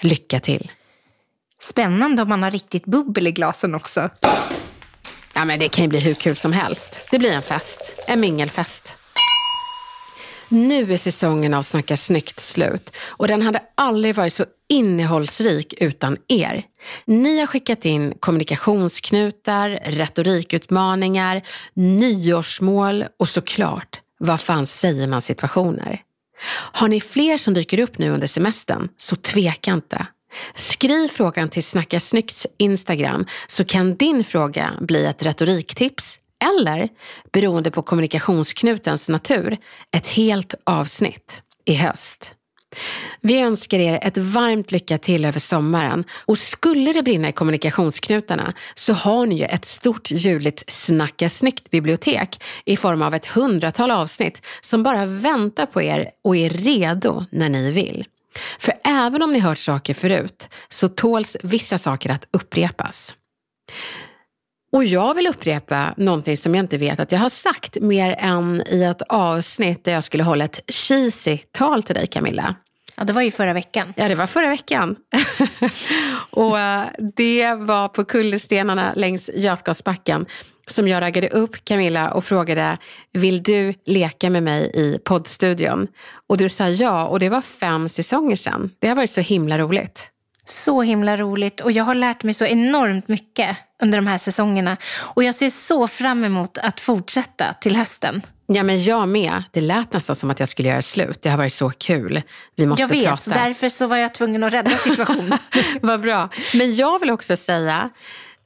Lycka 0.00 0.40
till! 0.40 0.70
Spännande 1.60 2.22
om 2.22 2.28
man 2.28 2.42
har 2.42 2.50
riktigt 2.50 2.84
bubbel 2.84 3.26
i 3.26 3.32
glasen 3.32 3.74
också. 3.74 4.10
Ja, 5.34 5.44
men 5.44 5.58
det 5.58 5.68
kan 5.68 5.84
ju 5.84 5.88
bli 5.88 6.00
hur 6.00 6.14
kul 6.14 6.36
som 6.36 6.52
helst. 6.52 7.00
Det 7.10 7.18
blir 7.18 7.32
en 7.32 7.42
fest. 7.42 7.98
En 8.06 8.20
mingelfest. 8.20 8.94
Nu 10.52 10.92
är 10.92 10.96
säsongen 10.96 11.54
av 11.54 11.62
Snacka 11.62 11.96
snyggt 11.96 12.40
slut 12.40 12.96
och 13.08 13.28
den 13.28 13.42
hade 13.42 13.62
aldrig 13.74 14.14
varit 14.14 14.32
så 14.32 14.44
innehållsrik 14.68 15.74
utan 15.80 16.16
er. 16.28 16.62
Ni 17.04 17.40
har 17.40 17.46
skickat 17.46 17.84
in 17.84 18.14
kommunikationsknutar, 18.20 19.70
retorikutmaningar, 19.84 21.42
nyårsmål 21.74 23.04
och 23.18 23.28
såklart, 23.28 24.00
vad 24.18 24.40
fan 24.40 24.66
säger 24.66 25.06
man 25.06 25.22
situationer? 25.22 26.00
Har 26.72 26.88
ni 26.88 27.00
fler 27.00 27.36
som 27.38 27.54
dyker 27.54 27.80
upp 27.80 27.98
nu 27.98 28.10
under 28.10 28.26
semestern, 28.26 28.88
så 28.96 29.16
tveka 29.16 29.72
inte. 29.72 30.06
Skriv 30.54 31.08
frågan 31.08 31.48
till 31.48 31.64
Snacka 31.64 32.00
Snyggts 32.00 32.46
Instagram 32.58 33.26
så 33.46 33.64
kan 33.64 33.94
din 33.94 34.24
fråga 34.24 34.70
bli 34.80 35.04
ett 35.04 35.22
retoriktips 35.22 36.18
eller, 36.42 36.88
beroende 37.32 37.70
på 37.70 37.82
kommunikationsknutens 37.82 39.08
natur, 39.08 39.56
ett 39.96 40.08
helt 40.08 40.54
avsnitt 40.64 41.42
i 41.64 41.74
höst. 41.74 42.34
Vi 43.20 43.40
önskar 43.40 43.78
er 43.78 43.98
ett 44.02 44.18
varmt 44.18 44.72
lycka 44.72 44.98
till 44.98 45.24
över 45.24 45.40
sommaren 45.40 46.04
och 46.24 46.38
skulle 46.38 46.92
det 46.92 47.02
brinna 47.02 47.28
i 47.28 47.32
kommunikationsknutarna 47.32 48.52
så 48.74 48.92
har 48.92 49.26
ni 49.26 49.38
ju 49.38 49.44
ett 49.44 49.64
stort 49.64 50.10
ljudligt 50.10 50.64
Snacka 50.68 51.28
snyggt-bibliotek 51.28 52.42
i 52.64 52.76
form 52.76 53.02
av 53.02 53.14
ett 53.14 53.26
hundratal 53.26 53.90
avsnitt 53.90 54.46
som 54.60 54.82
bara 54.82 55.06
väntar 55.06 55.66
på 55.66 55.82
er 55.82 56.10
och 56.24 56.36
är 56.36 56.50
redo 56.50 57.24
när 57.30 57.48
ni 57.48 57.70
vill. 57.70 58.06
För 58.58 58.74
även 58.84 59.22
om 59.22 59.32
ni 59.32 59.38
hört 59.38 59.58
saker 59.58 59.94
förut 59.94 60.48
så 60.68 60.88
tåls 60.88 61.36
vissa 61.42 61.78
saker 61.78 62.10
att 62.10 62.26
upprepas. 62.30 63.14
Och 64.72 64.84
jag 64.84 65.14
vill 65.14 65.26
upprepa 65.26 65.94
någonting 65.96 66.36
som 66.36 66.54
jag 66.54 66.62
inte 66.62 66.78
vet 66.78 67.00
att 67.00 67.12
jag 67.12 67.18
har 67.18 67.28
sagt 67.28 67.80
mer 67.80 68.16
än 68.18 68.62
i 68.70 68.82
ett 68.82 69.02
avsnitt 69.02 69.84
där 69.84 69.92
jag 69.92 70.04
skulle 70.04 70.22
hålla 70.22 70.44
ett 70.44 70.70
cheesy 70.70 71.38
tal 71.38 71.82
till 71.82 71.94
dig 71.94 72.06
Camilla. 72.06 72.54
Ja, 72.96 73.04
det 73.04 73.12
var 73.12 73.22
ju 73.22 73.30
förra 73.30 73.52
veckan. 73.52 73.92
Ja, 73.96 74.08
det 74.08 74.14
var 74.14 74.26
förra 74.26 74.48
veckan. 74.48 74.96
och 76.30 76.58
eh, 76.58 76.86
det 77.16 77.54
var 77.54 77.88
på 77.88 78.04
kullerstenarna 78.04 78.92
längs 78.96 79.30
Götgasbacken 79.34 80.26
som 80.66 80.88
jag 80.88 81.00
raggade 81.00 81.28
upp 81.28 81.64
Camilla 81.64 82.10
och 82.10 82.24
frågade, 82.24 82.78
vill 83.12 83.42
du 83.42 83.74
leka 83.86 84.30
med 84.30 84.42
mig 84.42 84.70
i 84.74 84.98
poddstudion? 85.04 85.86
Och 86.28 86.36
du 86.36 86.48
sa 86.48 86.68
ja, 86.68 87.06
och 87.06 87.20
det 87.20 87.28
var 87.28 87.40
fem 87.40 87.88
säsonger 87.88 88.36
sedan. 88.36 88.70
Det 88.78 88.88
har 88.88 88.96
varit 88.96 89.10
så 89.10 89.20
himla 89.20 89.58
roligt. 89.58 90.11
Så 90.46 90.82
himla 90.82 91.16
roligt 91.16 91.60
och 91.60 91.72
jag 91.72 91.84
har 91.84 91.94
lärt 91.94 92.22
mig 92.22 92.34
så 92.34 92.44
enormt 92.44 93.08
mycket 93.08 93.56
under 93.82 93.98
de 93.98 94.06
här 94.06 94.18
säsongerna. 94.18 94.76
Och 95.14 95.24
jag 95.24 95.34
ser 95.34 95.50
så 95.50 95.88
fram 95.88 96.24
emot 96.24 96.58
att 96.58 96.80
fortsätta 96.80 97.54
till 97.60 97.76
hösten. 97.76 98.22
Ja, 98.46 98.62
men 98.62 98.82
jag 98.82 99.08
med. 99.08 99.42
Det 99.50 99.60
lät 99.60 99.92
nästan 99.92 100.16
som 100.16 100.30
att 100.30 100.40
jag 100.40 100.48
skulle 100.48 100.68
göra 100.68 100.82
slut. 100.82 101.22
Det 101.22 101.28
har 101.30 101.38
varit 101.38 101.52
så 101.52 101.70
kul. 101.70 102.22
Vi 102.56 102.66
måste 102.66 102.82
jag 102.82 102.88
vet, 102.88 103.04
prata. 103.04 103.16
så 103.16 103.30
därför 103.30 103.68
så 103.68 103.86
var 103.86 103.96
jag 103.96 104.14
tvungen 104.14 104.44
att 104.44 104.52
rädda 104.52 104.70
situationen. 104.70 105.38
Vad 105.82 106.00
bra. 106.00 106.28
Men 106.54 106.74
jag 106.74 106.98
vill 106.98 107.10
också 107.10 107.36
säga 107.36 107.90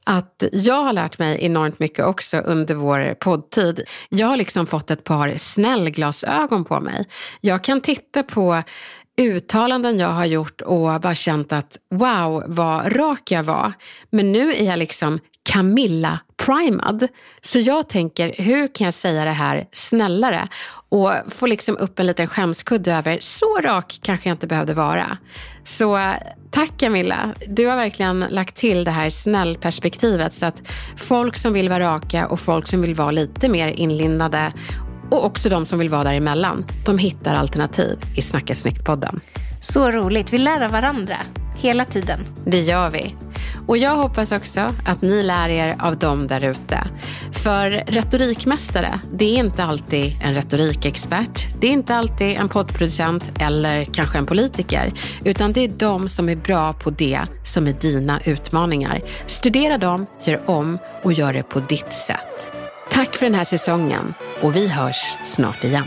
att 0.05 0.43
jag 0.51 0.83
har 0.83 0.93
lärt 0.93 1.19
mig 1.19 1.45
enormt 1.45 1.79
mycket 1.79 2.05
också 2.05 2.37
under 2.37 2.75
vår 2.75 3.13
poddtid. 3.13 3.83
Jag 4.09 4.27
har 4.27 4.37
liksom 4.37 4.67
fått 4.67 4.91
ett 4.91 5.03
par 5.03 5.33
snällglasögon 5.37 6.65
på 6.65 6.79
mig. 6.79 7.05
Jag 7.41 7.63
kan 7.63 7.81
titta 7.81 8.23
på 8.23 8.63
uttalanden 9.21 9.99
jag 9.99 10.07
har 10.07 10.25
gjort 10.25 10.61
och 10.61 11.01
bara 11.01 11.15
känt 11.15 11.51
att 11.51 11.77
wow, 11.91 12.43
vad 12.47 12.95
rak 12.95 13.31
jag 13.31 13.43
var. 13.43 13.73
Men 14.09 14.31
nu 14.31 14.53
är 14.53 14.63
jag 14.63 14.79
liksom 14.79 15.19
Camilla 15.49 16.19
primad. 16.45 17.07
Så 17.41 17.59
jag 17.59 17.89
tänker, 17.89 18.33
hur 18.37 18.67
kan 18.75 18.85
jag 18.85 18.93
säga 18.93 19.25
det 19.25 19.31
här 19.31 19.67
snällare? 19.71 20.47
Och 20.89 21.11
få 21.27 21.45
liksom 21.45 21.77
upp 21.77 21.99
en 21.99 22.05
liten 22.05 22.27
skämskudde 22.27 22.93
över, 22.93 23.17
så 23.21 23.59
rak 23.63 23.99
kanske 24.01 24.29
jag 24.29 24.35
inte 24.35 24.47
behövde 24.47 24.73
vara. 24.73 25.17
Så 25.63 25.99
tack 26.51 26.77
Camilla. 26.77 27.33
Du 27.47 27.67
har 27.67 27.75
verkligen 27.75 28.19
lagt 28.19 28.55
till 28.55 28.83
det 28.83 28.91
här 28.91 29.09
snällperspektivet 29.09 30.33
så 30.33 30.45
att 30.45 30.61
folk 30.97 31.35
som 31.35 31.53
vill 31.53 31.69
vara 31.69 31.79
raka 31.79 32.27
och 32.27 32.39
folk 32.39 32.67
som 32.67 32.81
vill 32.81 32.95
vara 32.95 33.11
lite 33.11 33.49
mer 33.49 33.67
inlindade 33.67 34.53
och 35.11 35.25
också 35.25 35.49
de 35.49 35.65
som 35.65 35.79
vill 35.79 35.89
vara 35.89 36.03
däremellan. 36.03 36.65
De 36.85 36.97
hittar 36.97 37.35
alternativ 37.35 37.97
i 38.17 38.21
Snacka 38.21 38.55
snyggt-podden. 38.55 39.19
Så 39.61 39.91
roligt. 39.91 40.33
Vi 40.33 40.37
lär 40.37 40.61
av 40.61 40.71
varandra 40.71 41.17
hela 41.57 41.85
tiden. 41.85 42.19
Det 42.45 42.59
gör 42.59 42.89
vi. 42.89 43.15
Och 43.67 43.77
jag 43.77 43.95
hoppas 43.95 44.31
också 44.31 44.59
att 44.85 45.01
ni 45.01 45.23
lär 45.23 45.49
er 45.49 45.75
av 45.79 45.97
dem 45.97 46.27
där 46.27 46.43
ute. 46.43 46.87
För 47.31 47.69
retorikmästare, 47.69 48.99
det 49.13 49.25
är 49.25 49.37
inte 49.37 49.63
alltid 49.63 50.15
en 50.23 50.33
retorikexpert. 50.33 51.47
Det 51.59 51.67
är 51.67 51.71
inte 51.71 51.95
alltid 51.95 52.37
en 52.37 52.49
poddproducent 52.49 53.31
eller 53.39 53.85
kanske 53.85 54.17
en 54.17 54.25
politiker. 54.25 54.91
Utan 55.25 55.53
det 55.53 55.65
är 55.65 55.69
de 55.69 56.09
som 56.09 56.29
är 56.29 56.35
bra 56.35 56.73
på 56.73 56.89
det 56.89 57.19
som 57.43 57.67
är 57.67 57.73
dina 57.73 58.19
utmaningar. 58.25 59.01
Studera 59.25 59.77
dem, 59.77 60.05
gör 60.23 60.49
om 60.49 60.77
och 61.03 61.13
gör 61.13 61.33
det 61.33 61.43
på 61.43 61.59
ditt 61.59 61.93
sätt. 61.93 62.56
Tack 62.97 63.15
för 63.15 63.25
den 63.25 63.35
här 63.35 63.43
säsongen 63.43 64.13
och 64.41 64.55
vi 64.55 64.67
hörs 64.67 65.17
snart 65.23 65.63
igen. 65.63 65.85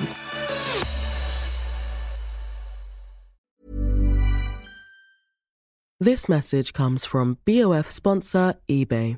This 6.04 6.28
message 6.28 6.72
comes 6.72 7.06
from 7.06 7.36
BOF 7.46 7.90
sponsor 7.90 8.52
eBay. 8.68 9.16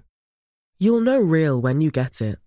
You'll 0.80 1.04
know 1.04 1.32
real 1.32 1.62
when 1.62 1.82
you 1.82 1.90
get 1.90 2.20
it. 2.20 2.38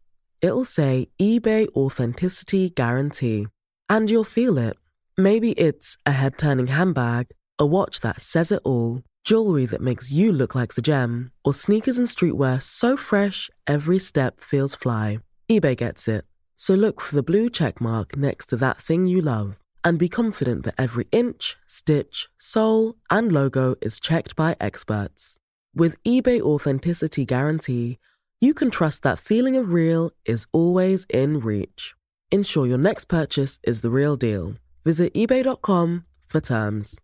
It'll 0.42 0.66
say 0.66 1.08
eBay 1.22 1.68
Authenticity 1.76 2.70
Guarantee. 2.70 3.48
And 3.90 4.10
you'll 4.10 4.24
feel 4.24 4.58
it. 4.58 4.74
Maybe 5.18 5.52
it's 5.52 5.96
a 6.06 6.12
head 6.12 6.38
turning 6.38 6.68
handbag, 6.68 7.28
a 7.60 7.66
watch 7.66 8.00
that 8.00 8.22
says 8.22 8.52
it 8.52 8.62
all, 8.66 9.02
jewelry 9.24 9.68
that 9.68 9.82
makes 9.82 10.12
you 10.12 10.32
look 10.32 10.56
like 10.56 10.74
the 10.74 10.82
gem, 10.82 11.32
or 11.44 11.54
sneakers 11.54 12.00
and 12.00 12.08
streetwear 12.08 12.60
so 12.62 12.98
fresh 12.98 13.50
every 13.68 14.00
step 14.00 14.40
feels 14.40 14.76
fly. 14.76 15.20
eBay 15.50 15.78
gets 15.78 16.08
it. 16.08 16.26
So 16.56 16.74
look 16.74 17.02
for 17.02 17.16
the 17.16 17.24
blue 17.24 17.50
check 17.50 17.80
mark 17.80 18.18
next 18.18 18.48
to 18.48 18.58
that 18.58 18.78
thing 18.78 19.06
you 19.06 19.22
love 19.22 19.60
and 19.84 20.00
be 20.00 20.10
confident 20.10 20.66
that 20.66 20.74
every 20.78 21.08
inch, 21.12 21.56
stitch, 21.68 22.28
sole, 22.40 22.96
and 23.12 23.32
logo 23.32 23.76
is 23.82 24.00
checked 24.00 24.36
by 24.36 24.56
experts. 24.60 25.38
With 25.76 26.02
eBay 26.04 26.42
Authenticity 26.42 27.26
Guarantee, 27.26 28.00
you 28.42 28.56
can 28.56 28.72
trust 28.72 29.04
that 29.04 29.20
feeling 29.20 29.56
of 29.56 29.72
real 29.72 30.12
is 30.26 30.48
always 30.52 31.06
in 31.10 31.40
reach. 31.40 31.94
Ensure 32.32 32.66
your 32.66 32.80
next 32.80 33.06
purchase 33.06 33.60
is 33.64 33.82
the 33.82 33.92
real 33.92 34.16
deal. 34.16 34.56
Visit 34.84 35.14
eBay.com 35.14 36.06
for 36.28 36.42
terms. 36.42 37.00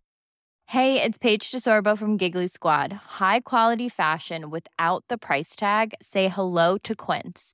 Hey, 0.65 1.03
it's 1.03 1.17
Paige 1.17 1.51
DeSorbo 1.51 1.97
from 1.97 2.17
Giggly 2.17 2.47
Squad. 2.47 2.93
High 3.19 3.41
quality 3.41 3.89
fashion 3.89 4.49
without 4.49 5.03
the 5.09 5.17
price 5.17 5.55
tag? 5.55 5.93
Say 6.01 6.29
hello 6.29 6.77
to 6.79 6.95
Quince. 6.95 7.53